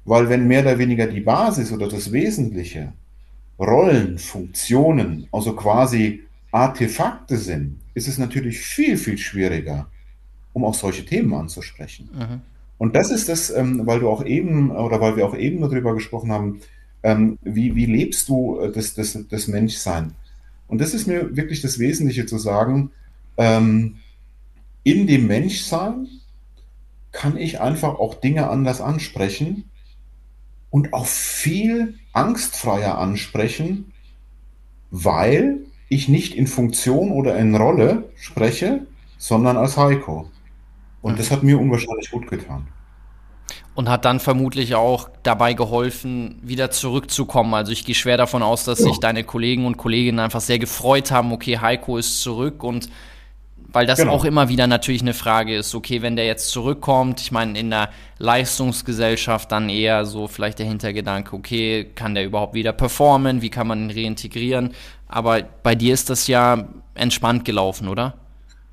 Weil 0.05 0.29
wenn 0.29 0.49
mehr 0.49 0.63
oder 0.63 0.79
weniger 0.79 1.07
die 1.07 1.21
Basis 1.21 1.73
oder 1.73 1.89
das 1.89 2.13
Wesentliche 2.13 2.93
Rollen, 3.59 4.19
Funktionen, 4.19 5.29
also 5.31 5.55
quasi 5.55 6.23
Artefakte 6.51 7.37
sind, 7.37 7.79
ist 7.95 8.09
es 8.09 8.19
natürlich 8.19 8.59
viel, 8.59 8.97
viel 8.97 9.19
schwieriger, 9.19 9.89
um 10.53 10.65
auch 10.65 10.75
solche 10.75 11.05
Themen 11.05 11.35
anzusprechen. 11.35 12.09
Mhm. 12.13 12.41
Und 12.79 12.97
das 12.97 13.11
ist 13.11 13.29
das, 13.29 13.51
ähm, 13.51 13.87
weil 13.87 14.01
du 14.01 14.09
auch 14.09 14.25
eben, 14.25 14.71
oder 14.71 15.01
weil 15.01 15.17
wir 15.17 15.27
auch 15.27 15.37
eben 15.37 15.61
darüber 15.61 15.95
gesprochen 15.95 16.33
haben, 16.33 16.61
ähm, 17.03 17.39
wie, 17.43 17.77
wie 17.77 17.87
lebst 17.87 18.29
du 18.29 18.59
äh, 18.59 18.73
das, 18.73 18.95
das, 18.95 19.19
das 19.29 19.49
Menschsein? 19.49 20.15
Und 20.67 20.81
das 20.81 20.95
ist 20.95 21.07
mir 21.07 21.37
wirklich 21.37 21.61
das 21.61 21.79
Wesentliche 21.79 22.27
zu 22.27 22.39
sagen, 22.39 22.91
ähm, 23.37 23.97
in 24.83 25.07
dem 25.07 25.27
Menschsein 25.27 26.09
kann 27.13 27.37
ich 27.37 27.61
einfach 27.61 27.99
auch 27.99 28.15
Dinge 28.15 28.49
anders 28.49 28.81
ansprechen, 28.81 29.65
und 30.71 30.93
auch 30.93 31.07
viel 31.07 31.95
angstfreier 32.13 32.99
ansprechen, 32.99 33.93
weil 34.91 35.59
ich 35.89 36.09
nicht 36.09 36.35
in 36.35 36.47
Funktion 36.47 37.11
oder 37.11 37.37
in 37.37 37.55
Rolle 37.55 38.11
spreche, 38.17 38.87
sondern 39.19 39.57
als 39.57 39.77
Heiko. 39.77 40.31
Und 41.03 41.19
das 41.19 41.31
hat 41.31 41.43
mir 41.43 41.59
unwahrscheinlich 41.59 42.11
gut 42.11 42.29
getan. 42.29 42.67
Und 43.75 43.89
hat 43.89 44.05
dann 44.05 44.21
vermutlich 44.21 44.75
auch 44.75 45.09
dabei 45.23 45.55
geholfen, 45.55 46.39
wieder 46.43 46.71
zurückzukommen. 46.71 47.55
Also 47.55 47.73
ich 47.73 47.85
gehe 47.85 47.95
schwer 47.95 48.17
davon 48.17 48.43
aus, 48.43 48.65
dass 48.65 48.81
ja. 48.81 48.87
sich 48.87 48.99
deine 48.99 49.25
Kollegen 49.25 49.67
und 49.67 49.77
Kolleginnen 49.77 50.19
einfach 50.19 50.41
sehr 50.41 50.59
gefreut 50.59 51.11
haben, 51.11 51.33
okay, 51.33 51.59
Heiko 51.59 51.97
ist 51.97 52.21
zurück 52.21 52.63
und 52.63 52.91
weil 53.73 53.87
das 53.87 53.99
genau. 53.99 54.13
auch 54.13 54.25
immer 54.25 54.49
wieder 54.49 54.67
natürlich 54.67 55.03
eine 55.03 55.15
Frage 55.15 55.57
ist, 55.57 55.75
okay, 55.75 56.03
wenn 56.03 56.17
der 56.17 56.27
jetzt 56.27 56.51
zurückkommt, 56.51 57.21
ich 57.21 57.33
meine, 57.33 57.59
in 57.59 57.71
der 57.71 57.91
Leistungsgesellschaft 58.19 59.51
dann 59.53 59.69
eher 59.69 60.05
so 60.05 60.29
vielleicht 60.29 60.59
der 60.59 60.67
Hintergedanke, 60.67 61.35
okay, 61.35 61.87
kann 61.95 62.15
der 62.15 62.25
überhaupt 62.25 62.55
wieder 62.55 62.73
performen, 62.73 63.43
wie 63.43 63.51
kann 63.51 63.67
man 63.67 63.91
ihn 63.91 64.05
reintegrieren? 64.05 64.71
Aber 65.09 65.43
bei 65.63 65.75
dir 65.75 65.95
ist 65.95 66.11
das 66.11 66.27
ja 66.27 66.69
entspannt 66.95 67.45
gelaufen, 67.45 67.89
oder? 67.89 68.15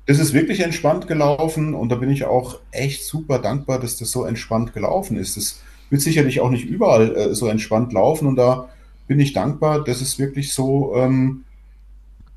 Das 0.06 0.18
ist 0.18 0.32
wirklich 0.32 0.60
entspannt 0.60 1.06
gelaufen 1.06 1.74
und 1.74 1.90
da 1.90 1.96
bin 1.96 2.10
ich 2.10 2.24
auch 2.24 2.60
echt 2.70 3.04
super 3.04 3.38
dankbar, 3.38 3.78
dass 3.78 3.98
das 3.98 4.10
so 4.10 4.24
entspannt 4.24 4.72
gelaufen 4.72 5.18
ist. 5.18 5.36
Das 5.36 5.60
wird 5.90 6.02
sicherlich 6.02 6.40
auch 6.40 6.50
nicht 6.50 6.64
überall 6.64 7.14
äh, 7.14 7.34
so 7.34 7.46
entspannt 7.46 7.92
laufen 7.92 8.26
und 8.26 8.36
da 8.36 8.68
bin 9.06 9.20
ich 9.20 9.32
dankbar, 9.32 9.84
dass 9.84 10.00
es 10.00 10.18
wirklich 10.18 10.52
so, 10.52 10.94
ähm, 10.94 11.44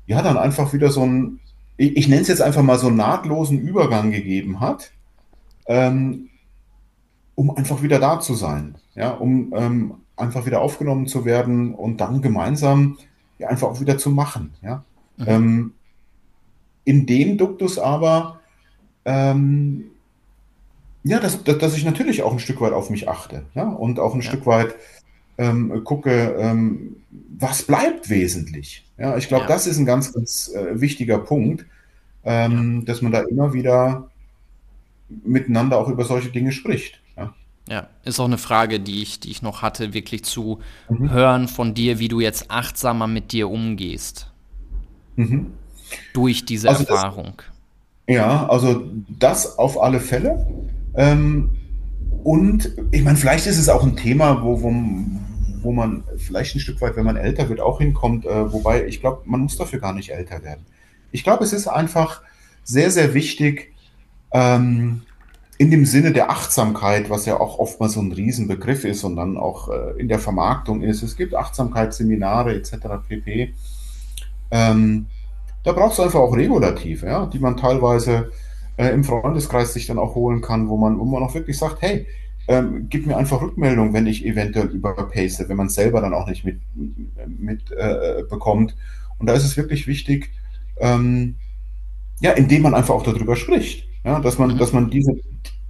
ja, 0.06 0.22
dann 0.22 0.36
einfach 0.36 0.72
wieder 0.72 0.90
so 0.90 1.02
ein 1.02 1.38
ich, 1.76 1.96
ich 1.96 2.08
nenne 2.08 2.22
es 2.22 2.28
jetzt 2.28 2.42
einfach 2.42 2.62
mal 2.62 2.78
so 2.78 2.88
einen 2.88 2.96
nahtlosen 2.96 3.58
Übergang 3.58 4.10
gegeben 4.10 4.60
hat, 4.60 4.92
ähm, 5.66 6.28
um 7.34 7.56
einfach 7.56 7.82
wieder 7.82 7.98
da 7.98 8.20
zu 8.20 8.34
sein, 8.34 8.76
ja, 8.94 9.10
um 9.10 9.52
ähm, 9.56 9.94
einfach 10.16 10.46
wieder 10.46 10.60
aufgenommen 10.60 11.06
zu 11.06 11.24
werden 11.24 11.74
und 11.74 12.00
dann 12.00 12.22
gemeinsam 12.22 12.98
ja, 13.38 13.48
einfach 13.48 13.68
auch 13.68 13.80
wieder 13.80 13.98
zu 13.98 14.10
machen. 14.10 14.54
Ja. 14.62 14.84
Mhm. 15.16 15.24
Ähm, 15.26 15.72
in 16.84 17.06
dem 17.06 17.38
Duktus 17.38 17.78
aber, 17.78 18.40
ähm, 19.04 19.84
ja, 21.04 21.18
dass, 21.18 21.42
dass, 21.42 21.58
dass, 21.58 21.76
ich 21.76 21.84
natürlich 21.84 22.22
auch 22.22 22.32
ein 22.32 22.38
Stück 22.38 22.60
weit 22.60 22.72
auf 22.72 22.90
mich 22.90 23.08
achte 23.08 23.46
ja, 23.54 23.68
und 23.68 23.98
auch 23.98 24.14
ein 24.14 24.20
ja. 24.20 24.28
Stück 24.28 24.46
weit 24.46 24.74
ähm, 25.38 25.82
gucke, 25.84 26.34
ähm, 26.38 26.96
was 27.38 27.62
bleibt 27.62 28.08
wesentlich. 28.10 28.84
Ja, 28.98 29.16
ich 29.16 29.28
glaube, 29.28 29.44
ja. 29.44 29.48
das 29.48 29.66
ist 29.66 29.78
ein 29.78 29.86
ganz, 29.86 30.12
ganz 30.12 30.52
äh, 30.54 30.80
wichtiger 30.80 31.18
Punkt, 31.18 31.66
ähm, 32.24 32.80
ja. 32.80 32.84
dass 32.84 33.02
man 33.02 33.12
da 33.12 33.20
immer 33.22 33.52
wieder 33.52 34.10
miteinander 35.24 35.78
auch 35.78 35.88
über 35.88 36.04
solche 36.04 36.30
Dinge 36.30 36.52
spricht. 36.52 37.00
Ja. 37.16 37.34
Ja, 37.68 37.88
ist 38.04 38.20
auch 38.20 38.26
eine 38.26 38.38
Frage, 38.38 38.80
die 38.80 39.02
ich, 39.02 39.20
die 39.20 39.30
ich 39.30 39.42
noch 39.42 39.62
hatte, 39.62 39.94
wirklich 39.94 40.24
zu 40.24 40.60
mhm. 40.88 41.10
hören 41.10 41.48
von 41.48 41.74
dir, 41.74 41.98
wie 41.98 42.08
du 42.08 42.20
jetzt 42.20 42.50
achtsamer 42.50 43.06
mit 43.06 43.32
dir 43.32 43.48
umgehst. 43.48 44.30
Mhm. 45.16 45.52
Durch 46.12 46.44
diese 46.44 46.68
also 46.68 46.84
Erfahrung. 46.84 47.34
Das, 48.06 48.16
ja, 48.16 48.48
also 48.48 48.82
das 49.08 49.58
auf 49.58 49.80
alle 49.80 50.00
Fälle. 50.00 50.46
Ähm, 50.94 51.50
und 52.24 52.70
ich 52.90 53.02
meine, 53.02 53.16
vielleicht 53.16 53.46
ist 53.46 53.58
es 53.58 53.68
auch 53.68 53.82
ein 53.82 53.96
Thema, 53.96 54.42
wo, 54.42 54.62
wo, 54.62 54.70
wo 55.62 55.72
man 55.72 56.04
vielleicht 56.16 56.54
ein 56.54 56.60
Stück 56.60 56.80
weit, 56.80 56.96
wenn 56.96 57.04
man 57.04 57.16
älter 57.16 57.48
wird, 57.48 57.60
auch 57.60 57.78
hinkommt. 57.78 58.24
Äh, 58.24 58.52
wobei 58.52 58.86
ich 58.86 59.00
glaube, 59.00 59.22
man 59.24 59.40
muss 59.40 59.56
dafür 59.56 59.80
gar 59.80 59.92
nicht 59.92 60.10
älter 60.10 60.42
werden. 60.42 60.66
Ich 61.10 61.24
glaube, 61.24 61.44
es 61.44 61.52
ist 61.52 61.68
einfach 61.68 62.22
sehr, 62.64 62.90
sehr 62.90 63.14
wichtig, 63.14 63.74
ähm, 64.32 65.02
in 65.58 65.70
dem 65.70 65.84
Sinne 65.84 66.12
der 66.12 66.30
Achtsamkeit, 66.30 67.10
was 67.10 67.26
ja 67.26 67.38
auch 67.38 67.58
oftmals 67.58 67.92
so 67.92 68.00
ein 68.00 68.10
Riesenbegriff 68.10 68.84
ist 68.84 69.04
und 69.04 69.16
dann 69.16 69.36
auch 69.36 69.68
äh, 69.68 70.00
in 70.00 70.08
der 70.08 70.18
Vermarktung 70.18 70.82
ist. 70.82 71.02
Es 71.02 71.16
gibt 71.16 71.34
Achtsamkeitsseminare 71.34 72.54
etc. 72.54 72.72
pp. 73.08 73.54
Ähm, 74.50 75.06
da 75.62 75.72
braucht 75.72 75.92
es 75.92 76.00
einfach 76.00 76.18
auch 76.18 76.34
Regulativ, 76.36 77.02
ja, 77.02 77.26
die 77.26 77.38
man 77.38 77.56
teilweise 77.56 78.32
äh, 78.76 78.88
im 78.88 79.04
Freundeskreis 79.04 79.72
sich 79.72 79.86
dann 79.86 79.98
auch 79.98 80.14
holen 80.14 80.40
kann, 80.40 80.68
wo 80.68 80.76
man, 80.76 80.98
wo 80.98 81.04
man 81.04 81.22
auch 81.22 81.34
wirklich 81.34 81.56
sagt, 81.56 81.82
hey, 81.82 82.06
ähm, 82.48 82.86
gib 82.88 83.06
mir 83.06 83.16
einfach 83.16 83.40
Rückmeldung, 83.40 83.92
wenn 83.92 84.06
ich 84.06 84.24
eventuell 84.24 84.66
überpace, 84.68 85.48
wenn 85.48 85.56
man 85.56 85.68
es 85.68 85.74
selber 85.74 86.00
dann 86.00 86.14
auch 86.14 86.26
nicht 86.26 86.44
mit, 86.44 86.60
mit 87.38 87.70
äh, 87.72 88.24
bekommt. 88.28 88.76
Und 89.18 89.26
da 89.26 89.34
ist 89.34 89.44
es 89.44 89.56
wirklich 89.56 89.86
wichtig, 89.86 90.30
ähm, 90.78 91.36
ja, 92.20 92.32
indem 92.32 92.62
man 92.62 92.74
einfach 92.74 92.94
auch 92.94 93.04
darüber 93.04 93.36
spricht. 93.36 93.88
Ja, 94.04 94.18
dass 94.18 94.38
man, 94.38 94.54
mhm. 94.54 94.58
dass 94.58 94.72
man 94.72 94.90
diese 94.90 95.12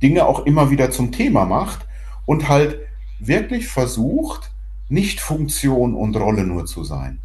Dinge 0.02 0.24
auch 0.26 0.46
immer 0.46 0.70
wieder 0.70 0.90
zum 0.90 1.12
Thema 1.12 1.44
macht 1.44 1.86
und 2.24 2.48
halt 2.48 2.78
wirklich 3.18 3.68
versucht, 3.68 4.50
nicht 4.88 5.20
Funktion 5.20 5.94
und 5.94 6.16
Rolle 6.16 6.44
nur 6.44 6.66
zu 6.66 6.84
sein, 6.84 7.20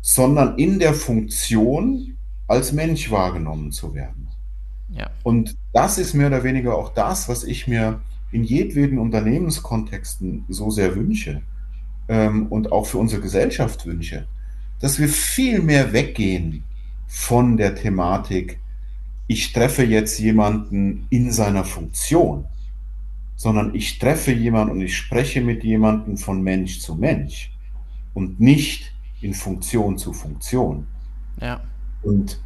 sondern 0.00 0.58
in 0.58 0.78
der 0.78 0.94
Funktion 0.94 2.16
als 2.46 2.72
Mensch 2.72 3.10
wahrgenommen 3.10 3.72
zu 3.72 3.94
werden. 3.94 4.28
Ja. 4.90 5.10
Und 5.22 5.56
das 5.72 5.98
ist 5.98 6.14
mehr 6.14 6.28
oder 6.28 6.44
weniger 6.44 6.76
auch 6.76 6.90
das, 6.94 7.28
was 7.28 7.42
ich 7.42 7.66
mir 7.66 8.00
in 8.34 8.42
jedweden 8.42 8.98
Unternehmenskontexten 8.98 10.44
so 10.48 10.68
sehr 10.68 10.96
wünsche 10.96 11.42
ähm, 12.08 12.48
und 12.48 12.72
auch 12.72 12.84
für 12.84 12.98
unsere 12.98 13.22
Gesellschaft 13.22 13.86
wünsche, 13.86 14.26
dass 14.80 14.98
wir 14.98 15.08
viel 15.08 15.62
mehr 15.62 15.92
weggehen 15.92 16.64
von 17.06 17.56
der 17.56 17.76
Thematik, 17.76 18.58
ich 19.28 19.52
treffe 19.52 19.84
jetzt 19.84 20.18
jemanden 20.18 21.06
in 21.10 21.30
seiner 21.30 21.64
Funktion, 21.64 22.46
sondern 23.36 23.72
ich 23.72 24.00
treffe 24.00 24.32
jemanden 24.32 24.72
und 24.72 24.80
ich 24.80 24.96
spreche 24.96 25.40
mit 25.40 25.62
jemandem 25.62 26.16
von 26.16 26.42
Mensch 26.42 26.80
zu 26.80 26.96
Mensch 26.96 27.52
und 28.14 28.40
nicht 28.40 28.92
in 29.20 29.32
Funktion 29.32 29.96
zu 29.96 30.12
Funktion. 30.12 30.88
Ja. 31.40 31.60
Und 32.02 32.40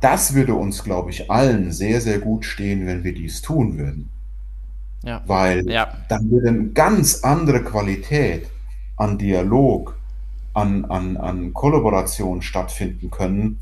das 0.00 0.34
würde 0.34 0.54
uns, 0.54 0.84
glaube 0.84 1.10
ich, 1.10 1.30
allen 1.32 1.72
sehr, 1.72 2.00
sehr 2.00 2.20
gut 2.20 2.44
stehen, 2.44 2.86
wenn 2.86 3.02
wir 3.02 3.12
dies 3.12 3.42
tun 3.42 3.76
würden. 3.76 4.10
Ja. 5.04 5.22
Weil 5.26 5.68
ja. 5.70 5.92
dann 6.08 6.30
würde 6.30 6.48
eine 6.48 6.68
ganz 6.68 7.22
andere 7.22 7.62
Qualität 7.62 8.48
an 8.96 9.18
Dialog, 9.18 9.98
an, 10.54 10.84
an, 10.86 11.16
an 11.16 11.52
Kollaboration 11.52 12.42
stattfinden 12.42 13.10
können, 13.10 13.58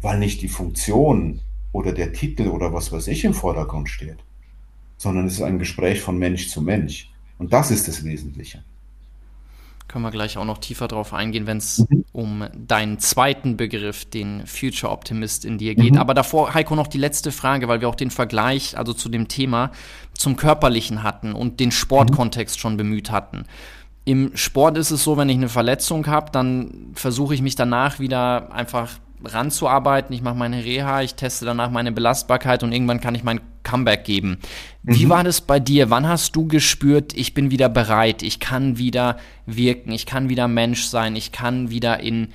weil 0.00 0.18
nicht 0.18 0.42
die 0.42 0.48
Funktion 0.48 1.40
oder 1.72 1.92
der 1.92 2.12
Titel 2.12 2.48
oder 2.48 2.72
was 2.72 2.92
weiß 2.92 3.08
ich 3.08 3.24
im 3.24 3.34
Vordergrund 3.34 3.88
steht, 3.88 4.18
sondern 4.98 5.26
es 5.26 5.34
ist 5.34 5.42
ein 5.42 5.58
Gespräch 5.58 6.00
von 6.00 6.18
Mensch 6.18 6.48
zu 6.48 6.60
Mensch. 6.60 7.10
Und 7.38 7.52
das 7.52 7.70
ist 7.70 7.88
das 7.88 8.04
Wesentliche. 8.04 8.62
Können 9.92 10.04
wir 10.04 10.10
gleich 10.10 10.38
auch 10.38 10.46
noch 10.46 10.56
tiefer 10.56 10.88
drauf 10.88 11.12
eingehen, 11.12 11.46
wenn 11.46 11.58
es 11.58 11.86
mhm. 11.86 12.06
um 12.12 12.44
deinen 12.56 12.98
zweiten 12.98 13.58
Begriff, 13.58 14.06
den 14.06 14.46
Future 14.46 14.90
Optimist 14.90 15.44
in 15.44 15.58
dir 15.58 15.74
geht. 15.74 15.92
Mhm. 15.92 15.98
Aber 15.98 16.14
davor, 16.14 16.54
Heiko, 16.54 16.74
noch 16.74 16.86
die 16.86 16.96
letzte 16.96 17.30
Frage, 17.30 17.68
weil 17.68 17.82
wir 17.82 17.90
auch 17.90 17.94
den 17.94 18.10
Vergleich, 18.10 18.78
also 18.78 18.94
zu 18.94 19.10
dem 19.10 19.28
Thema, 19.28 19.70
zum 20.14 20.36
Körperlichen 20.36 21.02
hatten 21.02 21.34
und 21.34 21.60
den 21.60 21.70
Sportkontext 21.70 22.58
schon 22.58 22.78
bemüht 22.78 23.10
hatten. 23.10 23.44
Im 24.06 24.34
Sport 24.34 24.78
ist 24.78 24.92
es 24.92 25.04
so, 25.04 25.18
wenn 25.18 25.28
ich 25.28 25.36
eine 25.36 25.50
Verletzung 25.50 26.06
habe, 26.06 26.32
dann 26.32 26.92
versuche 26.94 27.34
ich 27.34 27.42
mich 27.42 27.54
danach 27.54 27.98
wieder 27.98 28.50
einfach 28.50 28.92
ranzuarbeiten. 29.24 30.14
Ich 30.14 30.22
mache 30.22 30.36
meine 30.36 30.64
Reha, 30.64 31.02
ich 31.02 31.14
teste 31.14 31.44
danach 31.44 31.70
meine 31.70 31.92
Belastbarkeit 31.92 32.62
und 32.62 32.72
irgendwann 32.72 33.00
kann 33.00 33.14
ich 33.14 33.24
mein 33.24 33.40
Comeback 33.62 34.04
geben. 34.04 34.38
Wie 34.82 35.06
mhm. 35.06 35.10
war 35.10 35.24
das 35.24 35.40
bei 35.40 35.60
dir? 35.60 35.90
Wann 35.90 36.08
hast 36.08 36.36
du 36.36 36.46
gespürt, 36.46 37.12
ich 37.16 37.34
bin 37.34 37.50
wieder 37.50 37.68
bereit, 37.68 38.22
ich 38.22 38.40
kann 38.40 38.78
wieder 38.78 39.18
wirken, 39.46 39.92
ich 39.92 40.06
kann 40.06 40.28
wieder 40.28 40.48
Mensch 40.48 40.84
sein, 40.84 41.16
ich 41.16 41.32
kann 41.32 41.70
wieder 41.70 42.00
in 42.00 42.28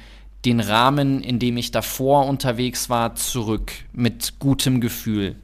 den 0.45 0.59
Rahmen, 0.59 1.21
in 1.21 1.39
dem 1.39 1.57
ich 1.57 1.71
davor 1.71 2.27
unterwegs 2.27 2.89
war, 2.89 3.15
zurück 3.15 3.71
mit 3.91 4.39
gutem 4.39 4.79
Gefühl? 4.81 5.35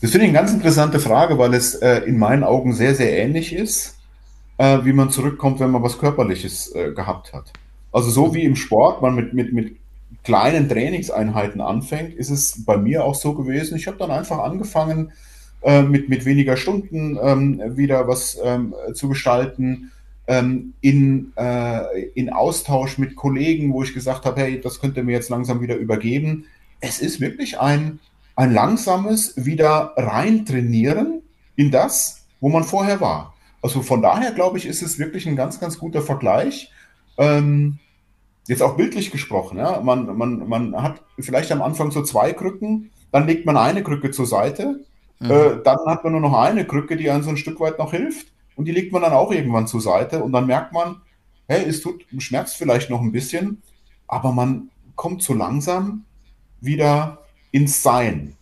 Das 0.00 0.10
finde 0.10 0.26
ich 0.26 0.30
eine 0.30 0.38
ganz 0.38 0.52
interessante 0.52 0.98
Frage, 0.98 1.38
weil 1.38 1.54
es 1.54 1.76
äh, 1.76 1.98
in 1.98 2.18
meinen 2.18 2.42
Augen 2.42 2.74
sehr, 2.74 2.96
sehr 2.96 3.16
ähnlich 3.16 3.54
ist, 3.54 3.98
äh, 4.58 4.80
wie 4.82 4.92
man 4.92 5.10
zurückkommt, 5.10 5.60
wenn 5.60 5.70
man 5.70 5.82
was 5.82 5.98
Körperliches 5.98 6.74
äh, 6.74 6.90
gehabt 6.92 7.32
hat. 7.32 7.52
Also 7.92 8.10
so 8.10 8.34
wie 8.34 8.44
im 8.44 8.56
Sport 8.56 9.02
man 9.02 9.14
mit, 9.14 9.34
mit, 9.34 9.52
mit 9.52 9.76
kleinen 10.24 10.68
Trainingseinheiten 10.68 11.60
anfängt, 11.60 12.14
ist 12.14 12.30
es 12.30 12.64
bei 12.64 12.76
mir 12.76 13.04
auch 13.04 13.14
so 13.14 13.34
gewesen. 13.34 13.76
Ich 13.76 13.86
habe 13.86 13.98
dann 13.98 14.10
einfach 14.10 14.38
angefangen, 14.38 15.12
äh, 15.62 15.82
mit, 15.82 16.08
mit 16.08 16.24
weniger 16.24 16.56
Stunden 16.56 17.18
ähm, 17.22 17.76
wieder 17.76 18.08
was 18.08 18.38
ähm, 18.42 18.74
zu 18.94 19.08
gestalten, 19.08 19.92
ähm, 20.26 20.74
in, 20.80 21.32
äh, 21.36 22.08
in 22.14 22.30
Austausch 22.30 22.98
mit 22.98 23.16
Kollegen, 23.16 23.72
wo 23.72 23.82
ich 23.82 23.94
gesagt 23.94 24.24
habe, 24.24 24.40
hey, 24.40 24.60
das 24.60 24.80
könnt 24.80 24.96
ihr 24.96 25.04
mir 25.04 25.12
jetzt 25.12 25.30
langsam 25.30 25.60
wieder 25.60 25.76
übergeben. 25.76 26.46
Es 26.80 27.00
ist 27.00 27.20
wirklich 27.20 27.60
ein, 27.60 28.00
ein 28.34 28.52
langsames 28.52 29.34
wieder 29.36 29.92
reintrainieren 29.96 31.22
in 31.54 31.70
das, 31.70 32.26
wo 32.40 32.48
man 32.48 32.64
vorher 32.64 33.00
war. 33.00 33.34
Also 33.62 33.82
von 33.82 34.02
daher 34.02 34.32
glaube 34.32 34.58
ich, 34.58 34.66
ist 34.66 34.82
es 34.82 34.98
wirklich 34.98 35.26
ein 35.28 35.36
ganz, 35.36 35.60
ganz 35.60 35.78
guter 35.78 36.02
Vergleich. 36.02 36.72
Ähm, 37.22 37.78
jetzt 38.48 38.62
auch 38.62 38.76
bildlich 38.76 39.12
gesprochen, 39.12 39.58
ja, 39.58 39.80
man, 39.80 40.16
man, 40.16 40.48
man 40.48 40.82
hat 40.82 41.02
vielleicht 41.20 41.52
am 41.52 41.62
Anfang 41.62 41.92
so 41.92 42.02
zwei 42.02 42.32
Krücken, 42.32 42.90
dann 43.12 43.28
legt 43.28 43.46
man 43.46 43.56
eine 43.56 43.84
Krücke 43.84 44.10
zur 44.10 44.26
Seite, 44.26 44.80
mhm. 45.20 45.30
äh, 45.30 45.62
dann 45.62 45.78
hat 45.86 46.02
man 46.02 46.12
nur 46.12 46.20
noch 46.20 46.36
eine 46.36 46.66
Krücke, 46.66 46.96
die 46.96 47.10
einem 47.10 47.22
so 47.22 47.30
ein 47.30 47.36
Stück 47.36 47.60
weit 47.60 47.78
noch 47.78 47.92
hilft 47.92 48.26
und 48.56 48.64
die 48.64 48.72
legt 48.72 48.92
man 48.92 49.02
dann 49.02 49.12
auch 49.12 49.30
irgendwann 49.30 49.68
zur 49.68 49.80
Seite 49.80 50.24
und 50.24 50.32
dann 50.32 50.46
merkt 50.48 50.72
man, 50.72 51.00
hey, 51.46 51.64
es 51.64 51.80
tut, 51.80 52.04
schmerzt 52.18 52.56
vielleicht 52.56 52.90
noch 52.90 53.00
ein 53.00 53.12
bisschen, 53.12 53.62
aber 54.08 54.32
man 54.32 54.70
kommt 54.96 55.22
so 55.22 55.34
langsam 55.34 56.04
wieder 56.60 57.18
ins 57.52 57.82
Sein. 57.82 58.34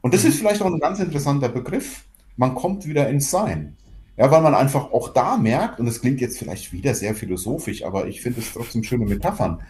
Und 0.00 0.14
das 0.14 0.22
mhm. 0.22 0.30
ist 0.30 0.38
vielleicht 0.38 0.62
auch 0.62 0.66
ein 0.72 0.80
ganz 0.80 1.00
interessanter 1.00 1.50
Begriff. 1.50 2.04
Man 2.38 2.54
kommt 2.54 2.86
wieder 2.86 3.08
ins 3.10 3.30
Sein. 3.30 3.76
Ja, 4.16 4.30
weil 4.30 4.42
man 4.42 4.54
einfach 4.54 4.92
auch 4.92 5.08
da 5.08 5.36
merkt, 5.36 5.80
und 5.80 5.86
das 5.86 6.00
klingt 6.00 6.20
jetzt 6.20 6.38
vielleicht 6.38 6.72
wieder 6.72 6.94
sehr 6.94 7.14
philosophisch, 7.14 7.84
aber 7.84 8.06
ich 8.06 8.20
finde 8.20 8.40
es 8.40 8.52
trotzdem 8.52 8.82
schöne 8.82 9.06
Metaphern, 9.06 9.62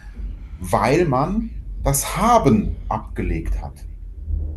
weil 0.59 1.05
man 1.05 1.49
das 1.83 2.17
Haben 2.17 2.75
abgelegt 2.89 3.61
hat. 3.61 3.73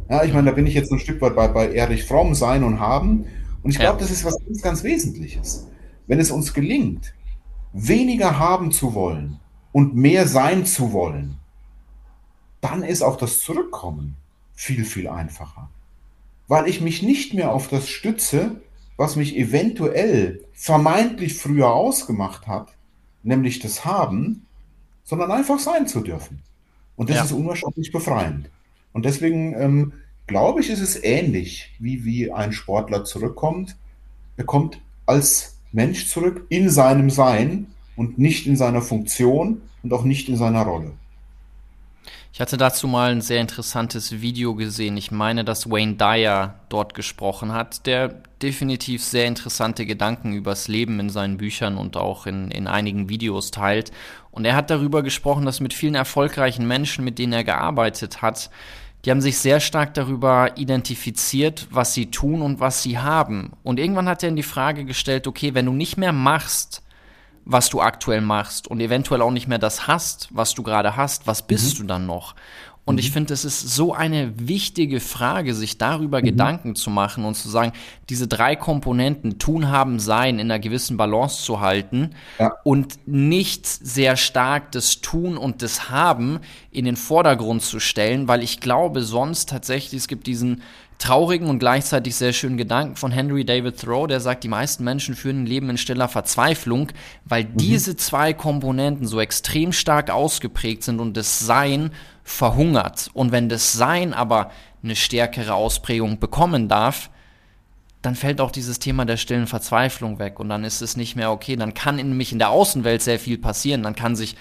Ja, 0.09 0.25
ich 0.25 0.33
meine, 0.33 0.51
da 0.51 0.53
bin 0.53 0.67
ich 0.67 0.75
jetzt 0.75 0.93
ein 0.93 0.99
Stück 0.99 1.21
weit 1.21 1.35
bei, 1.35 1.49
bei 1.49 1.73
Erich 1.73 2.05
Fromm, 2.05 2.35
Sein 2.35 2.63
und 2.63 2.81
Haben. 2.81 3.27
Und 3.63 3.71
ich 3.71 3.79
glaube, 3.79 3.99
ja. 3.99 4.01
das 4.01 4.11
ist 4.11 4.25
was 4.25 4.39
ganz, 4.45 4.63
ganz 4.63 4.85
Wesentliches. 4.85 5.67
Wenn 6.07 6.21
es 6.21 6.31
uns 6.31 6.55
gelingt, 6.55 7.15
weniger 7.73 8.39
haben 8.39 8.71
zu 8.71 8.95
wollen 8.95 9.41
und 9.73 9.97
mehr 9.97 10.27
sein 10.27 10.65
zu 10.65 10.93
wollen, 10.93 11.39
dann 12.61 12.83
ist 12.83 13.03
auch 13.03 13.17
das 13.17 13.41
Zurückkommen 13.41 14.17
viel, 14.55 14.85
viel 14.85 15.09
einfacher. 15.09 15.69
Weil 16.49 16.69
ich 16.69 16.81
mich 16.81 17.03
nicht 17.03 17.35
mehr 17.35 17.53
auf 17.53 17.69
das 17.69 17.89
stütze, 17.89 18.61
was 18.97 19.17
mich 19.17 19.37
eventuell 19.37 20.45
vermeintlich 20.53 21.35
früher 21.35 21.73
ausgemacht 21.73 22.47
hat, 22.47 22.73
nämlich 23.23 23.59
das 23.59 23.85
Haben, 23.85 24.47
sondern 25.05 25.31
einfach 25.31 25.59
sein 25.59 25.87
zu 25.87 26.01
dürfen. 26.01 26.43
Und 26.97 27.11
das 27.11 27.17
ja. 27.17 27.25
ist 27.25 27.33
unwahrscheinlich 27.33 27.93
befreiend. 27.93 28.51
Und 28.93 29.05
deswegen 29.05 29.55
ähm, 29.55 29.93
glaube 30.27 30.61
ich, 30.61 30.71
ist 30.71 30.81
es 30.81 31.03
ähnlich, 31.03 31.75
wie, 31.79 32.05
wie 32.05 32.33
ein 32.33 32.53
Sportler 32.53 33.05
zurückkommt. 33.05 33.77
Er 34.37 34.45
kommt 34.45 34.81
als 35.05 35.59
Mensch 35.73 36.09
zurück 36.09 36.47
in 36.49 36.71
seinem 36.71 37.11
Sein 37.11 37.67
und 37.97 38.19
nicht 38.19 38.47
in 38.47 38.57
seiner 38.57 38.83
Funktion 38.83 39.61
und 39.83 39.93
auch 39.93 40.05
nicht 40.05 40.29
in 40.29 40.37
seiner 40.37 40.63
Rolle. 40.63 40.93
Ich 42.37 42.41
hatte 42.43 42.59
dazu 42.59 42.87
mal 42.87 43.13
ein 43.13 43.23
sehr 43.23 43.41
interessantes 43.41 44.21
Video 44.21 44.55
gesehen. 44.55 44.99
Ich 44.99 45.11
meine, 45.11 45.43
dass 45.43 45.71
Wayne 45.71 45.95
Dyer 45.95 46.57
dort 46.69 46.93
gesprochen 46.93 47.55
hat, 47.55 47.87
der 47.87 48.09
definitiv 48.43 49.03
sehr 49.03 49.25
interessante 49.25 49.87
Gedanken 49.87 50.35
übers 50.35 50.69
Leben 50.69 51.01
in 51.01 51.09
seinen 51.09 51.39
Büchern 51.39 51.79
und 51.79 51.97
auch 51.97 52.27
in, 52.27 52.51
in 52.51 52.67
einigen 52.67 53.09
Videos 53.09 53.53
teilt. 53.53 53.91
Und 54.33 54.45
er 54.45 54.55
hat 54.55 54.69
darüber 54.69 55.03
gesprochen, 55.03 55.47
dass 55.47 55.61
mit 55.61 55.73
vielen 55.73 55.95
erfolgreichen 55.95 56.69
Menschen, 56.69 57.07
mit 57.07 57.19
denen 57.19 57.33
er 57.33 57.43
gearbeitet 57.43 58.21
hat, 58.21 58.51
die 59.07 59.11
haben 59.11 59.23
sich 59.23 59.39
sehr 59.39 59.59
stark 59.59 59.95
darüber 59.95 60.59
identifiziert, 60.59 61.67
was 61.71 61.95
sie 61.95 62.11
tun 62.11 62.43
und 62.43 62.61
was 62.61 62.83
sie 62.83 62.99
haben. 62.99 63.53
Und 63.63 63.81
irgendwann 63.81 64.11
hat 64.11 64.23
er 64.23 64.29
in 64.29 64.37
die 64.37 64.43
Frage 64.43 64.85
gestellt, 64.85 65.27
okay, 65.27 65.55
wenn 65.55 65.65
du 65.65 65.73
nicht 65.73 65.97
mehr 65.97 66.13
machst, 66.13 66.83
was 67.47 67.71
du 67.71 67.81
aktuell 67.81 68.21
machst 68.21 68.69
und 68.69 68.81
eventuell 68.81 69.23
auch 69.23 69.31
nicht 69.31 69.47
mehr 69.47 69.59
das 69.59 69.87
hast, 69.87 70.29
was 70.33 70.55
du 70.55 70.63
gerade 70.63 70.97
hast, 70.97 71.27
was 71.27 71.47
bist 71.47 71.75
mhm. 71.75 71.83
du 71.83 71.87
dann 71.87 72.07
noch? 72.07 72.35
Und 72.85 72.97
mhm. 72.97 72.99
ich 73.01 73.11
finde, 73.11 73.35
es 73.35 73.45
ist 73.45 73.61
so 73.61 73.95
eine 73.95 74.33
wichtige 74.37 75.01
Frage, 75.01 75.55
sich 75.55 75.79
darüber 75.79 76.21
mhm. 76.21 76.25
Gedanken 76.25 76.75
zu 76.75 76.91
machen 76.91 77.25
und 77.25 77.35
zu 77.35 77.49
sagen, 77.49 77.73
diese 78.09 78.27
drei 78.27 78.57
Komponenten, 78.57 79.39
tun, 79.39 79.69
haben, 79.69 80.01
sein, 80.01 80.39
in 80.39 80.51
einer 80.51 80.59
gewissen 80.59 80.97
Balance 80.97 81.43
zu 81.45 81.61
halten 81.61 82.11
ja. 82.39 82.53
und 82.65 82.99
nicht 83.07 83.67
sehr 83.67 84.17
stark 84.17 84.73
das 84.73 85.01
Tun 85.01 85.37
und 85.37 85.63
das 85.63 85.89
Haben 85.91 86.41
in 86.71 86.85
den 86.85 86.97
Vordergrund 86.97 87.63
zu 87.63 87.79
stellen, 87.81 88.29
weil 88.29 88.43
ich 88.43 88.61
glaube, 88.61 89.03
sonst 89.03 89.49
tatsächlich, 89.49 90.01
es 90.01 90.09
gibt 90.09 90.27
diesen 90.27 90.63
traurigen 90.99 91.49
und 91.49 91.59
gleichzeitig 91.59 92.17
sehr 92.17 92.33
schönen 92.33 92.57
Gedanken 92.57 92.97
von 92.97 93.13
Henry 93.13 93.45
David 93.45 93.81
Thoreau, 93.81 94.07
der 94.07 94.21
sagt, 94.21 94.45
die 94.45 94.49
meisten 94.49 94.85
Menschen 94.85 95.15
führen 95.15 95.43
ein 95.43 95.47
Leben 95.47 95.69
in 95.71 95.79
stiller 95.79 96.09
Verzweiflung, 96.09 96.89
weil 97.25 97.45
mhm. 97.45 97.57
diese 97.57 97.97
zwei 97.97 98.33
Komponenten 98.33 99.07
so 99.07 99.21
extrem 99.21 99.73
stark 99.73 100.11
ausgeprägt 100.11 100.83
sind 100.83 101.01
und 101.01 101.17
das 101.17 101.41
Sein 101.41 101.91
verhungert. 102.25 103.11
Und 103.13 103.33
wenn 103.33 103.49
das 103.49 103.73
Sein 103.73 104.15
aber 104.15 104.51
eine 104.83 104.97
stärkere 104.97 105.55
Ausprägung 105.55 106.19
bekommen 106.19 106.69
darf, 106.69 107.11
dann 108.03 108.15
fällt 108.15 108.41
auch 108.41 108.51
dieses 108.51 108.79
Thema 108.79 109.05
der 109.05 109.17
stillen 109.17 109.47
Verzweiflung 109.47 110.19
weg 110.19 110.39
und 110.39 110.49
dann 110.49 110.65
ist 110.65 110.81
es 110.81 110.97
nicht 110.97 111.17
mehr 111.17 111.33
okay. 111.33 111.57
Dann 111.57 111.75
kann 111.75 111.97
nämlich 111.97 112.33
in 112.33 112.39
der 112.39 112.51
Außenwelt 112.51 113.03
sehr 113.03 113.19
viel 113.19 113.37
passieren. 113.37 113.83
Dann 113.83 113.97
kann 113.97 114.17
sich 114.17 114.37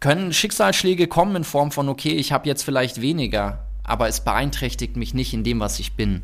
können 0.00 0.32
Schicksalsschläge 0.32 1.06
kommen 1.06 1.36
in 1.36 1.44
Form 1.44 1.70
von 1.70 1.88
okay, 1.88 2.10
ich 2.10 2.32
habe 2.32 2.48
jetzt 2.48 2.62
vielleicht 2.62 3.00
weniger, 3.00 3.64
aber 3.84 4.08
es 4.08 4.20
beeinträchtigt 4.20 4.96
mich 4.96 5.14
nicht 5.14 5.32
in 5.34 5.44
dem, 5.44 5.60
was 5.60 5.78
ich 5.78 5.94
bin. 5.94 6.22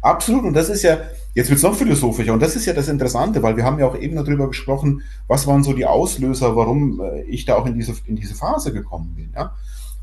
Absolut, 0.00 0.44
und 0.44 0.54
das 0.54 0.68
ist 0.68 0.82
ja, 0.82 0.98
jetzt 1.34 1.48
wird 1.48 1.58
es 1.58 1.62
noch 1.62 1.74
philosophischer, 1.74 2.32
und 2.32 2.40
das 2.40 2.56
ist 2.56 2.66
ja 2.66 2.72
das 2.72 2.88
Interessante, 2.88 3.42
weil 3.42 3.56
wir 3.56 3.64
haben 3.64 3.78
ja 3.78 3.86
auch 3.86 3.96
eben 3.96 4.16
darüber 4.16 4.48
gesprochen, 4.48 5.02
was 5.28 5.46
waren 5.46 5.64
so 5.64 5.72
die 5.72 5.86
Auslöser, 5.86 6.56
warum 6.56 7.00
äh, 7.00 7.22
ich 7.22 7.44
da 7.44 7.56
auch 7.56 7.66
in 7.66 7.74
diese, 7.74 7.94
in 8.06 8.16
diese 8.16 8.34
Phase 8.34 8.72
gekommen 8.72 9.14
bin. 9.14 9.32
Ja? 9.34 9.54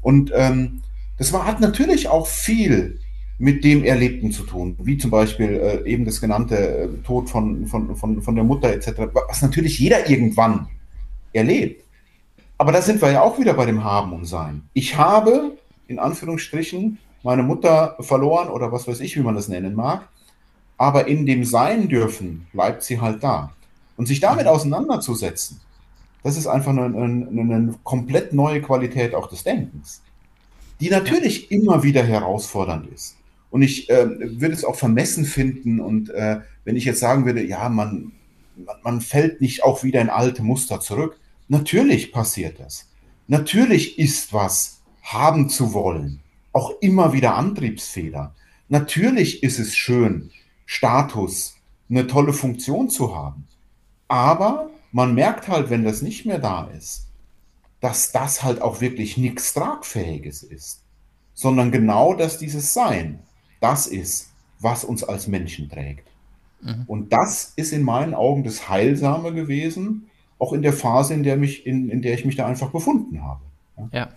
Und 0.02 0.32
ähm, 0.34 0.82
das 1.18 1.34
war, 1.34 1.46
hat 1.46 1.60
natürlich 1.60 2.08
auch 2.08 2.28
viel 2.28 3.00
mit 3.38 3.64
dem 3.64 3.84
Erlebten 3.84 4.32
zu 4.32 4.44
tun, 4.44 4.76
wie 4.80 4.98
zum 4.98 5.12
Beispiel 5.12 5.50
äh, 5.50 5.90
eben 5.90 6.06
das 6.06 6.20
genannte 6.20 6.58
äh, 6.58 6.88
Tod 7.06 7.30
von, 7.30 7.68
von, 7.68 7.96
von, 7.96 8.22
von 8.22 8.36
der 8.36 8.44
Mutter 8.44 8.70
etc., 8.70 8.92
was 9.28 9.42
natürlich 9.42 9.80
jeder 9.80 10.10
irgendwann 10.10 10.68
erlebt. 11.32 11.84
Aber 12.58 12.74
da 12.74 12.82
sind 12.82 13.02
wir 13.02 13.12
ja 13.12 13.22
auch 13.22 13.40
wieder 13.40 13.54
bei 13.54 13.66
dem 13.66 13.84
Haben 13.84 14.12
und 14.12 14.26
Sein. 14.26 14.64
Ich 14.74 14.98
habe, 14.98 15.58
in 15.90 16.00
Anführungsstrichen, 16.00 17.00
meine 17.24 17.44
Mutter 17.44 17.98
verloren 18.00 18.50
oder 18.50 18.72
was 18.72 18.88
weiß 18.88 19.02
ich, 19.02 19.18
wie 19.18 19.22
man 19.22 19.36
das 19.36 19.50
nennen 19.50 19.76
mag, 19.76 20.08
aber 20.78 21.08
in 21.08 21.26
dem 21.26 21.44
Sein 21.44 21.90
dürfen 21.90 22.48
bleibt 22.54 22.84
sie 22.84 23.02
halt 23.02 23.22
da. 23.24 23.54
Und 23.98 24.06
sich 24.06 24.22
damit 24.22 24.46
mhm. 24.46 24.52
auseinanderzusetzen, 24.52 25.60
das 26.24 26.38
ist 26.38 26.48
einfach 26.48 26.72
eine, 26.72 26.86
eine, 26.86 27.28
eine 27.30 27.76
komplett 27.84 28.34
neue 28.34 28.62
Qualität 28.62 29.14
auch 29.14 29.28
des 29.28 29.44
Denkens, 29.44 30.02
die 30.80 30.90
natürlich 30.90 31.52
immer 31.52 31.84
wieder 31.84 32.04
herausfordernd 32.04 32.88
ist. 32.94 33.18
Und 33.50 33.64
ich 33.64 33.90
äh, 33.90 34.08
würde 34.40 34.54
es 34.54 34.64
auch 34.64 34.76
vermessen 34.76 35.26
finden. 35.26 35.80
Und 35.80 36.12
äh, 36.12 36.42
wenn 36.66 36.76
ich 36.76 36.86
jetzt 36.86 37.00
sagen 37.00 37.26
würde, 37.26 37.44
ja, 37.44 37.68
man, 37.68 38.12
man, 38.56 38.76
man 38.84 39.02
fällt 39.02 39.42
nicht 39.42 39.64
auch 39.64 39.84
wieder 39.84 40.02
in 40.02 40.10
alte 40.10 40.44
Muster 40.44 40.80
zurück. 40.80 41.18
Natürlich 41.48 42.12
passiert 42.12 42.60
das. 42.60 42.88
Natürlich 43.28 43.98
ist 43.98 44.34
was 44.34 44.79
haben 45.14 45.50
zu 45.50 45.74
wollen. 45.74 46.22
Auch 46.52 46.74
immer 46.82 47.14
wieder 47.14 47.36
Antriebsfehler. 47.36 48.34
Natürlich 48.68 49.44
ist 49.44 49.60
es 49.60 49.76
schön, 49.76 50.32
Status, 50.66 51.56
eine 51.90 52.08
tolle 52.08 52.34
Funktion 52.34 52.90
zu 52.90 53.16
haben. 53.16 53.48
Aber 54.08 54.70
man 54.92 55.14
merkt 55.14 55.48
halt, 55.48 55.70
wenn 55.70 55.84
das 55.84 56.02
nicht 56.02 56.26
mehr 56.26 56.40
da 56.40 56.66
ist, 56.66 57.08
dass 57.80 58.12
das 58.12 58.44
halt 58.44 58.62
auch 58.62 58.82
wirklich 58.82 59.18
nichts 59.18 59.54
Tragfähiges 59.54 60.44
ist, 60.44 60.84
sondern 61.34 61.72
genau 61.72 62.14
das 62.14 62.38
dieses 62.38 62.74
Sein 62.74 63.20
das 63.60 63.88
ist, 63.88 64.32
was 64.60 64.84
uns 64.84 65.04
als 65.04 65.28
Menschen 65.28 65.70
trägt. 65.70 66.08
Mhm. 66.62 66.84
Und 66.88 67.14
das 67.14 67.54
ist 67.56 67.72
in 67.72 67.84
meinen 67.84 68.14
Augen 68.14 68.44
das 68.44 68.70
Heilsame 68.70 69.34
gewesen, 69.34 70.10
auch 70.38 70.54
in 70.54 70.62
der 70.62 70.74
Phase, 70.74 71.14
in 71.14 71.24
der, 71.24 71.38
mich, 71.38 71.66
in, 71.66 71.90
in 71.90 72.02
der 72.02 72.14
ich 72.14 72.26
mich 72.26 72.36
da 72.36 72.46
einfach 72.46 72.72
befunden 72.72 73.24
habe. 73.24 73.42
ja. 73.78 73.90
ja. 73.92 74.10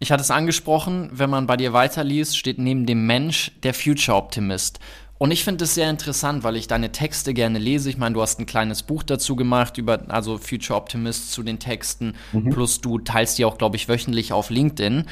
Ich 0.00 0.12
hatte 0.12 0.22
es 0.22 0.30
angesprochen, 0.30 1.10
wenn 1.12 1.30
man 1.30 1.46
bei 1.46 1.56
dir 1.56 1.72
weiterliest, 1.72 2.36
steht 2.36 2.58
neben 2.58 2.86
dem 2.86 3.06
Mensch 3.06 3.52
der 3.62 3.74
Future 3.74 4.16
Optimist. 4.16 4.78
Und 5.18 5.32
ich 5.32 5.42
finde 5.42 5.64
es 5.64 5.74
sehr 5.74 5.90
interessant, 5.90 6.44
weil 6.44 6.54
ich 6.54 6.68
deine 6.68 6.92
Texte 6.92 7.34
gerne 7.34 7.58
lese. 7.58 7.90
Ich 7.90 7.98
meine, 7.98 8.14
du 8.14 8.22
hast 8.22 8.38
ein 8.38 8.46
kleines 8.46 8.84
Buch 8.84 9.02
dazu 9.02 9.34
gemacht, 9.34 9.76
über 9.76 10.04
also 10.08 10.38
Future 10.38 10.78
Optimist 10.78 11.32
zu 11.32 11.42
den 11.42 11.58
Texten. 11.58 12.14
Mhm. 12.32 12.50
Plus 12.50 12.80
du 12.80 13.00
teilst 13.00 13.38
die 13.38 13.44
auch, 13.44 13.58
glaube 13.58 13.74
ich, 13.74 13.88
wöchentlich 13.88 14.32
auf 14.32 14.50
LinkedIn. 14.50 15.06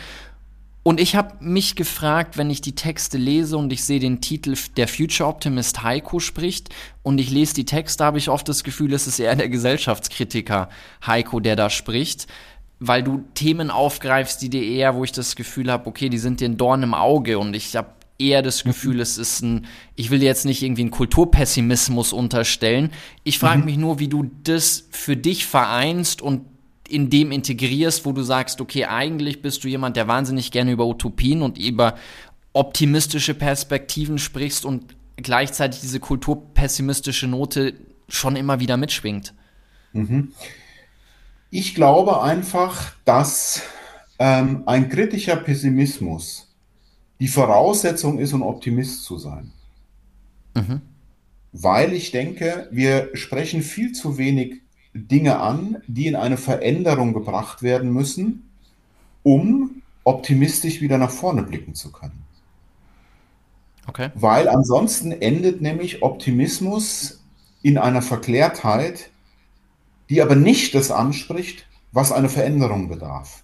Und 0.85 1.01
ich 1.01 1.17
habe 1.17 1.35
mich 1.41 1.75
gefragt, 1.75 2.39
wenn 2.39 2.49
ich 2.49 2.61
die 2.61 2.77
Texte 2.77 3.19
lese 3.19 3.57
und 3.57 3.73
ich 3.73 3.83
sehe 3.83 3.99
den 3.99 4.21
Titel 4.21 4.55
Der 4.77 4.87
Future 4.87 5.29
Optimist 5.29 5.83
Heiko 5.83 6.21
spricht 6.21 6.69
und 7.03 7.19
ich 7.19 7.29
lese 7.29 7.55
die 7.55 7.65
Texte, 7.65 8.05
habe 8.05 8.19
ich 8.19 8.29
oft 8.29 8.49
das 8.49 8.63
Gefühl, 8.63 8.93
es 8.93 9.09
ist 9.09 9.19
eher 9.19 9.35
der 9.35 9.49
Gesellschaftskritiker 9.49 10.69
Heiko, 11.05 11.41
der 11.41 11.57
da 11.57 11.71
spricht, 11.71 12.29
weil 12.79 13.03
du 13.03 13.25
Themen 13.35 13.71
aufgreifst, 13.71 14.43
die 14.43 14.51
dir 14.51 14.63
eher, 14.63 14.95
wo 14.95 15.05
ich 15.05 15.13
das 15.13 15.37
Gefühl 15.37 15.71
habe, 15.71 15.87
okay, 15.87 16.09
die 16.09 16.19
sind 16.19 16.41
dir 16.41 16.49
ein 16.49 16.57
Dorn 16.57 16.83
im 16.83 16.95
Auge 16.95 17.39
und 17.39 17.55
ich 17.55 17.75
habe 17.75 17.89
eher 18.19 18.43
das 18.43 18.65
mhm. 18.65 18.71
Gefühl, 18.71 19.01
es 19.01 19.19
ist 19.19 19.43
ein, 19.43 19.67
ich 19.95 20.11
will 20.11 20.23
jetzt 20.23 20.45
nicht 20.45 20.63
irgendwie 20.63 20.83
einen 20.83 20.91
Kulturpessimismus 20.91 22.13
unterstellen. 22.13 22.91
Ich 23.25 23.39
frage 23.39 23.61
mhm. 23.61 23.65
mich 23.65 23.77
nur, 23.77 23.99
wie 23.99 24.09
du 24.09 24.31
das 24.45 24.89
für 24.91 25.17
dich 25.17 25.47
vereinst 25.47 26.23
und 26.23 26.43
in 26.89 27.11
dem 27.11 27.33
integrierst, 27.33 28.07
wo 28.07 28.13
du 28.13 28.23
sagst, 28.23 28.61
okay, 28.61 28.85
eigentlich 28.85 29.43
bist 29.43 29.65
du 29.65 29.69
jemand, 29.69 29.97
der 29.97 30.07
wahnsinnig 30.07 30.53
gerne 30.53 30.73
über 30.73 30.87
Utopien 30.87 31.43
und 31.43 31.59
über 31.59 31.97
optimistische 32.53 33.35
Perspektiven 33.35 34.19
sprichst 34.19 34.65
und 34.65 34.95
gleichzeitig 35.17 35.81
diese 35.81 36.01
kulturpessimistische 36.01 37.27
Note 37.27 37.75
schon 38.09 38.37
immer 38.37 38.61
wieder 38.61 38.77
mitschwingt. 38.77 39.35
Mhm. 39.93 40.33
Ich 41.51 41.75
glaube 41.75 42.23
einfach, 42.23 42.93
dass 43.05 43.63
ähm, 44.19 44.63
ein 44.67 44.89
kritischer 44.89 45.37
Pessimismus 45.37 46.55
die 47.21 47.29
Voraussetzung 47.29 48.19
ist, 48.19 48.33
um 48.33 48.43
Optimist 48.43 49.05
zu 49.05 49.19
sein. 49.19 49.53
Mhm. 50.55 50.83
Weil 51.53 51.93
ich 51.93 52.11
denke, 52.11 52.69
wir 52.71 53.11
sprechen 53.15 53.63
viel 53.63 53.93
zu 53.93 54.19
wenig 54.19 54.61
Dinge 54.93 55.39
an, 55.41 55.79
die 55.87 56.07
in 56.07 56.17
eine 56.17 56.37
Veränderung 56.37 57.13
gebracht 57.13 57.63
werden 57.63 57.93
müssen, 57.93 58.51
um 59.23 59.83
optimistisch 60.05 60.81
wieder 60.81 60.99
nach 60.99 61.11
vorne 61.11 61.43
blicken 61.43 61.75
zu 61.75 61.93
können. 61.93 62.25
Okay. 63.87 64.11
Weil 64.15 64.49
ansonsten 64.49 65.13
endet 65.13 65.61
nämlich 65.61 66.03
Optimismus 66.03 67.23
in 67.63 67.79
einer 67.79 68.03
Verklärtheit, 68.03 69.11
die 70.11 70.23
aber 70.23 70.37
nicht 70.37 70.75
das 70.75 70.91
anspricht, 70.91 71.67
was 71.93 72.13
eine 72.13 72.29
Veränderung 72.29 72.89
bedarf. 72.89 73.43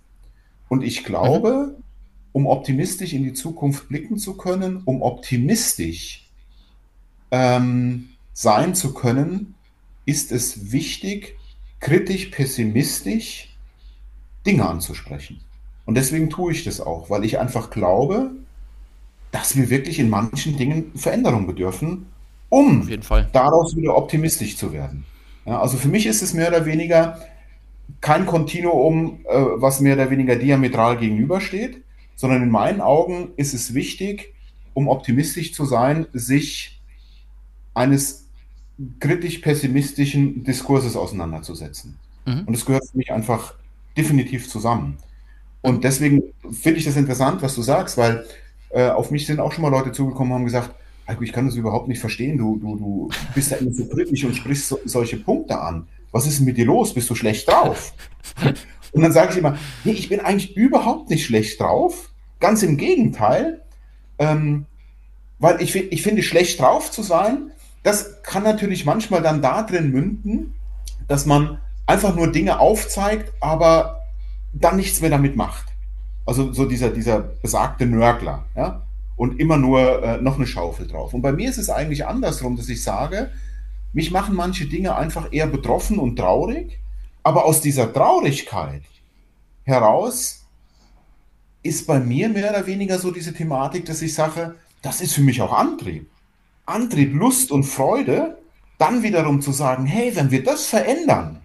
Und 0.68 0.82
ich 0.82 1.04
glaube, 1.04 1.76
mhm. 1.76 1.84
um 2.32 2.46
optimistisch 2.46 3.12
in 3.12 3.24
die 3.24 3.34
Zukunft 3.34 3.88
blicken 3.88 4.18
zu 4.18 4.36
können, 4.36 4.82
um 4.84 5.02
optimistisch 5.02 6.28
ähm, 7.30 8.10
sein 8.32 8.74
zu 8.74 8.94
können, 8.94 9.54
ist 10.04 10.32
es 10.32 10.72
wichtig, 10.72 11.36
kritisch, 11.80 12.26
pessimistisch 12.26 13.56
Dinge 14.46 14.68
anzusprechen. 14.68 15.40
Und 15.84 15.96
deswegen 15.96 16.30
tue 16.30 16.52
ich 16.52 16.64
das 16.64 16.80
auch, 16.80 17.10
weil 17.10 17.24
ich 17.24 17.38
einfach 17.38 17.70
glaube, 17.70 18.30
dass 19.30 19.56
wir 19.56 19.70
wirklich 19.70 19.98
in 19.98 20.10
manchen 20.10 20.56
Dingen 20.56 20.92
Veränderung 20.94 21.46
bedürfen, 21.46 22.06
um 22.48 22.88
daraus 23.32 23.74
wieder 23.76 23.96
optimistisch 23.96 24.56
zu 24.56 24.72
werden. 24.72 25.04
Ja, 25.44 25.60
also 25.60 25.76
für 25.76 25.88
mich 25.88 26.06
ist 26.06 26.22
es 26.22 26.34
mehr 26.34 26.48
oder 26.48 26.66
weniger 26.66 27.18
kein 28.00 28.26
Kontinuum, 28.26 29.20
äh, 29.28 29.34
was 29.34 29.80
mehr 29.80 29.94
oder 29.94 30.10
weniger 30.10 30.36
diametral 30.36 30.98
gegenübersteht, 30.98 31.82
sondern 32.14 32.42
in 32.42 32.50
meinen 32.50 32.80
Augen 32.80 33.30
ist 33.36 33.54
es 33.54 33.74
wichtig, 33.74 34.34
um 34.74 34.88
optimistisch 34.88 35.52
zu 35.52 35.64
sein, 35.64 36.06
sich 36.12 36.80
eines 37.74 38.28
kritisch-pessimistischen 39.00 40.44
Diskurses 40.44 40.96
auseinanderzusetzen. 40.96 41.98
Mhm. 42.24 42.44
Und 42.46 42.54
es 42.54 42.64
gehört 42.64 42.88
für 42.90 42.96
mich 42.96 43.12
einfach 43.12 43.54
definitiv 43.96 44.48
zusammen. 44.48 44.98
Und 45.60 45.84
deswegen 45.84 46.22
finde 46.50 46.78
ich 46.78 46.84
das 46.84 46.96
interessant, 46.96 47.42
was 47.42 47.54
du 47.54 47.62
sagst, 47.62 47.96
weil 47.96 48.24
äh, 48.70 48.88
auf 48.88 49.10
mich 49.10 49.26
sind 49.26 49.38
auch 49.38 49.52
schon 49.52 49.62
mal 49.62 49.68
Leute 49.68 49.92
zugekommen 49.92 50.32
und 50.32 50.38
haben 50.38 50.44
gesagt, 50.44 50.74
Heiko, 51.12 51.22
ich 51.22 51.32
kann 51.32 51.46
das 51.46 51.54
überhaupt 51.54 51.88
nicht 51.88 52.00
verstehen. 52.00 52.38
Du, 52.38 52.56
du, 52.56 52.76
du 52.76 53.10
bist 53.34 53.50
ja 53.50 53.58
immer 53.58 53.72
so 53.72 53.86
kritisch 53.86 54.24
und 54.24 54.34
sprichst 54.34 54.68
so, 54.68 54.78
solche 54.84 55.18
Punkte 55.18 55.60
an. 55.60 55.86
Was 56.10 56.26
ist 56.26 56.38
denn 56.38 56.46
mit 56.46 56.56
dir 56.56 56.66
los? 56.66 56.94
Bist 56.94 57.08
du 57.10 57.14
schlecht 57.14 57.48
drauf? 57.48 57.92
Und 58.92 59.02
dann 59.02 59.12
sage 59.12 59.32
ich 59.32 59.38
immer, 59.38 59.56
nee, 59.84 59.92
ich 59.92 60.08
bin 60.08 60.20
eigentlich 60.20 60.56
überhaupt 60.56 61.10
nicht 61.10 61.24
schlecht 61.24 61.60
drauf. 61.60 62.10
Ganz 62.40 62.62
im 62.62 62.76
Gegenteil. 62.76 63.62
Ähm, 64.18 64.66
weil 65.38 65.60
ich, 65.60 65.74
ich 65.74 66.02
finde, 66.02 66.22
schlecht 66.22 66.60
drauf 66.60 66.90
zu 66.90 67.02
sein, 67.02 67.50
das 67.82 68.22
kann 68.22 68.44
natürlich 68.44 68.84
manchmal 68.84 69.22
dann 69.22 69.42
da 69.42 69.62
drin 69.62 69.90
münden, 69.90 70.54
dass 71.08 71.26
man 71.26 71.58
einfach 71.86 72.14
nur 72.14 72.30
Dinge 72.30 72.60
aufzeigt, 72.60 73.32
aber 73.40 74.02
dann 74.52 74.76
nichts 74.76 75.00
mehr 75.00 75.10
damit 75.10 75.34
macht. 75.36 75.66
Also 76.26 76.52
so 76.52 76.66
dieser, 76.66 76.90
dieser 76.90 77.18
besagte 77.18 77.86
Nörgler, 77.86 78.44
ja, 78.54 78.82
und 79.22 79.38
immer 79.38 79.56
nur 79.56 80.02
äh, 80.02 80.20
noch 80.20 80.34
eine 80.34 80.48
Schaufel 80.48 80.88
drauf. 80.88 81.14
Und 81.14 81.22
bei 81.22 81.30
mir 81.30 81.48
ist 81.48 81.56
es 81.56 81.70
eigentlich 81.70 82.04
andersrum, 82.04 82.56
dass 82.56 82.68
ich 82.68 82.82
sage, 82.82 83.30
mich 83.92 84.10
machen 84.10 84.34
manche 84.34 84.66
Dinge 84.66 84.96
einfach 84.96 85.32
eher 85.32 85.46
betroffen 85.46 86.00
und 86.00 86.16
traurig, 86.16 86.80
aber 87.22 87.44
aus 87.44 87.60
dieser 87.60 87.92
Traurigkeit 87.92 88.82
heraus 89.62 90.44
ist 91.62 91.86
bei 91.86 92.00
mir 92.00 92.30
mehr 92.30 92.50
oder 92.50 92.66
weniger 92.66 92.98
so 92.98 93.12
diese 93.12 93.32
Thematik, 93.32 93.84
dass 93.84 94.02
ich 94.02 94.12
sage, 94.12 94.56
das 94.82 95.00
ist 95.00 95.14
für 95.14 95.20
mich 95.20 95.40
auch 95.40 95.52
Antrieb. 95.52 96.10
Antrieb, 96.66 97.14
Lust 97.14 97.52
und 97.52 97.62
Freude, 97.62 98.38
dann 98.78 99.04
wiederum 99.04 99.40
zu 99.40 99.52
sagen, 99.52 99.86
hey, 99.86 100.16
wenn 100.16 100.32
wir 100.32 100.42
das 100.42 100.66
verändern, 100.66 101.40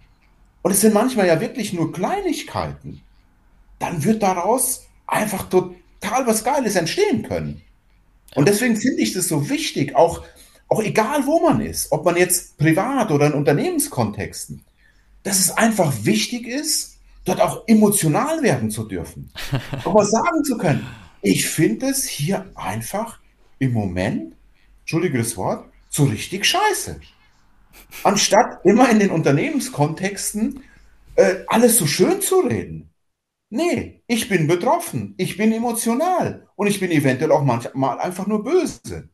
und 0.63 0.71
es 0.71 0.81
sind 0.81 0.95
manchmal 0.95 1.27
ja 1.27 1.39
wirklich 1.39 1.73
nur 1.73 1.93
Kleinigkeiten, 1.93 3.03
dann 3.77 4.03
wird 4.03 4.23
daraus 4.23 4.87
einfach 5.05 5.47
total 5.47 6.25
was 6.25 6.43
Geiles 6.43 6.75
entstehen 6.75 7.21
können. 7.21 7.61
Und 8.35 8.47
deswegen 8.47 8.75
finde 8.75 9.01
ich 9.01 9.13
das 9.13 9.27
so 9.27 9.49
wichtig, 9.49 9.95
auch, 9.95 10.23
auch 10.67 10.81
egal 10.81 11.25
wo 11.25 11.39
man 11.39 11.61
ist, 11.61 11.91
ob 11.91 12.05
man 12.05 12.17
jetzt 12.17 12.57
privat 12.57 13.11
oder 13.11 13.27
in 13.27 13.33
Unternehmenskontexten, 13.33 14.63
dass 15.23 15.39
es 15.39 15.51
einfach 15.51 15.93
wichtig 16.03 16.47
ist, 16.47 16.97
dort 17.25 17.41
auch 17.41 17.67
emotional 17.67 18.41
werden 18.43 18.71
zu 18.71 18.83
dürfen. 18.83 19.31
auch 19.83 19.93
mal 19.93 20.05
sagen 20.05 20.43
zu 20.43 20.57
können, 20.57 20.85
ich 21.21 21.47
finde 21.47 21.87
es 21.87 22.05
hier 22.05 22.45
einfach 22.55 23.19
im 23.59 23.73
Moment, 23.73 24.33
entschuldige 24.81 25.17
das 25.17 25.35
Wort, 25.35 25.65
so 25.89 26.05
richtig 26.05 26.45
scheiße. 26.45 26.99
Anstatt 28.03 28.59
immer 28.63 28.89
in 28.89 28.99
den 28.99 29.11
Unternehmenskontexten 29.11 30.61
äh, 31.15 31.37
alles 31.47 31.77
so 31.77 31.87
schön 31.87 32.21
zu 32.21 32.39
reden. 32.39 32.86
Nee, 33.49 34.03
ich 34.07 34.27
bin 34.27 34.47
betroffen, 34.47 35.15
ich 35.17 35.37
bin 35.37 35.53
emotional 35.53 36.47
und 36.55 36.67
ich 36.67 36.79
bin 36.79 36.91
eventuell 36.91 37.31
auch 37.31 37.43
manchmal 37.43 37.99
einfach 37.99 38.27
nur 38.27 38.43
böse. 38.43 39.09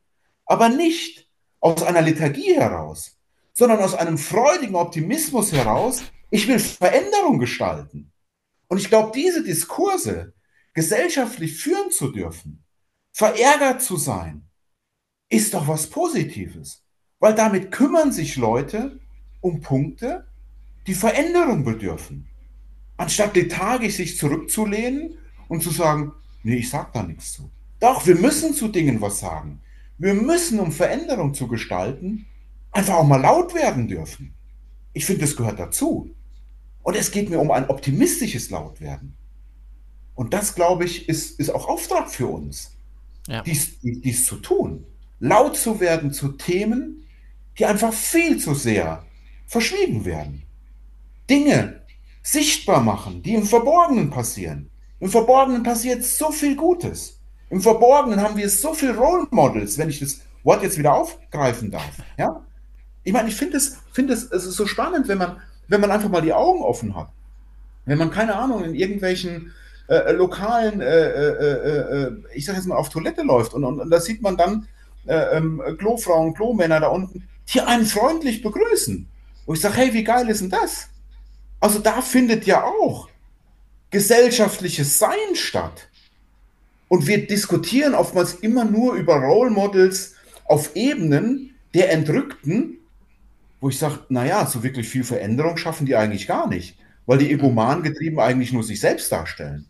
Aber 0.46 0.70
nicht 0.70 1.30
aus 1.60 1.84
einer 1.84 2.02
Lethargie 2.02 2.56
heraus, 2.56 3.20
sondern 3.54 3.80
aus 3.80 3.94
einem 3.94 4.18
freudigen 4.18 4.76
Optimismus 4.76 5.52
heraus, 5.52 6.04
ich 6.32 6.48
will 6.48 6.58
Veränderung 6.58 7.38
gestalten. 7.38 8.12
Und 8.68 8.80
ich 8.80 8.90
glaube, 8.90 9.12
diese 9.14 9.44
Diskurse 9.44 10.34
gesellschaftlich 10.74 11.56
führen 11.56 11.92
zu 11.92 12.12
dürfen, 12.12 12.64
verärgert 13.12 13.84
zu 13.84 13.98
sein, 13.98 14.50
ist 15.30 15.54
doch 15.54 15.68
was 15.68 15.88
Positives. 15.88 16.84
Weil 17.20 17.36
damit 17.36 17.72
kümmern 17.72 18.12
sich 18.12 18.36
Leute 18.36 19.00
um 19.42 19.62
Punkte, 19.62 20.28
die 20.88 20.96
Veränderung 20.96 21.64
bedürfen. 21.64 22.28
Anstatt 22.98 23.36
lethargisch 23.36 23.96
sich 23.96 24.18
zurückzulehnen 24.18 25.18
und 25.48 25.64
zu 25.64 25.72
sagen, 25.72 26.14
nee, 26.44 26.58
ich 26.58 26.70
sag 26.70 26.94
da 26.94 27.04
nichts 27.04 27.34
zu. 27.34 27.50
Doch, 27.80 28.06
wir 28.06 28.16
müssen 28.16 28.54
zu 28.54 28.68
Dingen 28.68 29.02
was 29.02 29.20
sagen. 29.20 29.62
Wir 29.98 30.14
müssen, 30.14 30.60
um 30.60 30.72
Veränderung 30.72 31.34
zu 31.34 31.48
gestalten, 31.48 32.26
einfach 32.72 32.96
auch 32.96 33.08
mal 33.08 33.22
laut 33.22 33.54
werden 33.54 33.88
dürfen. 33.88 34.34
Ich 34.94 35.06
finde, 35.06 35.22
das 35.22 35.36
gehört 35.36 35.60
dazu. 35.60 36.10
Und 36.82 36.96
es 36.96 37.12
geht 37.12 37.30
mir 37.30 37.40
um 37.40 37.52
ein 37.52 37.70
optimistisches 37.70 38.50
Lautwerden. 38.50 39.16
Und 40.16 40.34
das, 40.34 40.54
glaube 40.54 40.86
ich, 40.86 41.10
ist, 41.10 41.40
ist 41.40 41.50
auch 41.50 41.68
Auftrag 41.68 42.12
für 42.12 42.28
uns, 42.28 42.76
ja. 43.28 43.42
dies, 43.42 43.80
dies 43.82 44.26
zu 44.26 44.36
tun. 44.38 44.86
Laut 45.20 45.56
zu 45.56 45.80
werden 45.80 46.12
zu 46.12 46.30
Themen, 46.34 47.08
die 47.58 47.66
einfach 47.66 47.94
viel 47.94 48.38
zu 48.38 48.54
sehr 48.54 49.06
verschwiegen 49.48 50.06
werden. 50.06 50.44
Dinge 51.30 51.83
sichtbar 52.24 52.82
machen, 52.82 53.22
die 53.22 53.36
im 53.36 53.44
Verborgenen 53.44 54.10
passieren. 54.10 54.70
Im 55.00 55.10
Verborgenen 55.10 55.64
passiert 55.64 56.04
so 56.04 56.32
viel 56.32 56.56
Gutes. 56.56 57.20
Im 57.50 57.62
Verborgenen 57.62 58.22
haben 58.22 58.38
wir 58.38 58.50
so 58.50 58.74
viel 58.74 58.92
Role 58.92 59.28
Models, 59.30 59.78
wenn 59.78 59.90
ich 59.90 60.00
das 60.00 60.22
Wort 60.44 60.64
jetzt 60.64 60.78
wieder 60.78 60.94
aufgreifen 60.94 61.70
darf. 61.70 61.92
Ja? 62.18 62.42
Ich 63.04 63.14
meine, 63.14 63.28
ich 63.28 63.36
finde 63.36 63.58
es, 63.58 63.78
finde 63.92 64.14
es, 64.14 64.24
es 64.32 64.46
ist 64.46 64.56
so 64.56 64.66
spannend, 64.66 65.08
wenn 65.10 65.18
man, 65.18 65.42
wenn 65.68 65.82
man 65.82 65.92
einfach 65.92 66.10
mal 66.10 66.22
die 66.22 66.34
Augen 66.34 66.64
offen 66.64 66.96
hat. 66.96 67.10
Wenn 67.86 67.98
man, 67.98 68.12
keine 68.12 68.36
Ahnung, 68.36 68.64
in 68.64 68.76
irgendwelchen 68.76 69.54
äh, 69.90 70.14
lokalen, 70.14 70.80
äh, 70.80 70.86
äh, 70.86 72.06
äh 72.06 72.12
ich 72.34 72.46
sag 72.46 72.56
jetzt 72.56 72.66
mal, 72.66 72.78
auf 72.78 72.90
Toilette 72.90 73.24
läuft 73.24 73.54
und, 73.54 73.66
und, 73.66 73.82
und 73.82 73.90
da 73.90 74.00
sieht 74.00 74.22
man 74.22 74.38
dann 74.38 74.68
äh, 75.06 75.38
ähm, 75.38 75.62
Klofrauen, 75.78 76.34
Klomänner 76.34 76.80
da 76.80 76.88
unten, 76.88 77.28
die 77.54 77.60
einen 77.60 77.86
freundlich 77.86 78.42
begrüßen. 78.42 79.10
Und 79.46 79.56
ich 79.56 79.62
sage, 79.62 79.76
hey, 79.76 79.94
wie 79.94 80.06
geil 80.06 80.30
ist 80.30 80.42
denn 80.42 80.50
das? 80.50 80.88
Also 81.64 81.80
da 81.80 82.02
findet 82.02 82.46
ja 82.46 82.66
auch 82.66 83.08
gesellschaftliches 83.90 85.00
Sein 85.00 85.34
statt. 85.34 85.88
Und 86.90 87.08
wir 87.08 87.26
diskutieren 87.26 87.94
oftmals 87.94 88.34
immer 88.34 88.66
nur 88.66 88.96
über 88.96 89.16
Role 89.16 89.50
Models 89.50 90.16
auf 90.44 90.76
Ebenen 90.76 91.56
der 91.74 91.90
Entrückten, 91.94 92.80
wo 93.62 93.70
ich 93.70 93.80
sage, 93.80 94.00
naja, 94.10 94.46
so 94.46 94.62
wirklich 94.62 94.90
viel 94.90 95.06
Veränderung 95.06 95.56
schaffen 95.56 95.86
die 95.86 95.96
eigentlich 95.96 96.28
gar 96.28 96.50
nicht, 96.50 96.78
weil 97.06 97.20
die 97.20 97.32
egoman 97.32 97.82
getrieben 97.82 98.20
eigentlich 98.20 98.52
nur 98.52 98.64
sich 98.64 98.82
selbst 98.82 99.10
darstellen. 99.10 99.66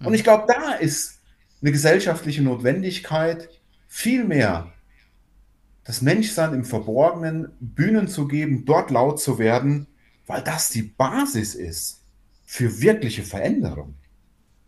Und 0.00 0.14
ich 0.14 0.24
glaube, 0.24 0.52
da 0.52 0.72
ist 0.72 1.20
eine 1.62 1.70
gesellschaftliche 1.70 2.42
Notwendigkeit, 2.42 3.48
viel 3.86 4.24
mehr 4.24 4.72
das 5.84 6.02
Menschsein 6.02 6.52
im 6.52 6.64
Verborgenen 6.64 7.52
Bühnen 7.60 8.08
zu 8.08 8.26
geben, 8.26 8.64
dort 8.64 8.90
laut 8.90 9.20
zu 9.20 9.38
werden, 9.38 9.86
weil 10.28 10.42
das 10.42 10.70
die 10.70 10.82
Basis 10.82 11.54
ist 11.54 12.02
für 12.46 12.80
wirkliche 12.80 13.22
Veränderung. 13.22 13.94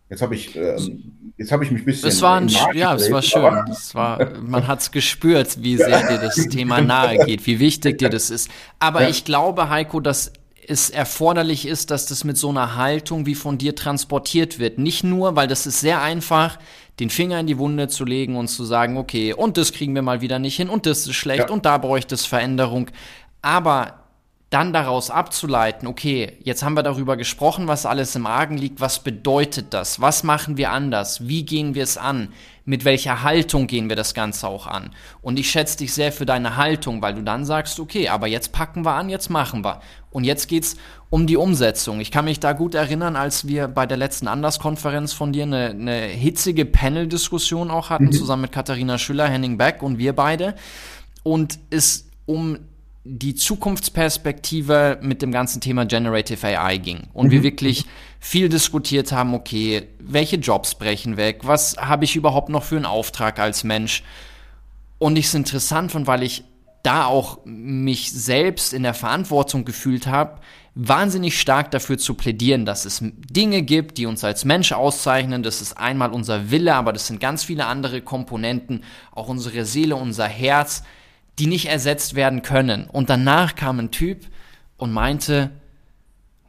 Jetzt 0.09 0.21
habe 0.21 0.35
ich, 0.35 0.55
ähm, 0.57 1.33
jetzt 1.37 1.53
habe 1.53 1.63
ich 1.63 1.71
mich 1.71 1.83
ein 1.83 1.85
bisschen. 1.85 2.09
Es 2.09 2.21
war 2.21 2.35
ein, 2.35 2.49
ja, 2.73 2.95
es 2.95 3.09
war 3.09 3.21
schön. 3.21 3.63
Es 3.71 3.95
war, 3.95 4.37
man 4.41 4.67
hat 4.67 4.81
es 4.81 4.91
gespürt, 4.91 5.63
wie 5.63 5.77
sehr 5.77 6.05
dir 6.09 6.17
das 6.17 6.35
Thema 6.35 6.81
nahe 6.81 7.25
geht, 7.25 7.45
wie 7.47 7.59
wichtig 7.59 7.99
dir 7.99 8.09
das 8.09 8.29
ist. 8.29 8.51
Aber 8.79 9.03
ja. 9.03 9.09
ich 9.09 9.23
glaube, 9.23 9.69
Heiko, 9.69 10.01
dass 10.01 10.33
es 10.67 10.89
erforderlich 10.89 11.65
ist, 11.65 11.91
dass 11.91 12.07
das 12.07 12.25
mit 12.25 12.37
so 12.37 12.49
einer 12.49 12.75
Haltung 12.75 13.25
wie 13.25 13.35
von 13.35 13.57
dir 13.57 13.73
transportiert 13.73 14.59
wird. 14.59 14.77
Nicht 14.79 15.03
nur, 15.03 15.37
weil 15.37 15.47
das 15.47 15.65
ist 15.65 15.79
sehr 15.79 16.01
einfach, 16.01 16.59
den 16.99 17.09
Finger 17.09 17.39
in 17.39 17.47
die 17.47 17.57
Wunde 17.57 17.87
zu 17.87 18.03
legen 18.03 18.35
und 18.35 18.49
zu 18.49 18.65
sagen, 18.65 18.97
okay, 18.97 19.33
und 19.33 19.57
das 19.57 19.71
kriegen 19.71 19.95
wir 19.95 20.01
mal 20.01 20.21
wieder 20.21 20.39
nicht 20.39 20.57
hin 20.57 20.69
und 20.69 20.85
das 20.85 21.07
ist 21.07 21.15
schlecht 21.15 21.47
ja. 21.47 21.49
und 21.49 21.65
da 21.65 21.77
bräuchte 21.77 22.15
es 22.15 22.25
Veränderung. 22.25 22.89
Aber 23.41 24.00
dann 24.51 24.73
daraus 24.73 25.09
abzuleiten, 25.09 25.87
okay, 25.87 26.33
jetzt 26.43 26.61
haben 26.61 26.75
wir 26.75 26.83
darüber 26.83 27.15
gesprochen, 27.15 27.69
was 27.69 27.85
alles 27.85 28.17
im 28.17 28.25
Argen 28.25 28.57
liegt, 28.57 28.81
was 28.81 28.99
bedeutet 28.99 29.73
das? 29.73 30.01
Was 30.01 30.23
machen 30.23 30.57
wir 30.57 30.71
anders? 30.71 31.25
Wie 31.25 31.45
gehen 31.45 31.73
wir 31.73 31.83
es 31.83 31.97
an? 31.97 32.33
Mit 32.65 32.83
welcher 32.83 33.23
Haltung 33.23 33.67
gehen 33.67 33.87
wir 33.87 33.95
das 33.95 34.13
Ganze 34.13 34.49
auch 34.49 34.67
an? 34.67 34.91
Und 35.21 35.39
ich 35.39 35.49
schätze 35.49 35.77
dich 35.77 35.93
sehr 35.93 36.11
für 36.11 36.25
deine 36.25 36.57
Haltung, 36.57 37.01
weil 37.01 37.15
du 37.15 37.23
dann 37.23 37.45
sagst, 37.45 37.79
okay, 37.79 38.09
aber 38.09 38.27
jetzt 38.27 38.51
packen 38.51 38.83
wir 38.83 38.91
an, 38.91 39.07
jetzt 39.07 39.29
machen 39.29 39.63
wir. 39.63 39.79
Und 40.09 40.25
jetzt 40.25 40.49
geht's 40.49 40.75
um 41.09 41.27
die 41.27 41.37
Umsetzung. 41.37 42.01
Ich 42.01 42.11
kann 42.11 42.25
mich 42.25 42.41
da 42.41 42.51
gut 42.51 42.75
erinnern, 42.75 43.15
als 43.15 43.47
wir 43.47 43.69
bei 43.69 43.85
der 43.85 43.97
letzten 43.97 44.27
Anderskonferenz 44.27 45.13
von 45.13 45.31
dir 45.31 45.43
eine, 45.43 45.69
eine 45.69 46.01
hitzige 46.07 46.65
Panel-Diskussion 46.65 47.71
auch 47.71 47.89
hatten, 47.89 48.07
mhm. 48.07 48.11
zusammen 48.11 48.41
mit 48.41 48.51
Katharina 48.51 48.97
Schüller, 48.97 49.29
Henning 49.29 49.57
Beck 49.57 49.81
und 49.81 49.97
wir 49.97 50.13
beide. 50.13 50.55
Und 51.23 51.57
es 51.69 52.09
um 52.25 52.57
die 53.03 53.33
Zukunftsperspektive 53.33 54.99
mit 55.01 55.21
dem 55.21 55.31
ganzen 55.31 55.59
Thema 55.59 55.85
Generative 55.85 56.45
AI 56.45 56.77
ging 56.77 57.07
und 57.13 57.27
mhm. 57.27 57.31
wir 57.31 57.43
wirklich 57.43 57.85
viel 58.19 58.47
diskutiert 58.47 59.11
haben, 59.11 59.33
okay, 59.33 59.87
welche 59.99 60.35
Jobs 60.35 60.75
brechen 60.75 61.17
weg, 61.17 61.39
was 61.43 61.77
habe 61.77 62.05
ich 62.05 62.15
überhaupt 62.15 62.49
noch 62.49 62.63
für 62.63 62.75
einen 62.75 62.85
Auftrag 62.85 63.39
als 63.39 63.63
Mensch 63.63 64.03
und 64.99 65.17
ich 65.17 65.25
es 65.25 65.33
interessant 65.33 65.91
fand, 65.91 66.05
weil 66.05 66.21
ich 66.21 66.43
da 66.83 67.05
auch 67.05 67.39
mich 67.45 68.11
selbst 68.11 68.73
in 68.73 68.83
der 68.83 68.93
Verantwortung 68.93 69.65
gefühlt 69.65 70.05
habe, 70.05 70.39
wahnsinnig 70.73 71.39
stark 71.39 71.71
dafür 71.71 71.97
zu 71.97 72.13
plädieren, 72.13 72.65
dass 72.65 72.85
es 72.85 73.01
Dinge 73.01 73.61
gibt, 73.63 73.97
die 73.97 74.05
uns 74.05 74.23
als 74.23 74.45
Mensch 74.45 74.71
auszeichnen. 74.71 75.43
Das 75.43 75.61
ist 75.61 75.77
einmal 75.77 76.11
unser 76.11 76.49
Wille, 76.49 76.75
aber 76.75 76.93
das 76.93 77.07
sind 77.07 77.19
ganz 77.19 77.43
viele 77.43 77.65
andere 77.65 78.01
Komponenten, 78.01 78.83
auch 79.11 79.27
unsere 79.27 79.65
Seele, 79.65 79.95
unser 79.95 80.27
Herz, 80.27 80.83
die 81.39 81.47
nicht 81.47 81.67
ersetzt 81.67 82.15
werden 82.15 82.41
können. 82.41 82.85
Und 82.85 83.09
danach 83.09 83.55
kam 83.55 83.79
ein 83.79 83.91
Typ 83.91 84.27
und 84.77 84.91
meinte, 84.91 85.51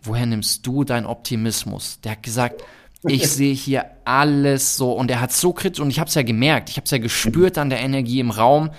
woher 0.03 0.27
nimmst 0.27 0.67
du 0.67 0.85
deinen 0.85 1.07
Optimismus? 1.07 2.01
Der 2.03 2.13
hat 2.13 2.23
gesagt, 2.23 2.63
ich 3.07 3.29
sehe 3.31 3.55
hier 3.55 3.87
alles 4.05 4.77
so 4.77 4.93
und 4.93 5.11
er 5.11 5.21
hat 5.21 5.33
so 5.33 5.53
kritisch 5.53 5.81
und 5.81 5.91
ich 5.91 5.99
habe 5.99 6.09
es 6.09 6.15
ja 6.15 6.23
gemerkt, 6.23 6.71
ich 6.71 6.77
habe 6.77 6.85
es 6.85 6.91
ja 6.91 6.99
gespürt 6.99 7.59
an 7.59 7.71
der 7.71 7.81
Energie 7.81 8.21
im 8.21 8.31
Raum, 8.31 8.71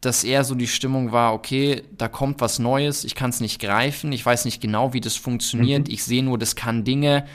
dass 0.00 0.24
eher 0.24 0.44
so 0.44 0.54
die 0.54 0.68
Stimmung 0.68 1.10
war, 1.10 1.32
okay, 1.32 1.82
da 1.96 2.06
kommt 2.08 2.40
was 2.40 2.58
Neues, 2.58 3.04
ich 3.04 3.14
kann 3.14 3.30
es 3.30 3.40
nicht 3.40 3.60
greifen, 3.60 4.12
ich 4.12 4.24
weiß 4.24 4.44
nicht 4.44 4.60
genau, 4.60 4.92
wie 4.92 5.00
das 5.00 5.16
funktioniert, 5.16 5.88
mhm. 5.88 5.94
ich 5.94 6.04
sehe 6.04 6.22
nur, 6.22 6.38
das 6.38 6.54
kann 6.54 6.84
Dinge, 6.84 7.26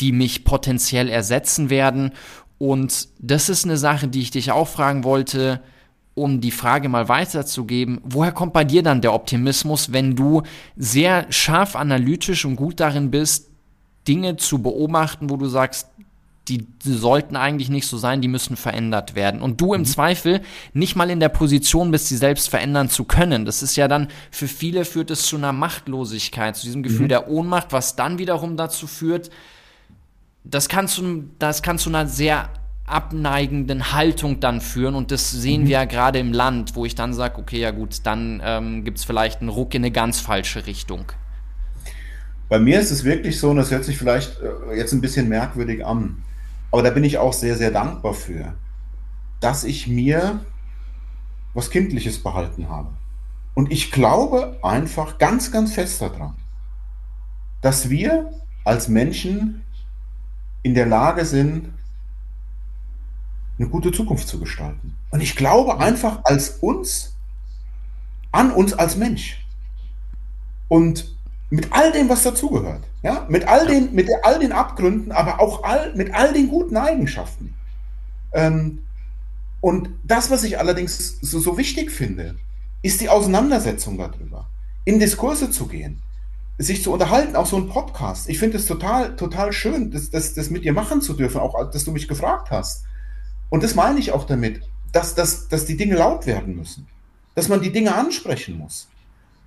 die 0.00 0.12
mich 0.12 0.44
potenziell 0.44 1.08
ersetzen 1.08 1.70
werden 1.70 2.12
und 2.58 3.08
das 3.18 3.48
ist 3.48 3.64
eine 3.64 3.76
Sache, 3.76 4.08
die 4.08 4.20
ich 4.20 4.30
dich 4.30 4.50
auch 4.50 4.68
fragen 4.68 5.04
wollte, 5.04 5.62
um 6.16 6.40
die 6.40 6.50
Frage 6.50 6.88
mal 6.88 7.08
weiterzugeben, 7.08 8.00
woher 8.02 8.32
kommt 8.32 8.54
bei 8.54 8.64
dir 8.64 8.82
dann 8.82 9.02
der 9.02 9.12
Optimismus, 9.12 9.92
wenn 9.92 10.16
du 10.16 10.42
sehr 10.76 11.26
scharf 11.30 11.76
analytisch 11.76 12.44
und 12.46 12.56
gut 12.56 12.80
darin 12.80 13.10
bist, 13.10 13.50
Dinge 14.08 14.36
zu 14.36 14.62
beobachten, 14.62 15.28
wo 15.30 15.36
du 15.36 15.46
sagst, 15.46 15.88
die 16.48 16.66
sollten 16.84 17.36
eigentlich 17.36 17.68
nicht 17.68 17.86
so 17.86 17.98
sein, 17.98 18.20
die 18.20 18.28
müssen 18.28 18.56
verändert 18.56 19.14
werden. 19.14 19.42
Und 19.42 19.60
du 19.60 19.74
im 19.74 19.80
mhm. 19.80 19.86
Zweifel 19.86 20.40
nicht 20.72 20.96
mal 20.96 21.10
in 21.10 21.20
der 21.20 21.28
Position 21.28 21.90
bist, 21.90 22.06
sie 22.06 22.16
selbst 22.16 22.48
verändern 22.48 22.88
zu 22.88 23.04
können. 23.04 23.44
Das 23.44 23.62
ist 23.62 23.76
ja 23.76 23.88
dann, 23.88 24.08
für 24.30 24.48
viele 24.48 24.84
führt 24.84 25.10
es 25.10 25.26
zu 25.26 25.36
einer 25.36 25.52
Machtlosigkeit, 25.52 26.56
zu 26.56 26.64
diesem 26.64 26.82
Gefühl 26.82 27.06
mhm. 27.06 27.10
der 27.10 27.28
Ohnmacht, 27.28 27.72
was 27.72 27.96
dann 27.96 28.18
wiederum 28.18 28.56
dazu 28.56 28.86
führt, 28.86 29.30
das 30.44 30.68
kann 30.68 30.86
zu, 30.86 31.24
das 31.40 31.62
kann 31.62 31.78
zu 31.78 31.90
einer 31.90 32.06
sehr 32.06 32.48
abneigenden 32.86 33.92
Haltung 33.92 34.40
dann 34.40 34.60
führen. 34.60 34.94
Und 34.94 35.10
das 35.10 35.30
sehen 35.30 35.62
mhm. 35.62 35.66
wir 35.66 35.72
ja 35.72 35.84
gerade 35.84 36.18
im 36.18 36.32
Land, 36.32 36.76
wo 36.76 36.84
ich 36.84 36.94
dann 36.94 37.12
sage, 37.12 37.38
okay, 37.38 37.60
ja 37.60 37.70
gut, 37.70 38.00
dann 38.04 38.40
ähm, 38.44 38.84
gibt 38.84 38.98
es 38.98 39.04
vielleicht 39.04 39.40
einen 39.40 39.50
Ruck 39.50 39.74
in 39.74 39.82
eine 39.82 39.90
ganz 39.90 40.20
falsche 40.20 40.66
Richtung. 40.66 41.12
Bei 42.48 42.60
mir 42.60 42.80
ist 42.80 42.92
es 42.92 43.02
wirklich 43.02 43.40
so, 43.40 43.50
und 43.50 43.56
das 43.56 43.70
hört 43.70 43.84
sich 43.84 43.98
vielleicht 43.98 44.40
äh, 44.40 44.76
jetzt 44.76 44.92
ein 44.92 45.00
bisschen 45.00 45.28
merkwürdig 45.28 45.84
an, 45.84 46.22
aber 46.70 46.82
da 46.82 46.90
bin 46.90 47.02
ich 47.02 47.18
auch 47.18 47.32
sehr, 47.32 47.56
sehr 47.56 47.72
dankbar 47.72 48.14
für, 48.14 48.54
dass 49.40 49.64
ich 49.64 49.88
mir 49.88 50.40
was 51.54 51.70
Kindliches 51.70 52.22
behalten 52.22 52.68
habe. 52.68 52.90
Und 53.54 53.72
ich 53.72 53.90
glaube 53.90 54.58
einfach 54.62 55.18
ganz, 55.18 55.50
ganz 55.50 55.72
fest 55.72 56.02
daran, 56.02 56.34
dass 57.62 57.88
wir 57.88 58.30
als 58.64 58.88
Menschen 58.88 59.62
in 60.62 60.74
der 60.74 60.86
Lage 60.86 61.24
sind, 61.24 61.70
eine 63.58 63.68
gute 63.68 63.92
Zukunft 63.92 64.28
zu 64.28 64.38
gestalten. 64.38 64.96
Und 65.10 65.20
ich 65.20 65.36
glaube 65.36 65.78
einfach 65.78 66.20
als 66.24 66.50
uns, 66.60 67.14
an 68.32 68.50
uns 68.50 68.74
als 68.74 68.96
Mensch. 68.96 69.44
Und 70.68 71.16
mit 71.48 71.72
all 71.72 71.92
dem, 71.92 72.08
was 72.08 72.22
dazugehört. 72.22 72.82
Ja? 73.02 73.26
Mit, 73.28 73.46
all 73.46 73.66
den, 73.66 73.94
mit 73.94 74.10
all 74.22 74.38
den 74.38 74.52
Abgründen, 74.52 75.12
aber 75.12 75.40
auch 75.40 75.62
all, 75.64 75.94
mit 75.94 76.12
all 76.12 76.32
den 76.32 76.48
guten 76.48 76.76
Eigenschaften. 76.76 77.54
Ähm, 78.32 78.80
und 79.60 79.88
das, 80.04 80.30
was 80.30 80.44
ich 80.44 80.58
allerdings 80.58 81.18
so, 81.20 81.38
so 81.38 81.56
wichtig 81.56 81.90
finde, 81.90 82.36
ist 82.82 83.00
die 83.00 83.08
Auseinandersetzung 83.08 83.96
darüber. 83.96 84.46
In 84.84 84.98
Diskurse 84.98 85.50
zu 85.50 85.66
gehen, 85.66 86.02
sich 86.58 86.82
zu 86.82 86.92
unterhalten, 86.92 87.36
auch 87.36 87.46
so 87.46 87.56
ein 87.56 87.68
Podcast. 87.68 88.28
Ich 88.28 88.38
finde 88.38 88.56
es 88.56 88.66
total, 88.66 89.16
total 89.16 89.52
schön, 89.52 89.90
das, 89.90 90.10
das, 90.10 90.34
das 90.34 90.50
mit 90.50 90.64
dir 90.64 90.72
machen 90.72 91.00
zu 91.00 91.14
dürfen, 91.14 91.40
auch 91.40 91.70
dass 91.70 91.84
du 91.84 91.92
mich 91.92 92.08
gefragt 92.08 92.50
hast. 92.50 92.84
Und 93.50 93.62
das 93.62 93.74
meine 93.74 93.98
ich 93.98 94.12
auch 94.12 94.24
damit, 94.24 94.60
dass, 94.92 95.14
dass, 95.14 95.48
dass 95.48 95.66
die 95.66 95.76
Dinge 95.76 95.96
laut 95.96 96.26
werden 96.26 96.56
müssen, 96.56 96.86
dass 97.34 97.48
man 97.48 97.60
die 97.60 97.72
Dinge 97.72 97.94
ansprechen 97.94 98.58
muss 98.58 98.88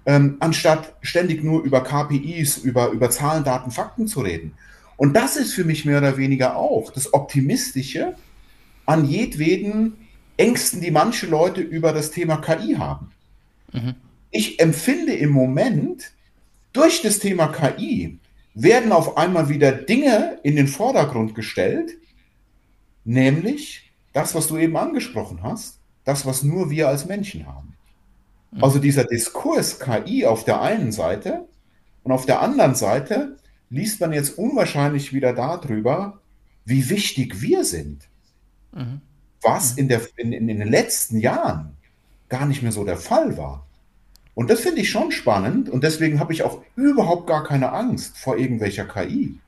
ähm, 0.09 0.37
anstatt 0.39 0.95
ständig 1.01 1.43
nur 1.43 1.61
über 1.61 1.83
KPIs, 1.83 2.57
über, 2.57 2.89
über 2.89 3.11
Zahlen, 3.11 3.43
Daten, 3.43 3.69
Fakten 3.69 4.07
zu 4.07 4.21
reden. 4.21 4.53
Und 4.97 5.13
das 5.13 5.37
ist 5.37 5.53
für 5.53 5.63
mich 5.63 5.85
mehr 5.85 5.99
oder 5.99 6.17
weniger 6.17 6.55
auch 6.55 6.91
das 6.91 7.13
Optimistische 7.13 8.15
an 8.87 9.05
jedweden 9.05 10.07
Ängsten, 10.35 10.81
die 10.81 10.89
manche 10.89 11.27
Leute 11.27 11.61
über 11.61 11.93
das 11.93 12.09
Thema 12.09 12.37
KI 12.37 12.75
haben. 12.75 13.11
Mhm. 13.71 13.95
Ich 14.31 14.59
empfinde 14.59 15.13
im 15.13 15.29
Moment, 15.29 16.11
durch 16.73 17.03
das 17.03 17.19
Thema 17.19 17.47
KI 17.47 18.17
werden 18.55 18.91
auf 18.91 19.15
einmal 19.15 19.47
wieder 19.47 19.71
Dinge 19.71 20.39
in 20.41 20.55
den 20.55 20.67
Vordergrund 20.67 21.35
gestellt, 21.35 21.91
nämlich 23.05 23.88
das, 24.19 24.35
was 24.35 24.47
du 24.47 24.57
eben 24.57 24.75
angesprochen 24.75 25.39
hast, 25.43 25.79
das, 26.03 26.25
was 26.25 26.43
nur 26.43 26.69
wir 26.69 26.89
als 26.89 27.05
Menschen 27.05 27.47
haben. 27.47 27.75
Also 28.59 28.79
dieser 28.79 29.03
Diskurs 29.05 29.79
KI 29.79 30.25
auf 30.25 30.43
der 30.43 30.61
einen 30.61 30.91
Seite 30.91 31.47
und 32.03 32.11
auf 32.11 32.25
der 32.25 32.41
anderen 32.41 32.75
Seite 32.75 33.37
liest 33.69 34.01
man 34.01 34.11
jetzt 34.11 34.37
unwahrscheinlich 34.37 35.13
wieder 35.13 35.33
darüber, 35.33 36.19
wie 36.65 36.89
wichtig 36.89 37.41
wir 37.41 37.63
sind. 37.63 38.09
Mhm. 38.73 39.01
Was 39.41 39.73
in, 39.73 39.87
der, 39.87 40.01
in, 40.17 40.33
in 40.33 40.47
den 40.47 40.67
letzten 40.67 41.19
Jahren 41.19 41.77
gar 42.27 42.45
nicht 42.45 42.61
mehr 42.61 42.73
so 42.73 42.83
der 42.83 42.97
Fall 42.97 43.37
war. 43.37 43.65
Und 44.33 44.49
das 44.49 44.61
finde 44.61 44.81
ich 44.81 44.89
schon 44.89 45.11
spannend 45.11 45.69
und 45.69 45.83
deswegen 45.83 46.19
habe 46.19 46.33
ich 46.33 46.43
auch 46.43 46.61
überhaupt 46.75 47.27
gar 47.27 47.43
keine 47.43 47.71
Angst 47.71 48.17
vor 48.17 48.37
irgendwelcher 48.37 48.85
KI, 48.85 49.39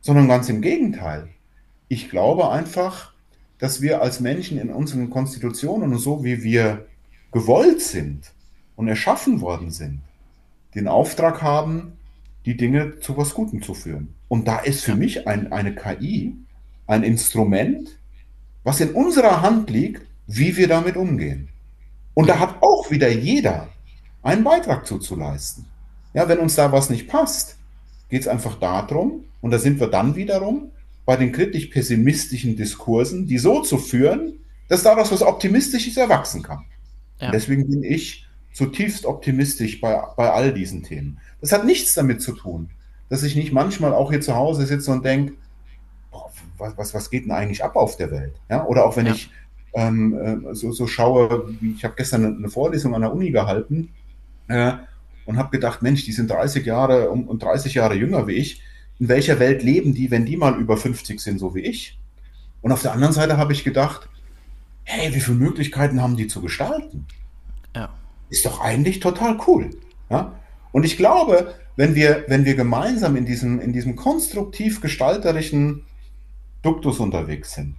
sondern 0.00 0.28
ganz 0.28 0.48
im 0.48 0.62
Gegenteil. 0.62 1.28
Ich 1.88 2.10
glaube 2.10 2.50
einfach, 2.50 3.13
dass 3.58 3.80
wir 3.80 4.02
als 4.02 4.20
Menschen 4.20 4.58
in 4.58 4.70
unseren 4.70 5.10
Konstitutionen 5.10 5.92
und 5.92 5.98
so 5.98 6.24
wie 6.24 6.42
wir 6.42 6.86
gewollt 7.32 7.80
sind 7.80 8.32
und 8.76 8.88
erschaffen 8.88 9.40
worden 9.40 9.70
sind, 9.70 10.00
den 10.74 10.88
Auftrag 10.88 11.42
haben, 11.42 11.92
die 12.44 12.56
Dinge 12.56 13.00
zu 13.00 13.16
was 13.16 13.34
Gutem 13.34 13.62
zu 13.62 13.74
führen. 13.74 14.14
Und 14.28 14.46
da 14.46 14.58
ist 14.58 14.84
für 14.84 14.96
mich 14.96 15.26
ein, 15.26 15.52
eine 15.52 15.74
KI 15.74 16.36
ein 16.86 17.02
Instrument, 17.02 17.98
was 18.62 18.80
in 18.80 18.92
unserer 18.92 19.42
Hand 19.42 19.70
liegt, 19.70 20.06
wie 20.26 20.56
wir 20.56 20.68
damit 20.68 20.96
umgehen. 20.96 21.48
Und 22.14 22.28
da 22.28 22.38
hat 22.38 22.62
auch 22.62 22.90
wieder 22.90 23.08
jeder 23.08 23.68
einen 24.22 24.44
Beitrag 24.44 24.86
zuzuleisten. 24.86 25.66
Ja, 26.12 26.28
wenn 26.28 26.38
uns 26.38 26.54
da 26.54 26.72
was 26.72 26.90
nicht 26.90 27.08
passt, 27.08 27.56
geht 28.08 28.22
es 28.22 28.28
einfach 28.28 28.58
darum, 28.58 29.24
und 29.40 29.50
da 29.50 29.58
sind 29.58 29.80
wir 29.80 29.88
dann 29.88 30.16
wiederum 30.16 30.70
bei 31.06 31.16
den 31.16 31.32
kritisch 31.32 31.66
pessimistischen 31.66 32.56
Diskursen, 32.56 33.26
die 33.26 33.38
so 33.38 33.62
zu 33.62 33.78
führen, 33.78 34.40
dass 34.68 34.82
daraus 34.82 35.12
was 35.12 35.22
Optimistisches 35.22 35.96
erwachsen 35.96 36.42
kann. 36.42 36.64
Ja. 37.20 37.30
Deswegen 37.30 37.68
bin 37.68 37.82
ich 37.82 38.26
zutiefst 38.52 39.04
optimistisch 39.04 39.80
bei, 39.80 40.00
bei 40.16 40.30
all 40.30 40.54
diesen 40.54 40.82
Themen. 40.82 41.18
Das 41.40 41.52
hat 41.52 41.66
nichts 41.66 41.94
damit 41.94 42.22
zu 42.22 42.32
tun, 42.32 42.70
dass 43.08 43.22
ich 43.22 43.36
nicht 43.36 43.52
manchmal 43.52 43.92
auch 43.92 44.10
hier 44.10 44.20
zu 44.20 44.34
Hause 44.34 44.64
sitze 44.66 44.90
und 44.92 45.04
denke, 45.04 45.34
was, 46.56 46.76
was, 46.78 46.94
was 46.94 47.10
geht 47.10 47.24
denn 47.24 47.32
eigentlich 47.32 47.64
ab 47.64 47.76
auf 47.76 47.96
der 47.96 48.10
Welt? 48.10 48.34
Ja? 48.48 48.64
Oder 48.66 48.86
auch 48.86 48.96
wenn 48.96 49.06
ja. 49.06 49.12
ich 49.12 49.30
ähm, 49.74 50.48
äh, 50.50 50.54
so, 50.54 50.72
so 50.72 50.86
schaue, 50.86 51.54
wie 51.60 51.72
ich 51.72 51.84
habe 51.84 51.94
gestern 51.96 52.38
eine, 52.38 52.48
Vorlesung 52.48 52.94
an 52.94 53.02
der 53.02 53.12
Uni 53.12 53.30
gehalten 53.30 53.90
äh, 54.48 54.72
und 55.26 55.36
habe 55.36 55.50
gedacht, 55.50 55.82
Mensch, 55.82 56.04
die 56.04 56.12
sind 56.12 56.30
30 56.30 56.64
Jahre 56.64 57.10
und, 57.10 57.26
und 57.26 57.42
30 57.42 57.74
Jahre 57.74 57.94
jünger 57.94 58.26
wie 58.26 58.34
ich. 58.34 58.62
In 58.98 59.08
welcher 59.08 59.38
Welt 59.38 59.62
leben 59.62 59.94
die, 59.94 60.10
wenn 60.10 60.24
die 60.24 60.36
mal 60.36 60.58
über 60.58 60.76
50 60.76 61.20
sind, 61.20 61.38
so 61.38 61.54
wie 61.54 61.60
ich? 61.60 61.98
Und 62.62 62.72
auf 62.72 62.82
der 62.82 62.92
anderen 62.92 63.12
Seite 63.12 63.36
habe 63.36 63.52
ich 63.52 63.64
gedacht, 63.64 64.08
hey, 64.84 65.14
wie 65.14 65.20
viele 65.20 65.36
Möglichkeiten 65.36 66.00
haben 66.00 66.16
die 66.16 66.28
zu 66.28 66.40
gestalten? 66.40 67.06
Ja. 67.74 67.90
Ist 68.30 68.46
doch 68.46 68.60
eigentlich 68.60 69.00
total 69.00 69.38
cool. 69.46 69.70
Ja? 70.10 70.38
Und 70.72 70.84
ich 70.84 70.96
glaube, 70.96 71.54
wenn 71.76 71.94
wir, 71.94 72.24
wenn 72.28 72.44
wir 72.44 72.54
gemeinsam 72.54 73.16
in 73.16 73.26
diesem, 73.26 73.60
in 73.60 73.72
diesem 73.72 73.96
konstruktiv 73.96 74.80
gestalterischen 74.80 75.82
Duktus 76.62 77.00
unterwegs 77.00 77.52
sind 77.52 77.76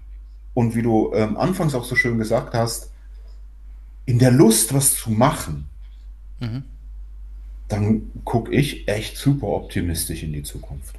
und 0.53 0.75
wie 0.75 0.81
du 0.81 1.13
ähm, 1.13 1.37
anfangs 1.37 1.75
auch 1.75 1.85
so 1.85 1.95
schön 1.95 2.17
gesagt 2.17 2.53
hast, 2.53 2.91
in 4.05 4.19
der 4.19 4.31
Lust, 4.31 4.73
was 4.73 4.95
zu 4.95 5.11
machen, 5.11 5.67
mhm. 6.39 6.63
dann 7.67 8.11
gucke 8.23 8.51
ich 8.51 8.87
echt 8.87 9.17
super 9.17 9.47
optimistisch 9.47 10.23
in 10.23 10.33
die 10.33 10.43
Zukunft. 10.43 10.95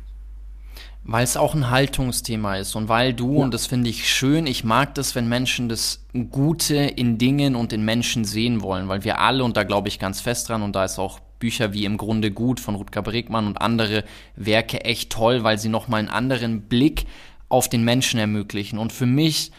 Weil 1.09 1.23
es 1.23 1.37
auch 1.37 1.55
ein 1.55 1.71
Haltungsthema 1.71 2.57
ist 2.57 2.75
und 2.75 2.89
weil 2.89 3.15
du, 3.15 3.37
ja. 3.37 3.45
und 3.45 3.55
das 3.55 3.67
finde 3.67 3.89
ich 3.89 4.13
schön, 4.13 4.47
ich 4.47 4.65
mag 4.65 4.95
das, 4.97 5.15
wenn 5.15 5.29
Menschen 5.29 5.69
das 5.69 6.05
Gute 6.33 6.75
in 6.75 7.17
Dingen 7.17 7.55
und 7.55 7.73
in 7.73 7.85
Menschen 7.85 8.25
sehen 8.25 8.61
wollen, 8.61 8.89
weil 8.89 9.05
wir 9.05 9.21
alle, 9.21 9.45
und 9.45 9.57
da 9.57 9.63
glaube 9.63 9.87
ich 9.87 10.01
ganz 10.01 10.21
fest 10.21 10.49
dran, 10.49 10.63
und 10.63 10.75
da 10.75 10.85
ist 10.85 10.99
auch 10.99 11.21
Bücher 11.39 11.73
wie 11.73 11.85
Im 11.85 11.97
Grunde 11.97 12.31
gut 12.31 12.61
von 12.61 12.75
Rutger 12.75 13.03
Bregmann 13.03 13.47
und 13.47 13.61
andere 13.61 14.05
Werke 14.35 14.85
echt 14.85 15.11
toll, 15.11 15.45
weil 15.45 15.59
sie 15.59 15.69
nochmal 15.69 16.01
einen 16.01 16.09
anderen 16.09 16.63
Blick 16.63 17.07
auf 17.49 17.69
den 17.69 17.85
Menschen 17.85 18.19
ermöglichen. 18.19 18.79
Und 18.79 18.93
für 18.93 19.07
mich 19.07 19.53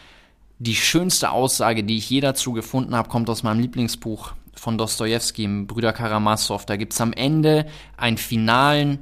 die 0.59 0.75
schönste 0.75 1.31
Aussage, 1.31 1.83
die 1.83 1.97
ich 1.97 2.09
je 2.09 2.19
dazu 2.19 2.53
gefunden 2.53 2.95
habe, 2.95 3.09
kommt 3.09 3.29
aus 3.29 3.43
meinem 3.43 3.59
Lieblingsbuch 3.59 4.33
von 4.53 4.77
Dostoevsky, 4.77 5.47
Brüder 5.65 5.93
Karamasow. 5.93 6.65
Da 6.65 6.75
gibt 6.75 6.93
es 6.93 7.01
am 7.01 7.13
Ende 7.13 7.67
einen 7.95 8.17
finalen 8.17 8.99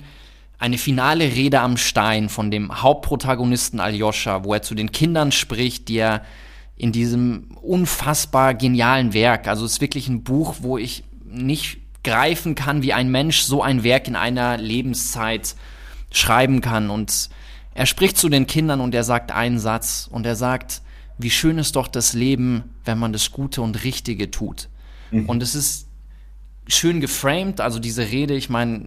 eine 0.58 0.78
finale 0.78 1.26
Rede 1.26 1.60
am 1.60 1.78
Stein 1.78 2.30
von 2.30 2.52
dem 2.52 2.82
Hauptprotagonisten 2.82 3.80
Aljoscha, 3.80 4.44
wo 4.44 4.54
er 4.54 4.62
zu 4.62 4.76
den 4.76 4.92
Kindern 4.92 5.32
spricht, 5.32 5.90
die 5.90 5.98
er 5.98 6.24
in 6.78 6.92
diesem 6.92 7.52
unfassbar 7.62 8.54
genialen 8.54 9.14
Werk, 9.14 9.48
also 9.48 9.66
es 9.66 9.74
ist 9.74 9.82
wirklich 9.82 10.08
ein 10.08 10.24
Buch, 10.24 10.56
wo 10.60 10.78
ich 10.78 11.04
nicht 11.26 11.78
greifen 12.04 12.56
kann, 12.56 12.84
wie 12.84 12.94
ein 12.94 13.10
Mensch 13.10 13.42
so 13.42 13.62
ein 13.62 13.84
Werk 13.84 14.08
in 14.08 14.16
einer 14.16 14.58
Lebenszeit 14.58 15.56
schreiben 16.12 16.62
kann. 16.62 16.90
Und 16.90 17.30
er 17.74 17.86
spricht 17.86 18.18
zu 18.18 18.30
den 18.30 18.46
Kindern 18.46 18.80
und 18.80 18.94
er 18.94 19.04
sagt 19.04 19.32
einen 19.32 19.60
Satz 19.60 20.08
und 20.10 20.26
er 20.26 20.36
sagt, 20.36 20.82
wie 21.18 21.32
schön 21.32 21.58
ist 21.58 21.76
doch 21.76 21.88
das 21.88 22.14
Leben, 22.14 22.76
wenn 22.84 23.00
man 23.00 23.14
das 23.14 23.32
Gute 23.32 23.62
und 23.62 23.84
Richtige 23.84 24.32
tut. 24.32 24.70
Mhm. 25.12 25.28
Und 25.28 25.42
es 25.42 25.56
ist 25.56 25.88
schön 26.68 27.02
geframed, 27.02 27.62
also 27.62 27.80
diese 27.80 28.10
Rede, 28.10 28.36
ich 28.36 28.50
meine, 28.50 28.86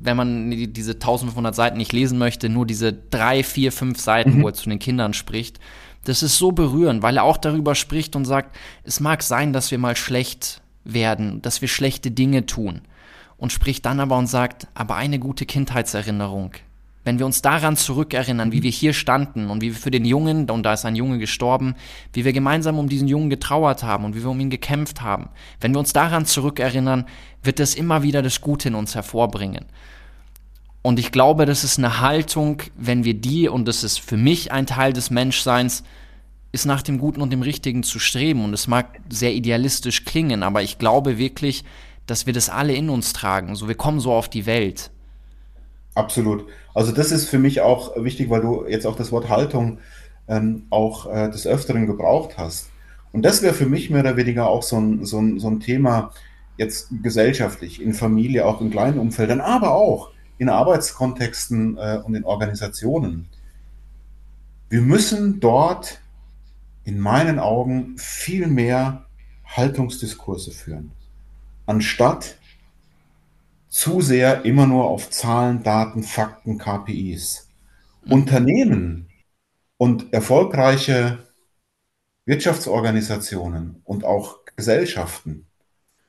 wenn 0.00 0.16
man 0.16 0.50
diese 0.72 0.92
1500 0.92 1.54
Seiten 1.54 1.76
nicht 1.76 1.92
lesen 1.92 2.18
möchte, 2.18 2.48
nur 2.48 2.66
diese 2.66 2.92
drei, 2.92 3.42
vier, 3.42 3.72
fünf 3.72 4.00
Seiten, 4.00 4.38
mhm. 4.38 4.42
wo 4.42 4.48
er 4.48 4.54
zu 4.54 4.68
den 4.68 4.78
Kindern 4.78 5.12
spricht, 5.12 5.58
das 6.04 6.22
ist 6.22 6.38
so 6.38 6.52
berührend, 6.52 7.02
weil 7.02 7.16
er 7.16 7.24
auch 7.24 7.36
darüber 7.36 7.74
spricht 7.74 8.16
und 8.16 8.24
sagt, 8.24 8.56
es 8.84 9.00
mag 9.00 9.22
sein, 9.22 9.52
dass 9.52 9.70
wir 9.70 9.78
mal 9.78 9.96
schlecht 9.96 10.62
werden, 10.84 11.42
dass 11.42 11.60
wir 11.60 11.68
schlechte 11.68 12.10
Dinge 12.10 12.46
tun. 12.46 12.82
Und 13.36 13.52
spricht 13.52 13.86
dann 13.86 14.00
aber 14.00 14.16
und 14.16 14.26
sagt, 14.26 14.66
aber 14.74 14.96
eine 14.96 15.18
gute 15.20 15.46
Kindheitserinnerung 15.46 16.54
wenn 17.08 17.18
wir 17.18 17.24
uns 17.24 17.40
daran 17.40 17.74
zurückerinnern, 17.74 18.52
wie 18.52 18.62
wir 18.62 18.70
hier 18.70 18.92
standen 18.92 19.48
und 19.48 19.62
wie 19.62 19.70
wir 19.70 19.80
für 19.80 19.90
den 19.90 20.04
Jungen, 20.04 20.50
und 20.50 20.62
da 20.62 20.74
ist 20.74 20.84
ein 20.84 20.94
Junge 20.94 21.16
gestorben, 21.16 21.74
wie 22.12 22.26
wir 22.26 22.34
gemeinsam 22.34 22.78
um 22.78 22.86
diesen 22.86 23.08
Jungen 23.08 23.30
getrauert 23.30 23.82
haben 23.82 24.04
und 24.04 24.14
wie 24.14 24.22
wir 24.22 24.28
um 24.28 24.38
ihn 24.38 24.50
gekämpft 24.50 25.00
haben, 25.00 25.30
wenn 25.58 25.72
wir 25.72 25.78
uns 25.78 25.94
daran 25.94 26.26
zurückerinnern, 26.26 27.06
wird 27.42 27.60
es 27.60 27.74
immer 27.74 28.02
wieder 28.02 28.20
das 28.20 28.42
Gute 28.42 28.68
in 28.68 28.74
uns 28.74 28.94
hervorbringen. 28.94 29.64
Und 30.82 30.98
ich 30.98 31.10
glaube, 31.10 31.46
das 31.46 31.64
ist 31.64 31.78
eine 31.78 32.00
Haltung, 32.00 32.60
wenn 32.76 33.04
wir 33.04 33.14
die, 33.14 33.48
und 33.48 33.66
das 33.66 33.84
ist 33.84 34.00
für 34.00 34.18
mich 34.18 34.52
ein 34.52 34.66
Teil 34.66 34.92
des 34.92 35.08
Menschseins, 35.08 35.84
ist 36.52 36.66
nach 36.66 36.82
dem 36.82 36.98
Guten 36.98 37.22
und 37.22 37.30
dem 37.30 37.40
Richtigen 37.40 37.84
zu 37.84 37.98
streben. 37.98 38.44
Und 38.44 38.52
es 38.52 38.66
mag 38.66 39.00
sehr 39.08 39.32
idealistisch 39.32 40.04
klingen, 40.04 40.42
aber 40.42 40.62
ich 40.62 40.76
glaube 40.76 41.16
wirklich, 41.16 41.64
dass 42.04 42.26
wir 42.26 42.34
das 42.34 42.50
alle 42.50 42.74
in 42.74 42.90
uns 42.90 43.14
tragen. 43.14 43.56
So, 43.56 43.66
wir 43.66 43.76
kommen 43.76 43.98
so 43.98 44.12
auf 44.12 44.28
die 44.28 44.44
Welt. 44.44 44.90
Absolut. 45.98 46.46
Also 46.78 46.92
das 46.92 47.10
ist 47.10 47.28
für 47.28 47.40
mich 47.40 47.60
auch 47.60 47.96
wichtig, 47.96 48.30
weil 48.30 48.40
du 48.40 48.64
jetzt 48.68 48.86
auch 48.86 48.94
das 48.94 49.10
Wort 49.10 49.28
Haltung 49.28 49.78
ähm, 50.28 50.68
auch 50.70 51.12
äh, 51.12 51.28
des 51.28 51.44
Öfteren 51.44 51.88
gebraucht 51.88 52.38
hast. 52.38 52.70
Und 53.10 53.22
das 53.22 53.42
wäre 53.42 53.52
für 53.52 53.66
mich 53.66 53.90
mehr 53.90 54.02
oder 54.02 54.16
weniger 54.16 54.48
auch 54.48 54.62
so 54.62 54.76
ein, 54.76 55.04
so 55.04 55.18
ein, 55.18 55.40
so 55.40 55.48
ein 55.48 55.58
Thema, 55.58 56.12
jetzt 56.56 56.86
gesellschaftlich, 57.02 57.82
in 57.82 57.94
Familie, 57.94 58.46
auch 58.46 58.60
in 58.60 58.70
kleinen 58.70 59.00
Umfeldern, 59.00 59.40
aber 59.40 59.72
auch 59.72 60.12
in 60.38 60.48
Arbeitskontexten 60.48 61.78
äh, 61.78 62.00
und 62.04 62.14
in 62.14 62.22
Organisationen. 62.22 63.28
Wir 64.68 64.80
müssen 64.80 65.40
dort 65.40 66.00
in 66.84 67.00
meinen 67.00 67.40
Augen 67.40 67.98
viel 67.98 68.46
mehr 68.46 69.04
Haltungsdiskurse 69.44 70.52
führen, 70.52 70.92
anstatt 71.66 72.36
zu 73.68 74.00
sehr 74.00 74.44
immer 74.44 74.66
nur 74.66 74.84
auf 74.84 75.10
Zahlen, 75.10 75.62
Daten, 75.62 76.02
Fakten, 76.02 76.58
KPIs. 76.58 77.48
Mhm. 78.04 78.12
Unternehmen 78.12 79.08
und 79.76 80.12
erfolgreiche 80.12 81.26
Wirtschaftsorganisationen 82.24 83.80
und 83.84 84.04
auch 84.04 84.44
Gesellschaften 84.56 85.46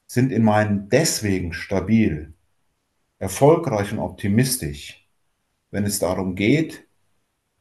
sind 0.06 0.32
in 0.32 0.44
meinen 0.44 0.90
deswegen 0.90 1.54
stabil, 1.54 2.34
erfolgreich 3.20 3.92
und 3.92 4.00
optimistisch, 4.00 5.08
wenn 5.72 5.86
es 5.86 6.00
darum 6.00 6.36
geht, 6.36 6.88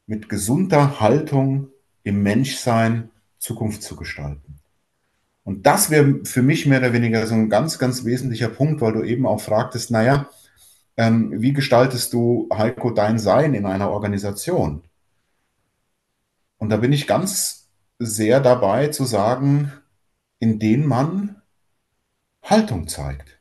mit 0.07 0.29
gesunder 0.29 0.99
Haltung 0.99 1.67
im 2.03 2.23
Menschsein 2.23 3.11
Zukunft 3.37 3.83
zu 3.83 3.95
gestalten. 3.95 4.58
Und 5.49 5.65
das 5.65 5.89
wäre 5.89 6.23
für 6.25 6.43
mich 6.43 6.67
mehr 6.67 6.77
oder 6.77 6.93
weniger 6.93 7.25
so 7.25 7.33
ein 7.33 7.49
ganz, 7.49 7.79
ganz 7.79 8.05
wesentlicher 8.05 8.49
Punkt, 8.49 8.81
weil 8.81 8.93
du 8.93 9.01
eben 9.01 9.25
auch 9.25 9.41
fragtest, 9.41 9.89
naja, 9.89 10.29
ähm, 10.95 11.41
wie 11.41 11.53
gestaltest 11.53 12.13
du, 12.13 12.47
Heiko, 12.53 12.91
dein 12.91 13.17
Sein 13.17 13.55
in 13.55 13.65
einer 13.65 13.89
Organisation? 13.89 14.83
Und 16.59 16.69
da 16.69 16.77
bin 16.77 16.93
ich 16.93 17.07
ganz 17.07 17.67
sehr 17.97 18.41
dabei 18.41 18.89
zu 18.89 19.05
sagen, 19.05 19.73
indem 20.37 20.85
man 20.85 21.41
Haltung 22.43 22.87
zeigt. 22.87 23.39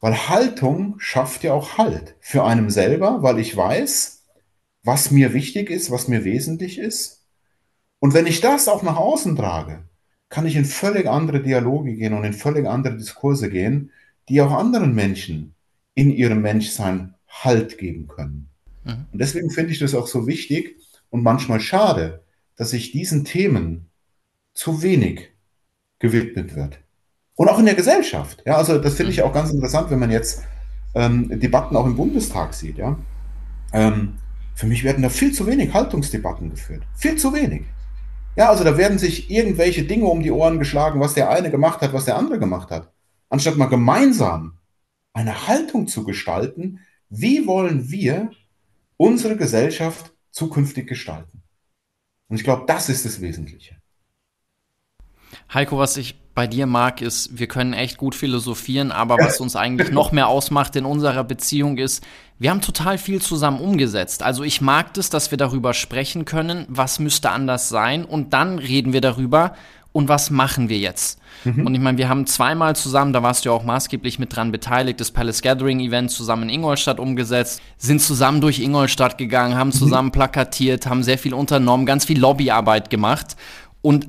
Weil 0.00 0.28
Haltung 0.28 0.96
schafft 0.98 1.44
ja 1.44 1.52
auch 1.52 1.78
Halt 1.78 2.16
für 2.18 2.42
einen 2.42 2.70
selber, 2.70 3.22
weil 3.22 3.38
ich 3.38 3.56
weiß, 3.56 4.24
was 4.82 5.12
mir 5.12 5.32
wichtig 5.32 5.70
ist, 5.70 5.92
was 5.92 6.08
mir 6.08 6.24
wesentlich 6.24 6.78
ist. 6.78 7.24
Und 8.00 8.14
wenn 8.14 8.26
ich 8.26 8.40
das 8.40 8.66
auch 8.66 8.82
nach 8.82 8.96
außen 8.96 9.36
trage, 9.36 9.84
kann 10.28 10.46
ich 10.46 10.56
in 10.56 10.64
völlig 10.64 11.06
andere 11.06 11.42
Dialoge 11.42 11.94
gehen 11.94 12.12
und 12.12 12.24
in 12.24 12.32
völlig 12.32 12.66
andere 12.66 12.96
Diskurse 12.96 13.48
gehen, 13.48 13.90
die 14.28 14.40
auch 14.40 14.50
anderen 14.50 14.94
Menschen 14.94 15.54
in 15.94 16.10
ihrem 16.10 16.42
Menschsein 16.42 17.14
Halt 17.28 17.76
geben 17.78 18.08
können. 18.08 18.48
Mhm. 18.84 19.06
Und 19.12 19.18
deswegen 19.18 19.50
finde 19.50 19.72
ich 19.72 19.78
das 19.78 19.94
auch 19.94 20.06
so 20.06 20.26
wichtig 20.26 20.76
und 21.10 21.22
manchmal 21.22 21.60
schade, 21.60 22.22
dass 22.56 22.70
sich 22.70 22.92
diesen 22.92 23.24
Themen 23.24 23.90
zu 24.54 24.82
wenig 24.82 25.30
gewidmet 25.98 26.56
wird. 26.56 26.78
Und 27.34 27.48
auch 27.48 27.58
in 27.58 27.66
der 27.66 27.74
Gesellschaft. 27.74 28.42
Ja, 28.46 28.56
also 28.56 28.78
das 28.78 28.94
finde 28.94 29.12
ich 29.12 29.22
auch 29.22 29.32
ganz 29.32 29.50
interessant, 29.50 29.90
wenn 29.90 29.98
man 29.98 30.10
jetzt 30.10 30.42
ähm, 30.94 31.28
Debatten 31.38 31.76
auch 31.76 31.84
im 31.84 31.96
Bundestag 31.96 32.54
sieht. 32.54 32.78
Ja, 32.78 32.98
ähm, 33.72 34.14
für 34.54 34.66
mich 34.66 34.82
werden 34.84 35.02
da 35.02 35.10
viel 35.10 35.32
zu 35.32 35.46
wenig 35.46 35.74
Haltungsdebatten 35.74 36.50
geführt. 36.50 36.82
Viel 36.94 37.16
zu 37.16 37.34
wenig. 37.34 37.62
Ja, 38.36 38.50
also 38.50 38.64
da 38.64 38.76
werden 38.76 38.98
sich 38.98 39.30
irgendwelche 39.30 39.84
Dinge 39.84 40.06
um 40.06 40.22
die 40.22 40.30
Ohren 40.30 40.58
geschlagen, 40.58 41.00
was 41.00 41.14
der 41.14 41.30
eine 41.30 41.50
gemacht 41.50 41.80
hat, 41.80 41.94
was 41.94 42.04
der 42.04 42.16
andere 42.16 42.38
gemacht 42.38 42.70
hat. 42.70 42.92
Anstatt 43.30 43.56
mal 43.56 43.66
gemeinsam 43.66 44.58
eine 45.14 45.48
Haltung 45.48 45.88
zu 45.88 46.04
gestalten, 46.04 46.80
wie 47.08 47.46
wollen 47.46 47.90
wir 47.90 48.30
unsere 48.98 49.36
Gesellschaft 49.36 50.12
zukünftig 50.30 50.86
gestalten? 50.86 51.42
Und 52.28 52.36
ich 52.36 52.44
glaube, 52.44 52.64
das 52.66 52.90
ist 52.90 53.06
das 53.06 53.20
Wesentliche. 53.20 53.76
Heiko, 55.52 55.78
was 55.78 55.96
ich 55.96 56.20
bei 56.36 56.46
dir 56.46 56.66
mag, 56.66 57.00
ist, 57.00 57.38
wir 57.38 57.48
können 57.48 57.72
echt 57.72 57.96
gut 57.96 58.14
philosophieren, 58.14 58.92
aber 58.92 59.16
was 59.16 59.40
uns 59.40 59.56
eigentlich 59.56 59.90
noch 59.90 60.12
mehr 60.12 60.28
ausmacht 60.28 60.76
in 60.76 60.84
unserer 60.84 61.24
Beziehung 61.24 61.78
ist, 61.78 62.04
wir 62.38 62.50
haben 62.50 62.60
total 62.60 62.98
viel 62.98 63.22
zusammen 63.22 63.58
umgesetzt. 63.58 64.22
Also 64.22 64.44
ich 64.44 64.60
mag 64.60 64.92
das, 64.92 65.08
dass 65.08 65.30
wir 65.30 65.38
darüber 65.38 65.72
sprechen 65.72 66.26
können, 66.26 66.66
was 66.68 66.98
müsste 66.98 67.30
anders 67.30 67.70
sein 67.70 68.04
und 68.04 68.34
dann 68.34 68.58
reden 68.58 68.92
wir 68.92 69.00
darüber 69.00 69.54
und 69.92 70.08
was 70.08 70.28
machen 70.28 70.68
wir 70.68 70.76
jetzt. 70.76 71.18
Mhm. 71.44 71.66
Und 71.66 71.74
ich 71.74 71.80
meine, 71.80 71.96
wir 71.96 72.10
haben 72.10 72.26
zweimal 72.26 72.76
zusammen, 72.76 73.14
da 73.14 73.22
warst 73.22 73.46
du 73.46 73.48
ja 73.48 73.54
auch 73.54 73.64
maßgeblich 73.64 74.18
mit 74.18 74.36
dran 74.36 74.52
beteiligt, 74.52 75.00
das 75.00 75.12
Palace 75.12 75.40
Gathering 75.40 75.80
Event 75.80 76.10
zusammen 76.10 76.42
in 76.42 76.56
Ingolstadt 76.56 77.00
umgesetzt, 77.00 77.62
sind 77.78 78.02
zusammen 78.02 78.42
durch 78.42 78.60
Ingolstadt 78.60 79.16
gegangen, 79.16 79.56
haben 79.56 79.68
mhm. 79.68 79.72
zusammen 79.72 80.08
mhm. 80.08 80.12
plakatiert, 80.12 80.86
haben 80.86 81.02
sehr 81.02 81.16
viel 81.16 81.32
unternommen, 81.32 81.86
ganz 81.86 82.04
viel 82.04 82.20
Lobbyarbeit 82.20 82.90
gemacht 82.90 83.36
und 83.80 84.06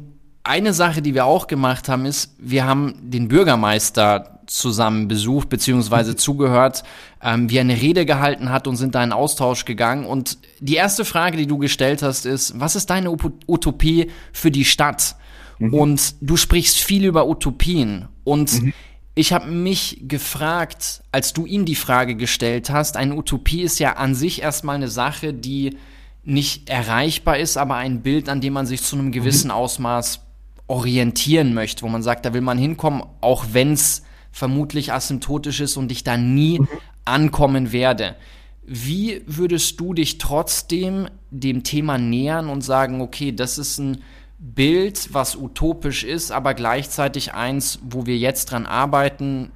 eine 0.48 0.74
Sache, 0.74 1.02
die 1.02 1.14
wir 1.14 1.26
auch 1.26 1.48
gemacht 1.48 1.90
haben, 1.90 2.06
ist, 2.06 2.36
wir 2.40 2.66
haben 2.66 2.96
den 3.12 3.28
Bürgermeister 3.28 4.38
zusammen 4.48 5.08
besucht 5.08 5.52
mhm. 5.52 6.18
zugehört, 6.18 6.84
ähm, 7.22 7.50
wie 7.50 7.58
er 7.58 7.62
eine 7.62 7.80
Rede 7.80 8.06
gehalten 8.06 8.50
hat 8.50 8.68
und 8.68 8.78
sind 8.78 8.96
da 8.96 9.04
in 9.04 9.12
Austausch 9.12 9.66
gegangen. 9.66 10.06
Und 10.06 10.38
die 10.60 10.76
erste 10.76 11.06
Frage, 11.06 11.38
die 11.38 11.48
du 11.48 11.58
gestellt 11.58 12.02
hast, 12.02 12.26
ist, 12.26 12.60
was 12.60 12.76
ist 12.76 12.90
deine 12.90 13.12
Utopie 13.12 14.12
für 14.34 14.52
die 14.52 14.66
Stadt? 14.66 15.16
Mhm. 15.60 15.74
Und 15.74 16.16
du 16.22 16.38
sprichst 16.38 16.80
viel 16.80 17.06
über 17.06 17.28
Utopien. 17.28 18.08
Und 18.24 18.62
mhm. 18.62 18.74
ich 19.16 19.34
habe 19.34 19.52
mich 19.52 20.04
gefragt, 20.08 21.02
als 21.12 21.34
du 21.34 21.46
ihm 21.46 21.66
die 21.66 21.76
Frage 21.76 22.16
gestellt 22.16 22.70
hast, 22.70 22.98
eine 22.98 23.16
Utopie 23.16 23.62
ist 23.62 23.80
ja 23.80 23.94
an 23.94 24.16
sich 24.16 24.42
erstmal 24.42 24.76
eine 24.76 24.90
Sache, 24.90 25.34
die 25.34 25.78
nicht 26.24 26.70
erreichbar 26.70 27.38
ist, 27.38 27.58
aber 27.58 27.76
ein 27.76 28.02
Bild, 28.02 28.28
an 28.28 28.42
dem 28.42 28.54
man 28.54 28.66
sich 28.66 28.84
zu 28.84 28.98
einem 28.98 29.14
gewissen 29.14 29.48
mhm. 29.48 29.54
Ausmaß 29.54 30.27
orientieren 30.68 31.54
möchte, 31.54 31.84
wo 31.84 31.88
man 31.88 32.04
sagt, 32.04 32.26
da 32.26 32.34
will 32.34 32.42
man 32.42 32.58
hinkommen, 32.58 33.04
auch 33.22 33.46
wenn 33.52 33.74
es 33.74 34.04
vermutlich 34.32 34.94
asymptotisch 34.94 35.62
ist 35.62 35.78
und 35.78 35.92
ich 35.92 36.04
da 36.04 36.18
nie 36.18 36.60
mhm. 36.60 36.68
ankommen 37.06 37.72
werde. 37.72 38.16
Wie 38.66 39.24
würdest 39.26 39.80
du 39.80 39.94
dich 39.94 40.18
trotzdem 40.18 41.08
dem 41.32 41.64
Thema 41.64 41.98
nähern 41.98 42.50
und 42.50 42.62
sagen, 42.62 43.00
okay, 43.02 43.32
das 43.32 43.58
ist 43.58 43.78
ein 43.80 44.04
Bild, 44.40 45.14
was 45.14 45.36
utopisch 45.36 46.04
ist, 46.04 46.32
aber 46.32 46.54
gleichzeitig 46.54 47.34
eins, 47.34 47.80
wo 47.82 48.06
wir 48.06 48.18
jetzt 48.18 48.52
dran 48.52 48.66
arbeiten 48.66 49.52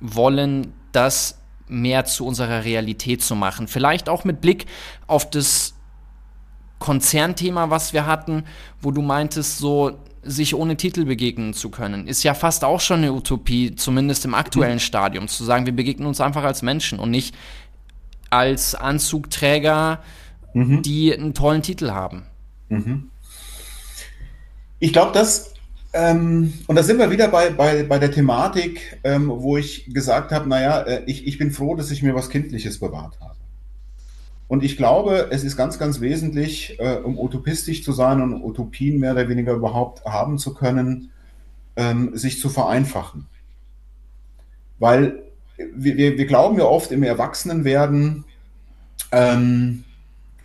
wollen, 0.00 0.72
das 0.92 1.40
mehr 1.66 2.04
zu 2.04 2.26
unserer 2.26 2.64
Realität 2.64 3.22
zu 3.22 3.34
machen. 3.34 3.68
Vielleicht 3.68 4.08
auch 4.08 4.24
mit 4.24 4.40
Blick 4.40 4.66
auf 5.06 5.28
das 5.28 5.74
Konzernthema, 6.78 7.70
was 7.70 7.92
wir 7.92 8.06
hatten, 8.06 8.44
wo 8.80 8.90
du 8.90 9.02
meintest, 9.02 9.58
so 9.58 9.98
sich 10.24 10.54
ohne 10.54 10.76
Titel 10.76 11.04
begegnen 11.04 11.54
zu 11.54 11.70
können, 11.70 12.06
ist 12.06 12.22
ja 12.22 12.34
fast 12.34 12.64
auch 12.64 12.80
schon 12.80 12.98
eine 12.98 13.12
Utopie, 13.12 13.74
zumindest 13.74 14.24
im 14.24 14.34
aktuellen 14.34 14.74
mhm. 14.74 14.80
Stadium, 14.80 15.28
zu 15.28 15.44
sagen, 15.44 15.66
wir 15.66 15.74
begegnen 15.74 16.06
uns 16.06 16.20
einfach 16.20 16.44
als 16.44 16.62
Menschen 16.62 16.98
und 16.98 17.10
nicht 17.10 17.34
als 18.30 18.74
Anzugträger, 18.74 20.02
mhm. 20.54 20.82
die 20.82 21.14
einen 21.14 21.34
tollen 21.34 21.62
Titel 21.62 21.90
haben. 21.90 22.24
Mhm. 22.68 23.10
Ich 24.80 24.92
glaube, 24.92 25.12
dass, 25.12 25.54
ähm, 25.92 26.52
und 26.66 26.76
da 26.76 26.82
sind 26.82 26.98
wir 26.98 27.10
wieder 27.10 27.28
bei, 27.28 27.50
bei, 27.50 27.84
bei 27.84 27.98
der 27.98 28.10
Thematik, 28.10 28.98
ähm, 29.04 29.30
wo 29.32 29.56
ich 29.56 29.92
gesagt 29.92 30.32
habe, 30.32 30.48
naja, 30.48 30.80
äh, 30.82 31.02
ich, 31.06 31.26
ich 31.26 31.38
bin 31.38 31.52
froh, 31.52 31.76
dass 31.76 31.90
ich 31.90 32.02
mir 32.02 32.14
was 32.14 32.28
Kindliches 32.28 32.80
bewahrt 32.80 33.18
habe. 33.20 33.33
Und 34.46 34.62
ich 34.62 34.76
glaube, 34.76 35.28
es 35.30 35.42
ist 35.42 35.56
ganz, 35.56 35.78
ganz 35.78 36.00
wesentlich, 36.00 36.78
äh, 36.78 36.96
um 36.96 37.18
utopistisch 37.18 37.82
zu 37.82 37.92
sein 37.92 38.20
und 38.20 38.42
Utopien 38.42 39.00
mehr 39.00 39.12
oder 39.12 39.28
weniger 39.28 39.54
überhaupt 39.54 40.04
haben 40.04 40.38
zu 40.38 40.54
können, 40.54 41.10
ähm, 41.76 42.16
sich 42.16 42.40
zu 42.40 42.50
vereinfachen. 42.50 43.26
Weil 44.78 45.22
wir, 45.74 45.96
wir, 45.96 46.26
glauben 46.26 46.58
ja 46.58 46.64
oft 46.64 46.92
im 46.92 47.02
Erwachsenenwerden, 47.02 48.24
ähm, 49.12 49.84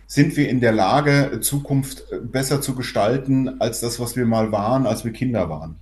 sind 0.06 0.36
wir 0.36 0.48
in 0.48 0.60
der 0.60 0.72
Lage, 0.72 1.40
Zukunft 1.40 2.04
besser 2.32 2.60
zu 2.60 2.74
gestalten 2.74 3.60
als 3.60 3.80
das, 3.80 4.00
was 4.00 4.16
wir 4.16 4.26
mal 4.26 4.50
waren, 4.50 4.86
als 4.86 5.04
wir 5.04 5.12
Kinder 5.12 5.48
waren. 5.50 5.76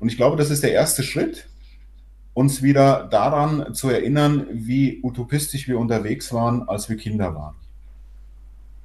Und 0.00 0.08
ich 0.08 0.16
glaube, 0.16 0.36
das 0.36 0.50
ist 0.50 0.62
der 0.62 0.72
erste 0.72 1.02
Schritt, 1.02 1.48
uns 2.36 2.62
wieder 2.62 3.08
daran 3.10 3.72
zu 3.72 3.88
erinnern, 3.88 4.46
wie 4.52 5.00
utopistisch 5.02 5.68
wir 5.68 5.78
unterwegs 5.78 6.34
waren, 6.34 6.68
als 6.68 6.86
wir 6.90 6.98
Kinder 6.98 7.34
waren. 7.34 7.54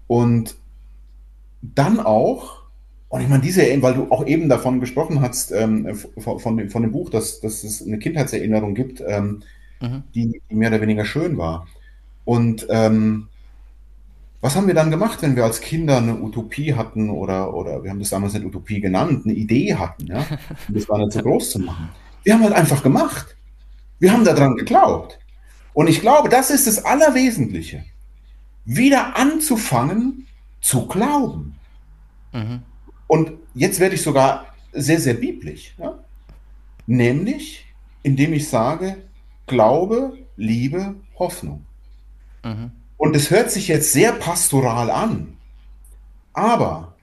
Und 0.07 0.55
dann 1.61 1.99
auch, 1.99 2.61
und 3.09 3.19
ich 3.19 3.27
meine, 3.27 3.41
diese 3.43 3.63
Erinnerung, 3.63 3.83
weil 3.83 4.05
du 4.05 4.11
auch 4.13 4.25
eben 4.25 4.47
davon 4.47 4.79
gesprochen 4.79 5.19
hast, 5.19 5.51
ähm, 5.51 5.93
von, 6.17 6.39
von, 6.39 6.55
dem, 6.55 6.69
von 6.69 6.81
dem 6.81 6.93
Buch, 6.93 7.09
dass, 7.09 7.41
dass 7.41 7.65
es 7.65 7.85
eine 7.85 7.99
Kindheitserinnerung 7.99 8.73
gibt, 8.73 9.03
ähm, 9.05 9.43
mhm. 9.81 10.03
die, 10.15 10.41
die, 10.49 10.55
mehr 10.55 10.69
oder 10.69 10.79
weniger 10.79 11.03
schön 11.03 11.37
war. 11.37 11.67
Und 12.23 12.67
ähm, 12.69 13.27
was 14.39 14.55
haben 14.55 14.67
wir 14.67 14.75
dann 14.75 14.91
gemacht, 14.91 15.21
wenn 15.23 15.35
wir 15.35 15.43
als 15.43 15.59
Kinder 15.59 15.97
eine 15.97 16.21
Utopie 16.21 16.73
hatten 16.75 17.09
oder, 17.09 17.53
oder 17.53 17.83
wir 17.83 17.91
haben 17.91 17.99
das 17.99 18.11
damals 18.11 18.31
nicht 18.31 18.45
Utopie 18.45 18.79
genannt, 18.79 19.25
eine 19.25 19.33
Idee 19.33 19.75
hatten, 19.75 20.07
ja? 20.07 20.19
Und 20.19 20.39
das 20.77 20.87
war 20.87 20.99
nicht 20.99 21.11
so 21.11 21.21
groß 21.21 21.49
zu 21.49 21.59
machen. 21.59 21.89
Wir 22.23 22.33
haben 22.33 22.43
halt 22.43 22.53
einfach 22.53 22.81
gemacht. 22.81 23.35
Wir 24.01 24.11
haben 24.11 24.25
daran 24.25 24.55
geglaubt. 24.55 25.19
Und 25.73 25.87
ich 25.87 26.01
glaube, 26.01 26.27
das 26.27 26.49
ist 26.49 26.65
das 26.65 26.83
Allerwesentliche. 26.83 27.85
Wieder 28.65 29.15
anzufangen 29.15 30.25
zu 30.59 30.87
glauben. 30.87 31.55
Mhm. 32.33 32.63
Und 33.05 33.33
jetzt 33.53 33.79
werde 33.79 33.93
ich 33.93 34.01
sogar 34.01 34.47
sehr, 34.73 34.99
sehr 34.99 35.13
biblisch. 35.13 35.75
Ja? 35.77 35.99
Nämlich, 36.87 37.63
indem 38.01 38.33
ich 38.33 38.49
sage, 38.49 38.97
Glaube, 39.45 40.17
Liebe, 40.35 40.95
Hoffnung. 41.19 41.63
Mhm. 42.43 42.71
Und 42.97 43.15
es 43.15 43.29
hört 43.29 43.51
sich 43.51 43.67
jetzt 43.67 43.93
sehr 43.93 44.13
pastoral 44.13 44.89
an, 44.89 45.37
aber 46.33 46.95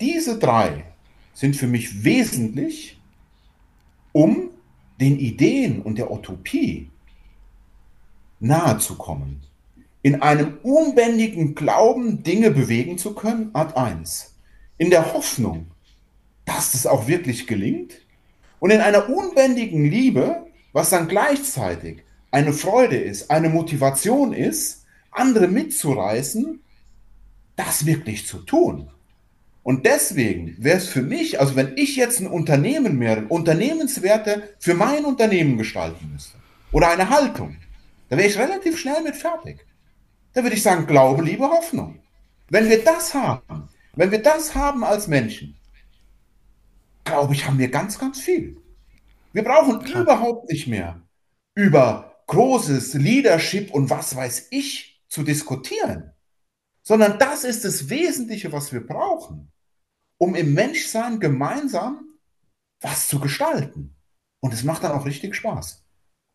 diese 0.00 0.38
drei 0.38 0.84
sind 1.32 1.56
für 1.56 1.66
mich 1.66 2.04
wesentlich, 2.04 3.00
um 4.12 4.50
den 5.04 5.18
Ideen 5.18 5.82
und 5.82 5.98
der 5.98 6.10
Utopie 6.10 6.88
nahe 8.40 8.78
zu 8.78 8.96
kommen. 8.96 9.42
In 10.00 10.22
einem 10.22 10.58
unbändigen 10.62 11.54
Glauben 11.54 12.22
Dinge 12.22 12.50
bewegen 12.50 12.96
zu 12.96 13.14
können, 13.14 13.50
Art 13.52 13.76
1. 13.76 14.34
In 14.78 14.88
der 14.88 15.12
Hoffnung, 15.12 15.66
dass 16.46 16.72
es 16.72 16.86
auch 16.86 17.06
wirklich 17.06 17.46
gelingt. 17.46 18.00
Und 18.60 18.70
in 18.70 18.80
einer 18.80 19.10
unbändigen 19.10 19.84
Liebe, 19.84 20.46
was 20.72 20.88
dann 20.88 21.06
gleichzeitig 21.06 22.02
eine 22.30 22.54
Freude 22.54 22.96
ist, 22.96 23.30
eine 23.30 23.50
Motivation 23.50 24.32
ist, 24.32 24.86
andere 25.10 25.48
mitzureißen, 25.48 26.60
das 27.56 27.84
wirklich 27.84 28.26
zu 28.26 28.38
tun. 28.38 28.88
Und 29.64 29.86
deswegen 29.86 30.54
wäre 30.58 30.76
es 30.76 30.88
für 30.88 31.00
mich, 31.00 31.40
also 31.40 31.56
wenn 31.56 31.78
ich 31.78 31.96
jetzt 31.96 32.20
ein 32.20 32.26
Unternehmen 32.26 32.98
mehr, 32.98 33.30
Unternehmenswerte 33.30 34.54
für 34.58 34.74
mein 34.74 35.06
Unternehmen 35.06 35.56
gestalten 35.56 36.10
müsste 36.12 36.36
oder 36.70 36.90
eine 36.90 37.08
Haltung, 37.08 37.56
da 38.10 38.18
wäre 38.18 38.28
ich 38.28 38.38
relativ 38.38 38.78
schnell 38.78 39.02
mit 39.02 39.16
fertig. 39.16 39.66
Da 40.34 40.42
würde 40.42 40.54
ich 40.54 40.62
sagen, 40.62 40.86
Glaube, 40.86 41.22
Liebe, 41.22 41.48
Hoffnung. 41.48 41.98
Wenn 42.50 42.68
wir 42.68 42.84
das 42.84 43.14
haben, 43.14 43.70
wenn 43.94 44.10
wir 44.10 44.22
das 44.22 44.54
haben 44.54 44.84
als 44.84 45.08
Menschen, 45.08 45.56
glaube 47.04 47.32
ich, 47.32 47.46
haben 47.46 47.58
wir 47.58 47.70
ganz, 47.70 47.98
ganz 47.98 48.20
viel. 48.20 48.58
Wir 49.32 49.44
brauchen 49.44 49.82
Klar. 49.82 50.02
überhaupt 50.02 50.50
nicht 50.50 50.66
mehr 50.66 51.00
über 51.54 52.22
großes 52.26 52.94
Leadership 52.94 53.72
und 53.72 53.88
was 53.88 54.14
weiß 54.14 54.48
ich 54.50 55.02
zu 55.08 55.22
diskutieren, 55.22 56.12
sondern 56.82 57.18
das 57.18 57.44
ist 57.44 57.64
das 57.64 57.88
Wesentliche, 57.88 58.52
was 58.52 58.70
wir 58.70 58.86
brauchen 58.86 59.50
um 60.18 60.34
im 60.34 60.54
Menschsein 60.54 61.20
gemeinsam 61.20 62.04
was 62.80 63.08
zu 63.08 63.18
gestalten. 63.18 63.96
Und 64.40 64.52
es 64.52 64.62
macht 64.62 64.84
dann 64.84 64.92
auch 64.92 65.06
richtig 65.06 65.34
Spaß. 65.34 65.84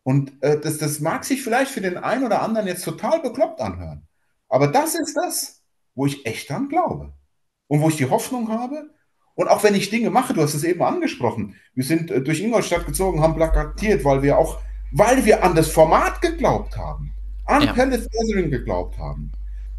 Und 0.02 0.42
äh, 0.42 0.58
das, 0.60 0.78
das 0.78 1.00
mag 1.00 1.24
sich 1.24 1.42
vielleicht 1.42 1.70
für 1.70 1.80
den 1.80 1.96
einen 1.96 2.24
oder 2.24 2.42
anderen 2.42 2.66
jetzt 2.66 2.84
total 2.84 3.20
bekloppt 3.20 3.60
anhören. 3.60 4.06
Aber 4.48 4.66
das 4.66 4.94
ist 4.94 5.14
das, 5.14 5.62
wo 5.94 6.06
ich 6.06 6.26
echt 6.26 6.50
dran 6.50 6.68
glaube. 6.68 7.12
Und 7.68 7.80
wo 7.82 7.88
ich 7.88 7.96
die 7.96 8.10
Hoffnung 8.10 8.48
habe. 8.48 8.90
Und 9.34 9.48
auch 9.48 9.62
wenn 9.62 9.74
ich 9.74 9.90
Dinge 9.90 10.10
mache, 10.10 10.34
du 10.34 10.42
hast 10.42 10.54
es 10.54 10.64
eben 10.64 10.82
angesprochen, 10.82 11.54
wir 11.74 11.84
sind 11.84 12.10
äh, 12.10 12.20
durch 12.20 12.40
Ingolstadt 12.40 12.86
gezogen, 12.86 13.22
haben 13.22 13.36
plakatiert, 13.36 14.04
weil 14.04 14.22
wir 14.22 14.38
auch, 14.38 14.60
weil 14.92 15.24
wir 15.24 15.44
an 15.44 15.54
das 15.54 15.70
Format 15.70 16.20
geglaubt 16.20 16.76
haben, 16.76 17.14
an 17.46 17.62
ja. 17.62 17.72
Kenneth 17.72 18.08
Etherin 18.12 18.50
geglaubt 18.50 18.98
haben. 18.98 19.30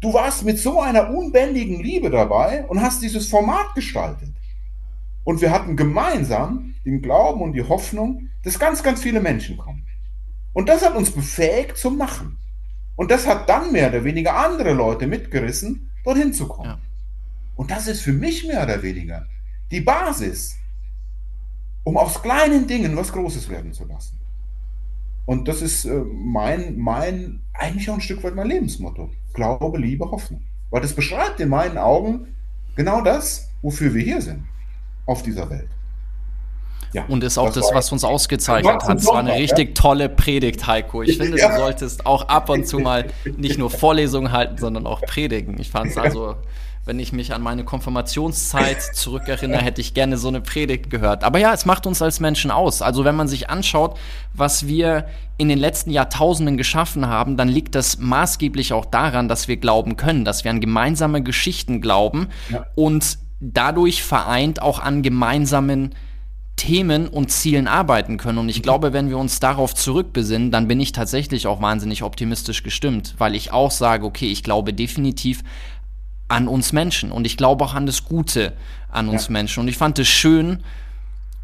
Du 0.02 0.12
warst 0.12 0.44
mit 0.44 0.58
so 0.58 0.80
einer 0.80 1.10
unbändigen 1.10 1.80
Liebe 1.80 2.10
dabei 2.10 2.64
und 2.66 2.82
hast 2.82 3.02
dieses 3.02 3.28
Format 3.28 3.72
gestaltet. 3.76 4.30
Und 5.22 5.40
wir 5.40 5.52
hatten 5.52 5.76
gemeinsam 5.76 6.74
den 6.84 7.00
Glauben 7.00 7.40
und 7.40 7.52
die 7.52 7.62
Hoffnung, 7.62 8.28
dass 8.42 8.58
ganz, 8.58 8.82
ganz 8.82 9.00
viele 9.00 9.20
Menschen 9.20 9.56
kommen. 9.56 9.86
Und 10.52 10.68
das 10.68 10.84
hat 10.84 10.96
uns 10.96 11.12
befähigt 11.12 11.78
zum 11.78 11.96
Machen. 11.96 12.36
Und 12.96 13.12
das 13.12 13.28
hat 13.28 13.48
dann 13.48 13.70
mehr 13.70 13.90
oder 13.90 14.02
weniger 14.02 14.34
andere 14.34 14.72
Leute 14.72 15.06
mitgerissen, 15.06 15.88
dorthin 16.04 16.32
zu 16.32 16.48
kommen. 16.48 16.70
Ja. 16.70 16.78
Und 17.54 17.70
das 17.70 17.86
ist 17.86 18.00
für 18.02 18.12
mich 18.12 18.44
mehr 18.44 18.64
oder 18.64 18.82
weniger 18.82 19.26
die 19.70 19.80
Basis, 19.80 20.56
um 21.84 21.96
aus 21.96 22.20
kleinen 22.20 22.66
Dingen 22.66 22.96
was 22.96 23.12
Großes 23.12 23.48
werden 23.48 23.72
zu 23.72 23.84
lassen. 23.84 24.18
Und 25.24 25.48
das 25.48 25.62
ist 25.62 25.84
äh, 25.84 26.02
mein, 26.12 26.78
mein, 26.78 27.42
eigentlich 27.54 27.88
auch 27.90 27.94
ein 27.94 28.00
Stück 28.00 28.24
weit 28.24 28.34
mein 28.34 28.48
Lebensmotto. 28.48 29.10
Glaube, 29.34 29.78
Liebe, 29.78 30.10
Hoffnung. 30.10 30.42
Weil 30.70 30.80
das 30.80 30.94
beschreibt 30.94 31.40
in 31.40 31.48
meinen 31.48 31.78
Augen 31.78 32.34
genau 32.76 33.02
das, 33.02 33.48
wofür 33.62 33.94
wir 33.94 34.02
hier 34.02 34.20
sind. 34.20 34.44
Auf 35.06 35.22
dieser 35.22 35.48
Welt. 35.50 35.68
Ja, 36.92 37.06
und 37.08 37.24
ist 37.24 37.38
auch 37.38 37.46
das, 37.46 37.66
das 37.66 37.74
was 37.74 37.92
uns 37.92 38.04
ausgezeichnet 38.04 38.82
hat. 38.84 38.98
Es 38.98 39.06
war 39.06 39.18
eine 39.18 39.32
richtig 39.32 39.68
ja? 39.68 39.74
tolle 39.74 40.08
Predigt, 40.08 40.66
Heiko. 40.66 41.02
Ich 41.02 41.16
finde, 41.16 41.38
ja. 41.38 41.50
du 41.50 41.56
solltest 41.56 42.04
auch 42.04 42.28
ab 42.28 42.50
und 42.50 42.66
zu 42.66 42.78
mal 42.78 43.06
nicht 43.36 43.58
nur 43.58 43.70
Vorlesungen 43.70 44.30
halten, 44.30 44.58
sondern 44.58 44.86
auch 44.86 45.00
predigen. 45.00 45.58
Ich 45.58 45.70
fand 45.70 45.90
es 45.90 45.96
also 45.96 46.36
wenn 46.84 46.98
ich 46.98 47.12
mich 47.12 47.32
an 47.32 47.42
meine 47.42 47.64
Konfirmationszeit 47.64 48.82
zurückerinnere, 48.94 49.62
hätte 49.62 49.80
ich 49.80 49.94
gerne 49.94 50.18
so 50.18 50.28
eine 50.28 50.40
Predigt 50.40 50.90
gehört. 50.90 51.22
Aber 51.22 51.38
ja, 51.38 51.52
es 51.52 51.64
macht 51.64 51.86
uns 51.86 52.02
als 52.02 52.18
Menschen 52.18 52.50
aus. 52.50 52.82
Also 52.82 53.04
wenn 53.04 53.14
man 53.14 53.28
sich 53.28 53.50
anschaut, 53.50 53.98
was 54.34 54.66
wir 54.66 55.06
in 55.36 55.48
den 55.48 55.58
letzten 55.58 55.90
Jahrtausenden 55.90 56.56
geschaffen 56.56 57.06
haben, 57.06 57.36
dann 57.36 57.48
liegt 57.48 57.74
das 57.74 57.98
maßgeblich 57.98 58.72
auch 58.72 58.84
daran, 58.84 59.28
dass 59.28 59.46
wir 59.46 59.56
glauben 59.56 59.96
können, 59.96 60.24
dass 60.24 60.44
wir 60.44 60.50
an 60.50 60.60
gemeinsame 60.60 61.22
Geschichten 61.22 61.80
glauben 61.80 62.28
ja. 62.50 62.66
und 62.74 63.18
dadurch 63.40 64.02
vereint 64.02 64.60
auch 64.62 64.78
an 64.78 65.02
gemeinsamen 65.02 65.94
Themen 66.56 67.08
und 67.08 67.30
Zielen 67.30 67.66
arbeiten 67.66 68.18
können. 68.18 68.38
Und 68.38 68.48
ich 68.48 68.58
mhm. 68.58 68.62
glaube, 68.62 68.92
wenn 68.92 69.08
wir 69.08 69.18
uns 69.18 69.40
darauf 69.40 69.74
zurückbesinnen, 69.74 70.50
dann 70.50 70.68
bin 70.68 70.80
ich 70.80 70.92
tatsächlich 70.92 71.46
auch 71.46 71.60
wahnsinnig 71.60 72.02
optimistisch 72.02 72.62
gestimmt, 72.62 73.14
weil 73.18 73.34
ich 73.34 73.52
auch 73.52 73.70
sage, 73.70 74.04
okay, 74.04 74.30
ich 74.30 74.42
glaube 74.42 74.72
definitiv 74.72 75.42
an 76.32 76.48
uns 76.48 76.72
Menschen 76.72 77.12
und 77.12 77.26
ich 77.26 77.36
glaube 77.36 77.62
auch 77.62 77.74
an 77.74 77.84
das 77.84 78.04
Gute 78.04 78.54
an 78.90 79.08
uns 79.08 79.26
ja. 79.26 79.32
Menschen. 79.32 79.60
Und 79.60 79.68
ich 79.68 79.76
fand 79.76 79.98
es 79.98 80.08
schön, 80.08 80.64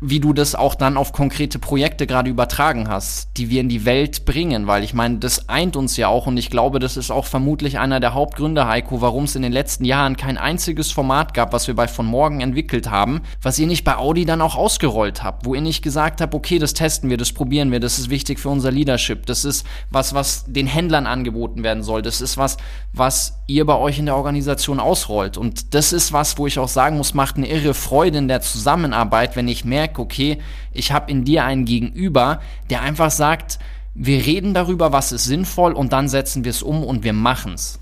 wie 0.01 0.21
du 0.21 0.33
das 0.33 0.55
auch 0.55 0.77
dann 0.77 0.97
auf 0.97 1.13
konkrete 1.13 1.59
Projekte 1.59 2.07
gerade 2.07 2.31
übertragen 2.31 2.89
hast, 2.89 3.31
die 3.37 3.51
wir 3.51 3.61
in 3.61 3.69
die 3.69 3.85
Welt 3.85 4.25
bringen, 4.25 4.69
weil 4.69 4.85
ich 4.85 4.95
meine, 4.95 5.19
das 5.19 5.49
eint 5.49 5.77
uns 5.77 5.97
ja 5.97 6.07
auch 6.07 6.27
und 6.27 6.37
ich 6.37 6.51
glaube, 6.51 6.79
das 6.79 6.97
ist 6.97 7.11
auch 7.11 7.27
vermutlich 7.27 7.81
einer 7.81 7.99
der 7.99 8.15
Hauptgründe, 8.15 8.69
Heiko, 8.69 9.01
warum 9.01 9.25
es 9.25 9.35
in 9.35 9.43
den 9.43 9.53
letzten 9.53 9.85
Jahren 9.85 10.17
kein 10.17 10.39
einziges 10.39 10.93
Format 10.93 11.35
gab, 11.35 11.53
was 11.53 11.67
wir 11.67 11.75
bei 11.75 11.89
von 11.89 12.07
morgen 12.07 12.41
entwickelt 12.41 12.91
haben, 12.91 13.23
was 13.43 13.59
ihr 13.59 13.67
nicht 13.67 13.85
bei 13.85 13.97
Audi 13.97 14.25
dann 14.25 14.41
auch 14.41 14.55
ausgerollt 14.55 15.25
habt, 15.25 15.45
wo 15.45 15.55
ihr 15.55 15.63
nicht 15.63 15.83
gesagt 15.83 16.21
habt, 16.21 16.35
okay, 16.35 16.61
das 16.61 16.75
testen 16.75 17.11
wir, 17.11 17.17
das 17.17 17.33
probieren 17.33 17.73
wir, 17.73 17.81
das 17.81 17.99
ist 17.99 18.09
wichtig 18.09 18.39
für 18.39 18.51
unser 18.51 18.71
Leadership, 18.71 19.27
das 19.27 19.45
ist 19.45 19.67
was, 19.91 20.15
was 20.15 20.45
den 20.47 20.69
Händlern 20.69 21.07
angeboten 21.07 21.65
werden 21.65 21.83
soll, 21.83 22.03
das 22.03 22.21
ist 22.21 22.37
was, 22.37 22.57
was 22.93 23.41
ihr 23.49 23.67
bei 23.67 23.77
euch 23.77 23.99
in 23.99 24.07
der 24.07 24.17
Organisation 24.17 24.79
ausrollt. 24.79 25.37
Und 25.37 25.75
das 25.75 25.93
ist 25.93 26.13
was, 26.13 26.39
wo 26.39 26.47
ich 26.47 26.59
auch 26.59 26.69
sagen 26.69 26.97
muss, 26.99 27.15
macht 27.15 27.37
eine 27.37 27.49
irre 27.49 27.75
Freude 27.75 28.19
in 28.19 28.29
der 28.29 28.43
Zusammenarbeit, 28.43 29.35
wenn 29.35 29.49
ich 29.49 29.65
merke, 29.65 29.88
merke, 29.89 30.03
okay, 30.03 30.39
ich 30.73 30.93
habe 30.93 31.11
in 31.11 31.25
dir 31.25 31.45
einen 31.45 31.65
Gegenüber, 31.65 32.41
der 32.71 32.83
einfach 32.83 33.11
sagt, 33.11 33.59
wir 33.95 34.25
reden 34.25 34.55
darüber, 34.55 34.93
was 34.93 35.13
ist 35.13 35.25
sinnvoll 35.25 35.73
und 35.73 35.93
dann 35.93 36.09
setzen 36.09 36.45
wir 36.45 36.51
es 36.51 36.63
um 36.63 36.85
und 36.85 37.05
wir 37.05 37.13
machen 37.13 37.55
es. 37.55 37.81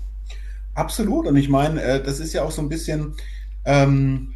Absolut. 0.73 1.27
Und 1.27 1.35
ich 1.35 1.49
meine, 1.49 1.81
äh, 1.81 2.03
das 2.03 2.19
ist 2.19 2.33
ja 2.33 2.43
auch 2.43 2.51
so 2.51 2.61
ein 2.61 2.69
bisschen 2.69 3.15
ähm, 3.65 4.33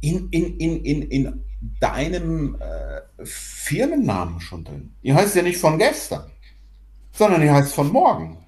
in, 0.00 0.28
in, 0.30 0.56
in, 0.58 0.84
in, 0.84 1.02
in 1.02 1.44
deinem 1.80 2.56
äh, 2.56 3.24
Firmennamen 3.24 4.40
schon 4.40 4.64
drin. 4.64 4.92
Ihr 5.02 5.14
heißt 5.14 5.36
ja 5.36 5.42
nicht 5.42 5.58
von 5.58 5.78
gestern, 5.78 6.30
sondern 7.12 7.42
ihr 7.42 7.52
heißt 7.52 7.74
von 7.74 7.92
morgen. 7.92 8.38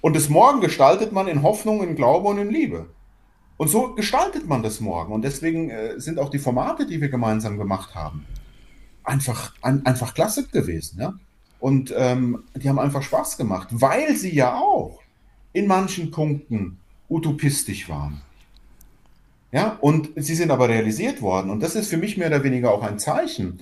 Und 0.00 0.16
das 0.16 0.28
Morgen 0.28 0.60
gestaltet 0.60 1.12
man 1.12 1.28
in 1.28 1.42
Hoffnung, 1.42 1.82
in 1.82 1.94
Glaube 1.94 2.28
und 2.28 2.38
in 2.38 2.50
Liebe. 2.50 2.86
Und 3.60 3.68
so 3.68 3.94
gestaltet 3.94 4.48
man 4.48 4.62
das 4.62 4.80
morgen. 4.80 5.12
Und 5.12 5.20
deswegen 5.20 5.68
äh, 5.68 6.00
sind 6.00 6.18
auch 6.18 6.30
die 6.30 6.38
Formate, 6.38 6.86
die 6.86 7.02
wir 7.02 7.10
gemeinsam 7.10 7.58
gemacht 7.58 7.94
haben, 7.94 8.24
einfach, 9.04 9.52
ein, 9.60 9.84
einfach 9.84 10.14
klasse 10.14 10.48
gewesen. 10.48 10.98
Ja? 10.98 11.12
Und 11.58 11.92
ähm, 11.94 12.44
die 12.54 12.70
haben 12.70 12.78
einfach 12.78 13.02
Spaß 13.02 13.36
gemacht, 13.36 13.68
weil 13.72 14.16
sie 14.16 14.34
ja 14.34 14.54
auch 14.54 15.02
in 15.52 15.66
manchen 15.66 16.10
Punkten 16.10 16.78
utopistisch 17.10 17.86
waren. 17.90 18.22
Ja, 19.52 19.76
und 19.82 20.08
sie 20.16 20.36
sind 20.36 20.50
aber 20.50 20.70
realisiert 20.70 21.20
worden. 21.20 21.50
Und 21.50 21.60
das 21.62 21.74
ist 21.74 21.90
für 21.90 21.98
mich 21.98 22.16
mehr 22.16 22.28
oder 22.28 22.42
weniger 22.42 22.72
auch 22.72 22.82
ein 22.82 22.98
Zeichen, 22.98 23.60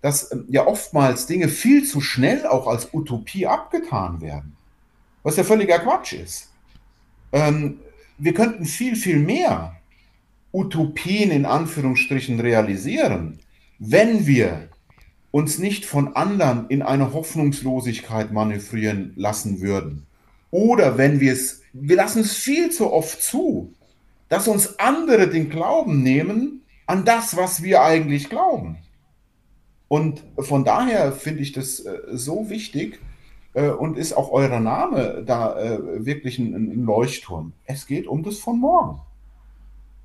dass 0.00 0.30
ähm, 0.30 0.44
ja 0.48 0.64
oftmals 0.64 1.26
Dinge 1.26 1.48
viel 1.48 1.84
zu 1.84 2.00
schnell 2.00 2.46
auch 2.46 2.68
als 2.68 2.94
Utopie 2.94 3.48
abgetan 3.48 4.20
werden. 4.20 4.56
Was 5.24 5.34
ja 5.34 5.42
völliger 5.42 5.80
Quatsch 5.80 6.12
ist. 6.12 6.50
Ähm, 7.32 7.80
wir 8.20 8.34
könnten 8.34 8.66
viel, 8.66 8.96
viel 8.96 9.18
mehr 9.18 9.76
Utopien 10.52 11.30
in 11.30 11.46
Anführungsstrichen 11.46 12.40
realisieren, 12.40 13.38
wenn 13.78 14.26
wir 14.26 14.68
uns 15.30 15.58
nicht 15.58 15.84
von 15.84 16.16
anderen 16.16 16.68
in 16.68 16.82
eine 16.82 17.12
Hoffnungslosigkeit 17.12 18.32
manövrieren 18.32 19.12
lassen 19.16 19.60
würden. 19.60 20.06
Oder 20.50 20.98
wenn 20.98 21.20
wir 21.20 21.32
es, 21.32 21.62
wir 21.72 21.96
lassen 21.96 22.20
es 22.20 22.34
viel 22.34 22.70
zu 22.70 22.92
oft 22.92 23.22
zu, 23.22 23.72
dass 24.28 24.48
uns 24.48 24.78
andere 24.78 25.28
den 25.28 25.48
Glauben 25.48 26.02
nehmen 26.02 26.62
an 26.86 27.04
das, 27.04 27.36
was 27.36 27.62
wir 27.62 27.82
eigentlich 27.82 28.28
glauben. 28.28 28.78
Und 29.88 30.22
von 30.38 30.64
daher 30.64 31.12
finde 31.12 31.42
ich 31.42 31.52
das 31.52 31.80
äh, 31.80 31.98
so 32.12 32.50
wichtig, 32.50 33.00
und 33.52 33.98
ist 33.98 34.12
auch 34.12 34.30
euer 34.30 34.60
Name 34.60 35.24
da 35.26 35.58
äh, 35.58 36.04
wirklich 36.04 36.38
ein, 36.38 36.54
ein, 36.54 36.84
Leuchtturm. 36.84 37.52
Es 37.64 37.86
geht 37.86 38.06
um 38.06 38.22
das 38.22 38.38
von 38.38 38.60
morgen. 38.60 39.00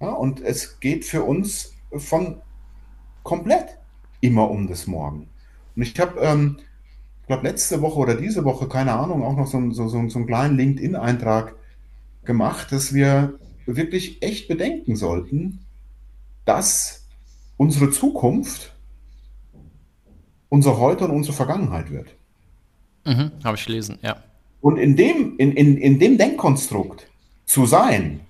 Ja, 0.02 0.14
und 0.14 0.42
es 0.42 0.80
geht 0.80 1.06
für 1.06 1.24
uns 1.24 1.74
von 1.92 2.42
komplett 3.24 3.78
immer 4.22 4.50
um 4.50 4.68
das 4.68 4.88
Morgen. 4.88 5.30
Und 5.76 5.82
ich 5.82 6.00
habe, 6.00 6.20
ähm, 6.22 6.58
ich 7.22 7.28
glaube, 7.28 7.48
letzte 7.48 7.82
Woche 7.82 8.00
oder 8.00 8.16
diese 8.16 8.44
Woche, 8.44 8.68
keine 8.68 8.94
Ahnung, 8.94 9.24
auch 9.24 9.36
noch 9.36 9.48
so, 9.48 9.60
so, 9.72 9.88
so, 9.88 10.10
so 10.10 10.20
einen 10.20 10.28
kleinen 10.28 10.58
LinkedIn-Eintrag 10.58 11.56
gemacht, 12.24 12.72
dass 12.72 12.94
wir 12.94 13.40
wirklich 13.66 14.22
echt 14.22 14.48
bedenken 14.48 14.96
sollten, 14.96 15.60
dass 16.46 17.06
unsere 17.58 17.90
Zukunft 17.92 18.76
unser 20.50 20.78
Heute 20.78 21.06
und 21.06 21.12
unsere 21.12 21.36
Vergangenheit 21.36 21.92
wird. 21.92 22.16
Mhm, 23.06 23.32
Habe 23.44 23.58
ich 23.58 23.66
gelesen, 23.66 24.00
ja. 24.02 24.18
Und 24.62 24.78
in 24.78 24.96
dem, 24.96 25.38
in, 25.38 25.52
in, 25.52 25.78
in 25.78 26.00
dem 26.00 26.18
Denkkonstrukt 26.18 27.08
zu 27.46 27.66
sein, 27.66 28.22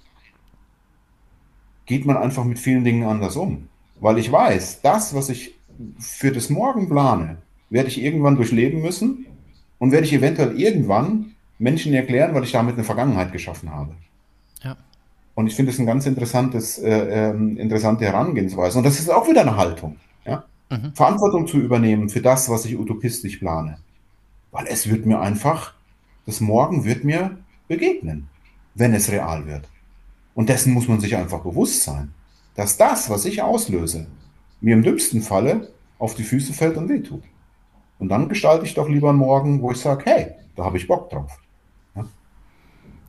geht 1.85 2.05
man 2.05 2.17
einfach 2.17 2.43
mit 2.43 2.59
vielen 2.59 2.83
Dingen 2.83 3.07
anders 3.07 3.35
um. 3.35 3.69
Weil 3.99 4.17
ich 4.17 4.31
weiß, 4.31 4.81
das, 4.81 5.13
was 5.13 5.29
ich 5.29 5.55
für 5.99 6.31
das 6.31 6.49
Morgen 6.49 6.89
plane, 6.89 7.37
werde 7.69 7.89
ich 7.89 8.01
irgendwann 8.01 8.35
durchleben 8.35 8.81
müssen 8.81 9.25
und 9.79 9.91
werde 9.91 10.05
ich 10.05 10.13
eventuell 10.13 10.59
irgendwann 10.59 11.31
Menschen 11.57 11.93
erklären, 11.93 12.33
weil 12.33 12.43
ich 12.43 12.51
damit 12.51 12.75
eine 12.75 12.83
Vergangenheit 12.83 13.31
geschaffen 13.31 13.71
habe. 13.71 13.93
Ja. 14.61 14.75
Und 15.35 15.47
ich 15.47 15.55
finde 15.55 15.71
es 15.71 15.79
ein 15.79 15.85
ganz 15.85 16.05
interessantes, 16.05 16.77
äh, 16.79 17.29
äh, 17.29 17.31
interessante 17.31 18.05
Herangehensweise. 18.05 18.77
Und 18.77 18.83
das 18.83 18.99
ist 18.99 19.09
auch 19.09 19.27
wieder 19.27 19.41
eine 19.41 19.55
Haltung. 19.55 19.97
Ja? 20.25 20.43
Mhm. 20.69 20.93
Verantwortung 20.93 21.47
zu 21.47 21.57
übernehmen 21.59 22.09
für 22.09 22.21
das, 22.21 22.49
was 22.49 22.65
ich 22.65 22.77
utopistisch 22.77 23.37
plane. 23.37 23.77
Weil 24.55 24.67
es 24.67 24.89
wird 24.89 25.05
mir 25.05 25.19
einfach, 25.19 25.73
das 26.25 26.39
Morgen 26.39 26.85
wird 26.85 27.03
mir 27.03 27.37
begegnen, 27.67 28.29
wenn 28.73 28.93
es 28.93 29.11
real 29.11 29.45
wird. 29.47 29.67
Und 30.33 30.47
dessen 30.47 30.71
muss 30.71 30.87
man 30.87 31.01
sich 31.01 31.17
einfach 31.17 31.41
bewusst 31.41 31.83
sein, 31.83 32.13
dass 32.55 32.77
das, 32.77 33.09
was 33.09 33.25
ich 33.25 33.41
auslöse, 33.41 34.07
mir 34.61 34.75
im 34.75 34.81
dümmsten 34.81 35.21
Falle 35.21 35.73
auf 35.99 36.15
die 36.15 36.23
Füße 36.23 36.53
fällt 36.53 36.77
und 36.77 36.87
wehtut. 36.87 37.23
Und 37.99 38.07
dann 38.07 38.29
gestalte 38.29 38.65
ich 38.65 38.73
doch 38.73 38.87
lieber 38.87 39.09
einen 39.09 39.17
Morgen, 39.17 39.61
wo 39.61 39.71
ich 39.71 39.77
sage, 39.77 40.05
hey, 40.05 40.31
da 40.55 40.63
habe 40.63 40.77
ich 40.77 40.87
Bock 40.87 41.09
drauf. 41.09 41.37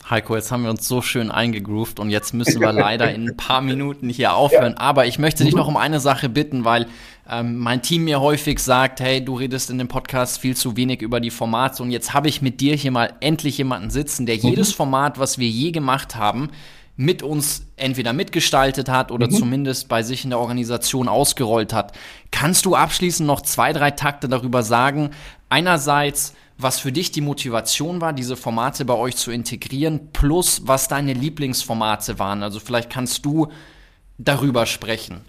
Heiko, 0.09 0.37
jetzt 0.37 0.53
haben 0.53 0.63
wir 0.63 0.71
uns 0.71 0.87
so 0.87 1.03
schön 1.03 1.33
eingegroovt 1.33 1.99
und 1.99 2.11
jetzt 2.11 2.33
müssen 2.33 2.61
wir 2.61 2.73
leider 2.73 3.13
in 3.13 3.29
ein 3.29 3.37
paar 3.37 3.61
Minuten 3.61 4.09
hier 4.09 4.35
aufhören. 4.35 4.75
Ja. 4.75 4.81
Aber 4.81 5.07
ich 5.07 5.19
möchte 5.19 5.43
dich 5.43 5.55
noch 5.55 5.67
um 5.67 5.77
eine 5.77 5.99
Sache 5.99 6.29
bitten, 6.29 6.65
weil 6.65 6.87
ähm, 7.29 7.59
mein 7.59 7.83
Team 7.83 8.05
mir 8.05 8.21
häufig 8.21 8.61
sagt, 8.61 9.01
hey, 9.01 9.25
du 9.25 9.35
redest 9.35 9.69
in 9.69 9.79
dem 9.79 9.89
Podcast 9.89 10.39
viel 10.39 10.57
zu 10.57 10.77
wenig 10.77 11.03
über 11.03 11.19
die 11.19 11.31
Formate 11.31 11.83
und 11.83 11.91
jetzt 11.91 12.15
habe 12.15 12.29
ich 12.29 12.41
mit 12.41 12.61
dir 12.61 12.77
hier 12.77 12.93
mal 12.93 13.15
endlich 13.19 13.59
jemanden 13.59 13.91
sitzen, 13.91 14.27
der 14.27 14.37
mhm. 14.37 14.51
jedes 14.51 14.73
Format, 14.73 15.19
was 15.19 15.39
wir 15.39 15.49
je 15.49 15.73
gemacht 15.73 16.15
haben, 16.15 16.51
mit 16.97 17.25
uns 17.25 17.67
entweder 17.75 18.13
mitgestaltet 18.13 18.89
hat 18.89 19.11
oder 19.11 19.27
mhm. 19.27 19.33
zumindest 19.33 19.89
bei 19.89 20.05
sich 20.05 20.23
in 20.23 20.31
der 20.31 20.39
Organisation 20.39 21.09
ausgerollt 21.09 21.73
hat. 21.73 21.93
Kannst 22.31 22.65
du 22.65 22.77
abschließend 22.77 23.27
noch 23.27 23.41
zwei, 23.41 23.73
drei 23.73 23.91
Takte 23.91 24.29
darüber 24.29 24.63
sagen? 24.63 25.11
Einerseits, 25.49 26.35
was 26.59 26.79
für 26.79 26.93
dich 26.93 27.11
die 27.11 27.21
Motivation 27.21 28.01
war, 28.01 28.13
diese 28.13 28.37
Formate 28.37 28.85
bei 28.85 28.95
euch 28.95 29.17
zu 29.17 29.31
integrieren, 29.31 30.09
plus 30.13 30.63
was 30.65 30.89
deine 30.89 31.13
Lieblingsformate 31.13 32.19
waren. 32.19 32.43
Also 32.43 32.61
vielleicht 32.61 32.91
kannst 32.91 33.25
du 33.25 33.49
darüber 34.19 34.67
sprechen. 34.67 35.21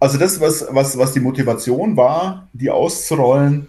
Also 0.00 0.18
das, 0.18 0.40
was, 0.40 0.66
was, 0.70 0.96
was 0.98 1.12
die 1.12 1.20
Motivation 1.20 1.96
war, 1.96 2.48
die 2.52 2.70
auszurollen, 2.70 3.66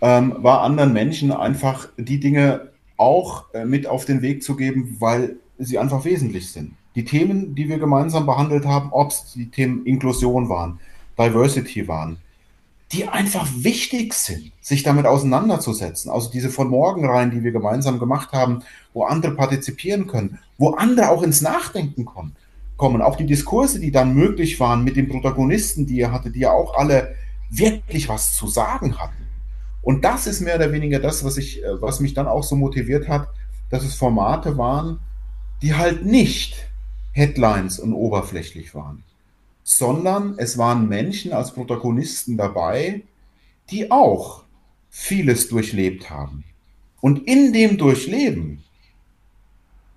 ähm, 0.00 0.34
war 0.38 0.62
anderen 0.62 0.92
Menschen 0.92 1.32
einfach 1.32 1.88
die 1.96 2.20
Dinge 2.20 2.68
auch 2.96 3.52
äh, 3.52 3.64
mit 3.64 3.86
auf 3.86 4.04
den 4.04 4.22
Weg 4.22 4.42
zu 4.42 4.56
geben, 4.56 4.96
weil 5.00 5.36
sie 5.58 5.78
einfach 5.78 6.04
wesentlich 6.04 6.52
sind. 6.52 6.74
Die 6.94 7.04
Themen, 7.04 7.54
die 7.54 7.68
wir 7.68 7.78
gemeinsam 7.78 8.26
behandelt 8.26 8.64
haben, 8.64 8.90
ob 8.92 9.10
es 9.10 9.32
die 9.34 9.50
Themen 9.50 9.84
Inklusion 9.84 10.48
waren, 10.48 10.80
Diversity 11.18 11.88
waren, 11.88 12.18
die 12.92 13.08
einfach 13.08 13.48
wichtig 13.56 14.14
sind, 14.14 14.52
sich 14.60 14.82
damit 14.82 15.06
auseinanderzusetzen. 15.06 16.10
Also 16.10 16.30
diese 16.30 16.50
von 16.50 16.68
Morgenreihen, 16.68 17.32
die 17.32 17.42
wir 17.42 17.50
gemeinsam 17.50 17.98
gemacht 17.98 18.32
haben, 18.32 18.62
wo 18.92 19.04
andere 19.04 19.32
partizipieren 19.34 20.06
können, 20.06 20.38
wo 20.56 20.70
andere 20.70 21.10
auch 21.10 21.22
ins 21.22 21.40
Nachdenken 21.40 22.04
kommen. 22.04 22.36
kommen. 22.76 23.02
Auch 23.02 23.16
die 23.16 23.26
Diskurse, 23.26 23.80
die 23.80 23.90
dann 23.90 24.14
möglich 24.14 24.60
waren 24.60 24.84
mit 24.84 24.96
den 24.96 25.08
Protagonisten, 25.08 25.86
die 25.86 25.96
ihr 25.96 26.12
hattet, 26.12 26.34
die 26.36 26.40
ja 26.40 26.52
auch 26.52 26.76
alle 26.76 27.14
wirklich 27.50 28.08
was 28.08 28.36
zu 28.36 28.46
sagen 28.46 28.98
hatten. 28.98 29.26
Und 29.82 30.04
das 30.04 30.26
ist 30.26 30.40
mehr 30.40 30.56
oder 30.56 30.72
weniger 30.72 30.98
das, 31.00 31.24
was 31.24 31.38
ich, 31.38 31.64
äh, 31.64 31.80
was 31.80 32.00
mich 32.00 32.14
dann 32.14 32.26
auch 32.26 32.42
so 32.42 32.54
motiviert 32.54 33.08
hat, 33.08 33.28
dass 33.70 33.84
es 33.84 33.94
Formate 33.94 34.58
waren, 34.58 35.00
die 35.62 35.74
halt 35.74 36.04
nicht 36.04 36.68
Headlines 37.12 37.78
und 37.78 37.94
oberflächlich 37.94 38.74
waren 38.74 39.02
sondern 39.68 40.38
es 40.38 40.56
waren 40.58 40.88
Menschen 40.88 41.32
als 41.32 41.52
Protagonisten 41.52 42.36
dabei, 42.36 43.02
die 43.68 43.90
auch 43.90 44.44
vieles 44.90 45.48
durchlebt 45.48 46.08
haben. 46.08 46.44
Und 47.00 47.26
in 47.26 47.52
dem 47.52 47.76
Durchleben 47.76 48.62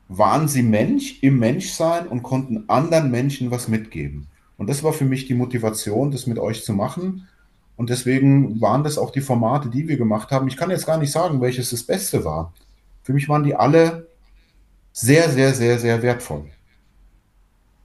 waren 0.07 0.47
sie 0.47 0.63
Mensch 0.63 1.21
im 1.21 1.37
Menschsein 1.37 2.07
und 2.07 2.23
konnten 2.23 2.67
anderen 2.67 3.11
Menschen 3.11 3.51
was 3.51 3.67
mitgeben. 3.67 4.27
Und 4.57 4.71
das 4.71 4.81
war 4.81 4.91
für 4.91 5.05
mich 5.05 5.27
die 5.27 5.35
Motivation, 5.35 6.09
das 6.09 6.25
mit 6.25 6.39
euch 6.39 6.63
zu 6.65 6.73
machen. 6.73 7.27
Und 7.77 7.91
deswegen 7.91 8.59
waren 8.59 8.83
das 8.83 8.97
auch 8.97 9.11
die 9.11 9.21
Formate, 9.21 9.69
die 9.69 9.87
wir 9.87 9.97
gemacht 9.97 10.31
haben. 10.31 10.47
Ich 10.47 10.57
kann 10.57 10.71
jetzt 10.71 10.87
gar 10.87 10.97
nicht 10.97 11.11
sagen, 11.11 11.41
welches 11.41 11.69
das 11.69 11.83
Beste 11.83 12.25
war. 12.25 12.53
Für 13.03 13.13
mich 13.13 13.29
waren 13.29 13.43
die 13.43 13.53
alle 13.53 14.07
sehr, 14.93 15.29
sehr, 15.29 15.53
sehr, 15.53 15.77
sehr 15.77 16.01
wertvoll. 16.01 16.45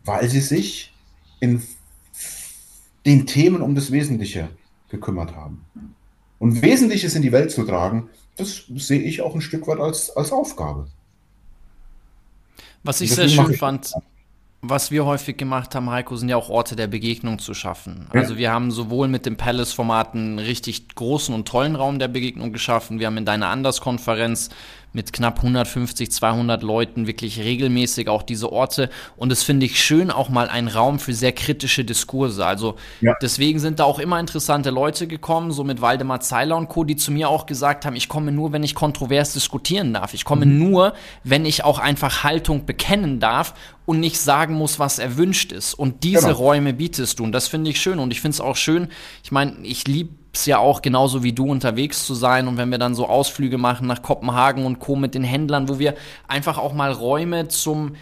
Weil 0.02 0.30
sie 0.30 0.40
sich 0.40 0.94
in 1.40 1.62
den 3.06 3.26
Themen 3.26 3.62
um 3.62 3.74
das 3.74 3.90
Wesentliche 3.90 4.48
gekümmert 4.88 5.34
haben. 5.34 5.64
Und 6.38 6.62
Wesentliches 6.62 7.14
in 7.14 7.22
die 7.22 7.32
Welt 7.32 7.50
zu 7.50 7.64
tragen, 7.64 8.08
das 8.36 8.64
sehe 8.76 9.00
ich 9.00 9.22
auch 9.22 9.34
ein 9.34 9.40
Stück 9.40 9.66
weit 9.66 9.78
als, 9.78 10.10
als 10.16 10.32
Aufgabe. 10.32 10.86
Was 12.82 13.00
ich 13.00 13.14
sehr 13.14 13.28
schön 13.28 13.54
fand, 13.54 13.94
was 14.60 14.90
wir 14.90 15.04
häufig 15.04 15.36
gemacht 15.36 15.74
haben, 15.74 15.90
Heiko, 15.90 16.16
sind 16.16 16.28
ja 16.28 16.36
auch 16.36 16.48
Orte 16.48 16.76
der 16.76 16.86
Begegnung 16.86 17.38
zu 17.38 17.54
schaffen. 17.54 18.06
Ja. 18.12 18.20
Also 18.20 18.36
wir 18.36 18.50
haben 18.50 18.70
sowohl 18.70 19.08
mit 19.08 19.26
dem 19.26 19.36
Palace-Format 19.36 20.14
einen 20.14 20.38
richtig 20.38 20.94
großen 20.94 21.34
und 21.34 21.46
tollen 21.46 21.76
Raum 21.76 21.98
der 21.98 22.08
Begegnung 22.08 22.52
geschaffen. 22.52 22.98
Wir 22.98 23.06
haben 23.06 23.16
in 23.16 23.24
deiner 23.24 23.48
Anders-Konferenz 23.48 24.50
mit 24.94 25.12
knapp 25.12 25.38
150, 25.38 26.10
200 26.10 26.62
Leuten 26.62 27.06
wirklich 27.08 27.40
regelmäßig 27.40 28.08
auch 28.08 28.22
diese 28.22 28.52
Orte. 28.52 28.88
Und 29.16 29.30
das 29.30 29.42
finde 29.42 29.66
ich 29.66 29.82
schön, 29.82 30.10
auch 30.10 30.28
mal 30.28 30.48
ein 30.48 30.68
Raum 30.68 31.00
für 31.00 31.12
sehr 31.12 31.32
kritische 31.32 31.84
Diskurse. 31.84 32.46
Also 32.46 32.76
ja. 33.00 33.14
deswegen 33.20 33.58
sind 33.58 33.80
da 33.80 33.84
auch 33.84 33.98
immer 33.98 34.20
interessante 34.20 34.70
Leute 34.70 35.08
gekommen, 35.08 35.50
so 35.50 35.64
mit 35.64 35.80
Waldemar 35.80 36.20
Zeiler 36.20 36.56
und 36.56 36.68
Co., 36.68 36.84
die 36.84 36.94
zu 36.94 37.10
mir 37.10 37.28
auch 37.28 37.46
gesagt 37.46 37.84
haben, 37.84 37.96
ich 37.96 38.08
komme 38.08 38.30
nur, 38.30 38.52
wenn 38.52 38.62
ich 38.62 38.76
kontrovers 38.76 39.32
diskutieren 39.32 39.92
darf. 39.92 40.14
Ich 40.14 40.24
komme 40.24 40.46
mhm. 40.46 40.58
nur, 40.58 40.94
wenn 41.24 41.44
ich 41.44 41.64
auch 41.64 41.80
einfach 41.80 42.22
Haltung 42.22 42.64
bekennen 42.64 43.18
darf 43.18 43.54
und 43.86 43.98
nicht 43.98 44.20
sagen 44.20 44.54
muss, 44.54 44.78
was 44.78 45.00
erwünscht 45.00 45.50
ist. 45.50 45.74
Und 45.74 46.04
diese 46.04 46.28
genau. 46.28 46.38
Räume 46.38 46.72
bietest 46.72 47.18
du. 47.18 47.24
Und 47.24 47.32
das 47.32 47.48
finde 47.48 47.70
ich 47.70 47.80
schön. 47.80 47.98
Und 47.98 48.12
ich 48.12 48.20
finde 48.20 48.34
es 48.36 48.40
auch 48.40 48.56
schön, 48.56 48.88
ich 49.24 49.32
meine, 49.32 49.56
ich 49.64 49.88
liebe 49.88 50.23
es 50.36 50.46
ja 50.46 50.58
auch 50.58 50.82
genauso 50.82 51.22
wie 51.22 51.32
du 51.32 51.46
unterwegs 51.46 52.06
zu 52.06 52.14
sein 52.14 52.48
und 52.48 52.56
wenn 52.56 52.70
wir 52.70 52.78
dann 52.78 52.94
so 52.94 53.08
Ausflüge 53.08 53.58
machen 53.58 53.86
nach 53.86 54.02
Kopenhagen 54.02 54.66
und 54.66 54.78
Co. 54.78 54.96
mit 54.96 55.14
den 55.14 55.24
Händlern, 55.24 55.68
wo 55.68 55.78
wir 55.78 55.94
einfach 56.28 56.58
auch 56.58 56.72
mal 56.72 56.92
Räume 56.92 57.48
zum 57.48 57.92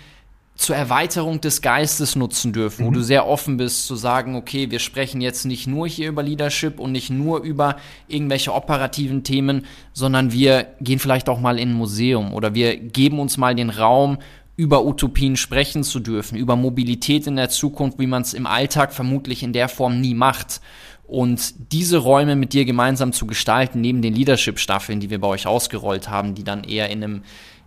zur 0.55 0.77
Erweiterung 0.77 1.41
des 1.41 1.63
Geistes 1.63 2.15
nutzen 2.15 2.53
dürfen, 2.53 2.85
mhm. 2.85 2.89
wo 2.89 2.93
du 2.93 3.03
sehr 3.03 3.27
offen 3.27 3.57
bist 3.57 3.87
zu 3.87 3.97
sagen, 3.97 4.37
okay, 4.37 4.71
wir 4.71 4.79
sprechen 4.79 5.21
jetzt 5.21 5.45
nicht 5.45 5.67
nur 5.67 5.89
hier 5.89 6.09
über 6.09 6.23
Leadership 6.23 6.79
und 6.79 6.93
nicht 6.93 7.11
nur 7.11 7.41
über 7.41 7.77
irgendwelche 8.07 8.53
operativen 8.53 9.25
Themen, 9.25 9.65
sondern 9.93 10.31
wir 10.31 10.67
gehen 10.81 10.99
vielleicht 10.99 11.29
auch 11.29 11.41
mal 11.41 11.59
in 11.59 11.71
ein 11.71 11.75
Museum 11.75 12.35
oder 12.35 12.55
wir 12.55 12.77
geben 12.77 13.19
uns 13.19 13.39
mal 13.39 13.55
den 13.55 13.71
Raum, 13.71 14.19
über 14.57 14.85
Utopien 14.85 15.37
sprechen 15.37 15.83
zu 15.83 15.99
dürfen, 15.99 16.37
über 16.37 16.57
Mobilität 16.57 17.27
in 17.27 17.37
der 17.37 17.49
Zukunft, 17.49 17.99
wie 17.99 18.07
man 18.07 18.23
es 18.23 18.35
im 18.35 18.47
Alltag 18.47 18.93
vermutlich 18.93 19.43
in 19.43 19.53
der 19.53 19.69
Form 19.69 20.01
nie 20.01 20.15
macht. 20.15 20.61
Und 21.13 21.73
diese 21.73 21.99
Räume 21.99 22.37
mit 22.37 22.55
dir 22.55 22.65
gemeinsam 22.65 23.13
zu 23.13 23.27
gestalten, 23.27 23.83
neben 23.83 24.01
den 24.01 24.15
Leadership-Staffeln, 24.15 24.99
die 24.99 25.11
wir 25.11 25.21
bei 25.21 25.29
euch 25.29 25.47
ausgerollt 25.47 26.09
haben, 26.09 26.35
die 26.35 26.43
dann 26.43 26.65
eher 26.65 26.89
in 26.89 27.05
einem, 27.05 27.23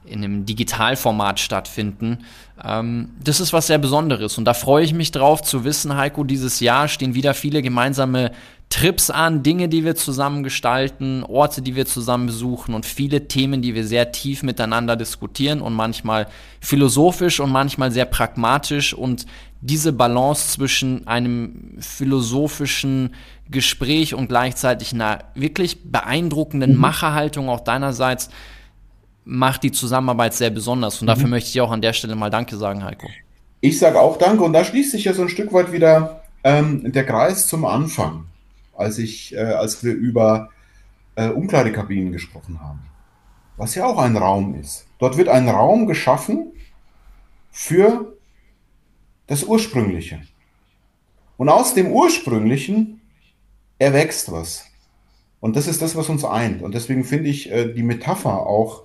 in 0.05 0.23
einem 0.23 0.45
Digitalformat 0.45 1.39
stattfinden, 1.39 2.19
ähm, 2.63 3.09
das 3.23 3.39
ist 3.39 3.53
was 3.53 3.67
sehr 3.67 3.77
Besonderes. 3.77 4.37
Und 4.37 4.45
da 4.45 4.53
freue 4.53 4.83
ich 4.83 4.93
mich 4.93 5.11
drauf 5.11 5.41
zu 5.41 5.63
wissen, 5.63 5.95
Heiko, 5.95 6.23
dieses 6.23 6.59
Jahr 6.59 6.87
stehen 6.87 7.15
wieder 7.15 7.33
viele 7.33 7.61
gemeinsame 7.61 8.31
Trips 8.69 9.09
an, 9.09 9.43
Dinge, 9.43 9.69
die 9.69 9.85
wir 9.85 9.95
zusammen 9.95 10.43
gestalten, 10.43 11.23
Orte, 11.23 11.61
die 11.61 11.75
wir 11.75 11.85
zusammen 11.85 12.25
besuchen 12.25 12.73
und 12.73 12.85
viele 12.85 13.27
Themen, 13.27 13.61
die 13.61 13.75
wir 13.75 13.85
sehr 13.85 14.11
tief 14.11 14.41
miteinander 14.41 14.95
diskutieren 14.95 15.61
und 15.61 15.73
manchmal 15.73 16.27
philosophisch 16.61 17.39
und 17.39 17.51
manchmal 17.51 17.91
sehr 17.91 18.05
pragmatisch 18.05 18.93
und 18.93 19.27
diese 19.61 19.93
Balance 19.93 20.53
zwischen 20.53 21.07
einem 21.07 21.77
philosophischen 21.79 23.13
Gespräch 23.49 24.15
und 24.15 24.27
gleichzeitig 24.27 24.93
einer 24.93 25.19
wirklich 25.35 25.83
beeindruckenden 25.83 26.73
mhm. 26.73 26.79
Macherhaltung 26.79 27.49
auch 27.49 27.61
deinerseits 27.61 28.29
macht 29.25 29.63
die 29.63 29.71
Zusammenarbeit 29.71 30.33
sehr 30.33 30.51
besonders. 30.51 31.01
Und 31.01 31.07
dafür 31.07 31.25
mhm. 31.25 31.31
möchte 31.31 31.49
ich 31.49 31.59
auch 31.59 31.71
an 31.71 31.81
der 31.81 31.93
Stelle 31.93 32.15
mal 32.15 32.29
Danke 32.29 32.55
sagen, 32.57 32.83
Heiko. 32.83 33.07
Ich 33.61 33.79
sage 33.79 33.99
auch 33.99 34.17
Danke 34.17 34.43
und 34.43 34.53
da 34.53 34.63
schließt 34.63 34.91
sich 34.91 35.05
ja 35.05 35.13
so 35.13 35.23
ein 35.23 35.29
Stück 35.29 35.51
weit 35.51 35.71
wieder 35.71 36.21
ähm, 36.43 36.91
der 36.91 37.05
Kreis 37.05 37.47
zum 37.47 37.65
Anfang, 37.65 38.25
als 38.77 38.99
ich, 38.99 39.33
äh, 39.33 39.39
als 39.39 39.83
wir 39.83 39.93
über 39.93 40.49
äh, 41.15 41.29
Umkleidekabinen 41.29 42.11
gesprochen 42.11 42.61
haben, 42.61 42.81
was 43.57 43.73
ja 43.73 43.85
auch 43.85 43.97
ein 43.97 44.15
Raum 44.15 44.59
ist. 44.59 44.85
Dort 44.99 45.17
wird 45.17 45.29
ein 45.29 45.49
Raum 45.49 45.87
geschaffen 45.87 46.51
für 47.49 48.15
das 49.27 49.43
Ursprüngliche. 49.43 50.21
Und 51.37 51.49
aus 51.49 51.73
dem 51.73 51.87
Ursprünglichen 51.87 53.01
erwächst 53.79 54.31
was. 54.31 54.65
Und 55.39 55.55
das 55.55 55.67
ist 55.67 55.81
das, 55.81 55.95
was 55.95 56.09
uns 56.09 56.23
eint. 56.23 56.61
Und 56.61 56.75
deswegen 56.75 57.03
finde 57.03 57.29
ich 57.29 57.51
äh, 57.51 57.73
die 57.73 57.83
Metapher 57.83 58.45
auch, 58.45 58.83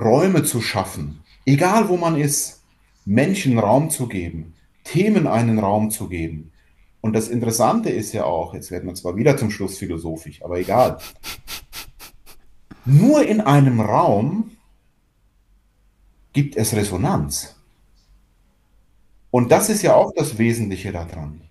Räume 0.00 0.44
zu 0.44 0.60
schaffen, 0.60 1.22
egal 1.44 1.88
wo 1.88 1.96
man 1.96 2.16
ist, 2.16 2.62
Menschen 3.04 3.58
Raum 3.58 3.90
zu 3.90 4.08
geben, 4.08 4.54
Themen 4.84 5.26
einen 5.26 5.58
Raum 5.58 5.90
zu 5.90 6.08
geben. 6.08 6.52
Und 7.00 7.14
das 7.14 7.28
Interessante 7.28 7.90
ist 7.90 8.12
ja 8.12 8.24
auch, 8.24 8.54
jetzt 8.54 8.70
werden 8.70 8.88
wir 8.88 8.94
zwar 8.94 9.16
wieder 9.16 9.36
zum 9.36 9.50
Schluss 9.50 9.78
philosophisch, 9.78 10.42
aber 10.42 10.58
egal. 10.58 10.98
Nur 12.84 13.26
in 13.26 13.40
einem 13.40 13.80
Raum 13.80 14.52
gibt 16.32 16.56
es 16.56 16.74
Resonanz. 16.74 17.56
Und 19.30 19.52
das 19.52 19.68
ist 19.68 19.82
ja 19.82 19.94
auch 19.94 20.12
das 20.14 20.38
Wesentliche 20.38 20.92
daran. 20.92 21.42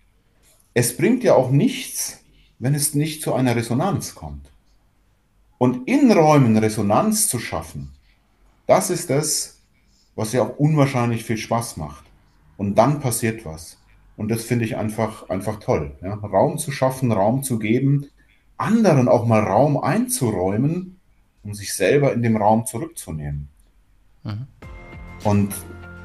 Es 0.74 0.96
bringt 0.96 1.24
ja 1.24 1.36
auch 1.36 1.50
nichts, 1.50 2.20
wenn 2.60 2.76
es 2.76 2.94
nicht 2.94 3.22
zu 3.22 3.34
einer 3.34 3.56
Resonanz 3.56 4.16
kommt. 4.16 4.50
Und 5.58 5.88
in 5.88 6.12
Räumen 6.12 6.58
Resonanz 6.58 7.28
zu 7.28 7.40
schaffen, 7.40 7.92
das 8.70 8.92
ist 8.92 9.10
das, 9.10 9.62
was 10.16 10.32
ja 10.32 10.44
auch 10.44 10.58
unwahrscheinlich 10.58 11.26
viel 11.26 11.38
Spaß 11.38 11.78
macht. 11.78 12.04
Und 12.56 12.76
dann 12.78 13.00
passiert 13.00 13.46
was. 13.46 13.78
Und 14.16 14.30
das 14.30 14.44
finde 14.44 14.66
ich 14.66 14.78
einfach, 14.78 15.30
einfach 15.30 15.60
toll. 15.60 15.96
Ja? 16.02 16.14
Raum 16.14 16.58
zu 16.58 16.72
schaffen, 16.72 17.12
Raum 17.12 17.42
zu 17.42 17.58
geben, 17.58 18.08
anderen 18.58 19.08
auch 19.08 19.26
mal 19.26 19.40
Raum 19.40 19.78
einzuräumen, 19.82 21.00
um 21.44 21.54
sich 21.54 21.74
selber 21.74 22.14
in 22.14 22.22
dem 22.22 22.38
Raum 22.38 22.66
zurückzunehmen. 22.66 23.48
Mhm. 24.24 24.48
Und 25.24 25.54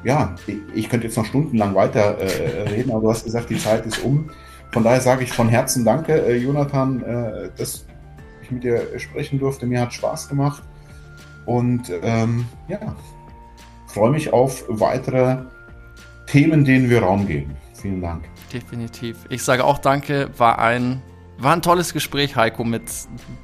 ja, 0.03 0.35
ich 0.73 0.89
könnte 0.89 1.07
jetzt 1.07 1.17
noch 1.17 1.25
stundenlang 1.25 1.75
weiter 1.75 2.17
äh, 2.17 2.69
reden, 2.69 2.91
aber 2.91 3.01
du 3.01 3.09
hast 3.09 3.25
gesagt, 3.25 3.49
die 3.49 3.57
Zeit 3.57 3.85
ist 3.85 4.03
um. 4.03 4.31
Von 4.71 4.83
daher 4.83 5.01
sage 5.01 5.23
ich 5.23 5.31
von 5.31 5.49
Herzen 5.49 5.85
Danke, 5.85 6.25
äh, 6.25 6.37
Jonathan, 6.37 7.01
äh, 7.03 7.49
dass 7.57 7.85
ich 8.41 8.51
mit 8.51 8.63
dir 8.63 8.97
sprechen 8.97 9.39
durfte. 9.39 9.67
Mir 9.67 9.81
hat 9.81 9.93
Spaß 9.93 10.29
gemacht. 10.29 10.63
Und 11.45 11.91
ähm, 12.01 12.45
ja, 12.67 12.95
freue 13.87 14.11
mich 14.11 14.33
auf 14.33 14.63
weitere 14.67 15.37
Themen, 16.27 16.65
denen 16.65 16.89
wir 16.89 17.03
Raum 17.03 17.27
geben. 17.27 17.55
Vielen 17.73 18.01
Dank. 18.01 18.25
Definitiv. 18.51 19.17
Ich 19.29 19.43
sage 19.43 19.63
auch 19.63 19.77
Danke. 19.77 20.29
War 20.37 20.59
ein 20.59 21.01
war 21.37 21.53
ein 21.53 21.61
tolles 21.61 21.91
Gespräch, 21.91 22.35
Heiko, 22.35 22.63
mit 22.63 22.83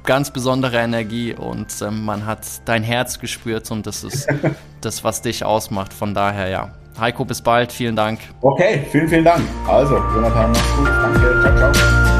ganz 0.04 0.30
besonderer 0.30 0.80
Energie 0.80 1.34
und 1.34 1.68
ähm, 1.82 2.04
man 2.04 2.24
hat 2.24 2.40
dein 2.64 2.82
Herz 2.82 3.18
gespürt 3.18 3.70
und 3.70 3.86
das 3.86 4.02
ist 4.02 4.26
das, 4.80 5.04
was 5.04 5.20
dich 5.20 5.44
ausmacht. 5.44 5.92
Von 5.92 6.14
daher, 6.14 6.48
ja. 6.48 6.70
Heiko, 6.98 7.24
bis 7.24 7.42
bald. 7.42 7.72
Vielen 7.72 7.96
Dank. 7.96 8.20
Okay, 8.40 8.86
vielen, 8.90 9.08
vielen 9.08 9.24
Dank. 9.24 9.42
Also, 9.66 9.96
Jonathan, 9.96 10.52
mach's 10.52 10.76
gut. 10.76 10.88
Danke. 10.88 11.40
Ciao, 11.42 11.72
ciao. 11.72 12.11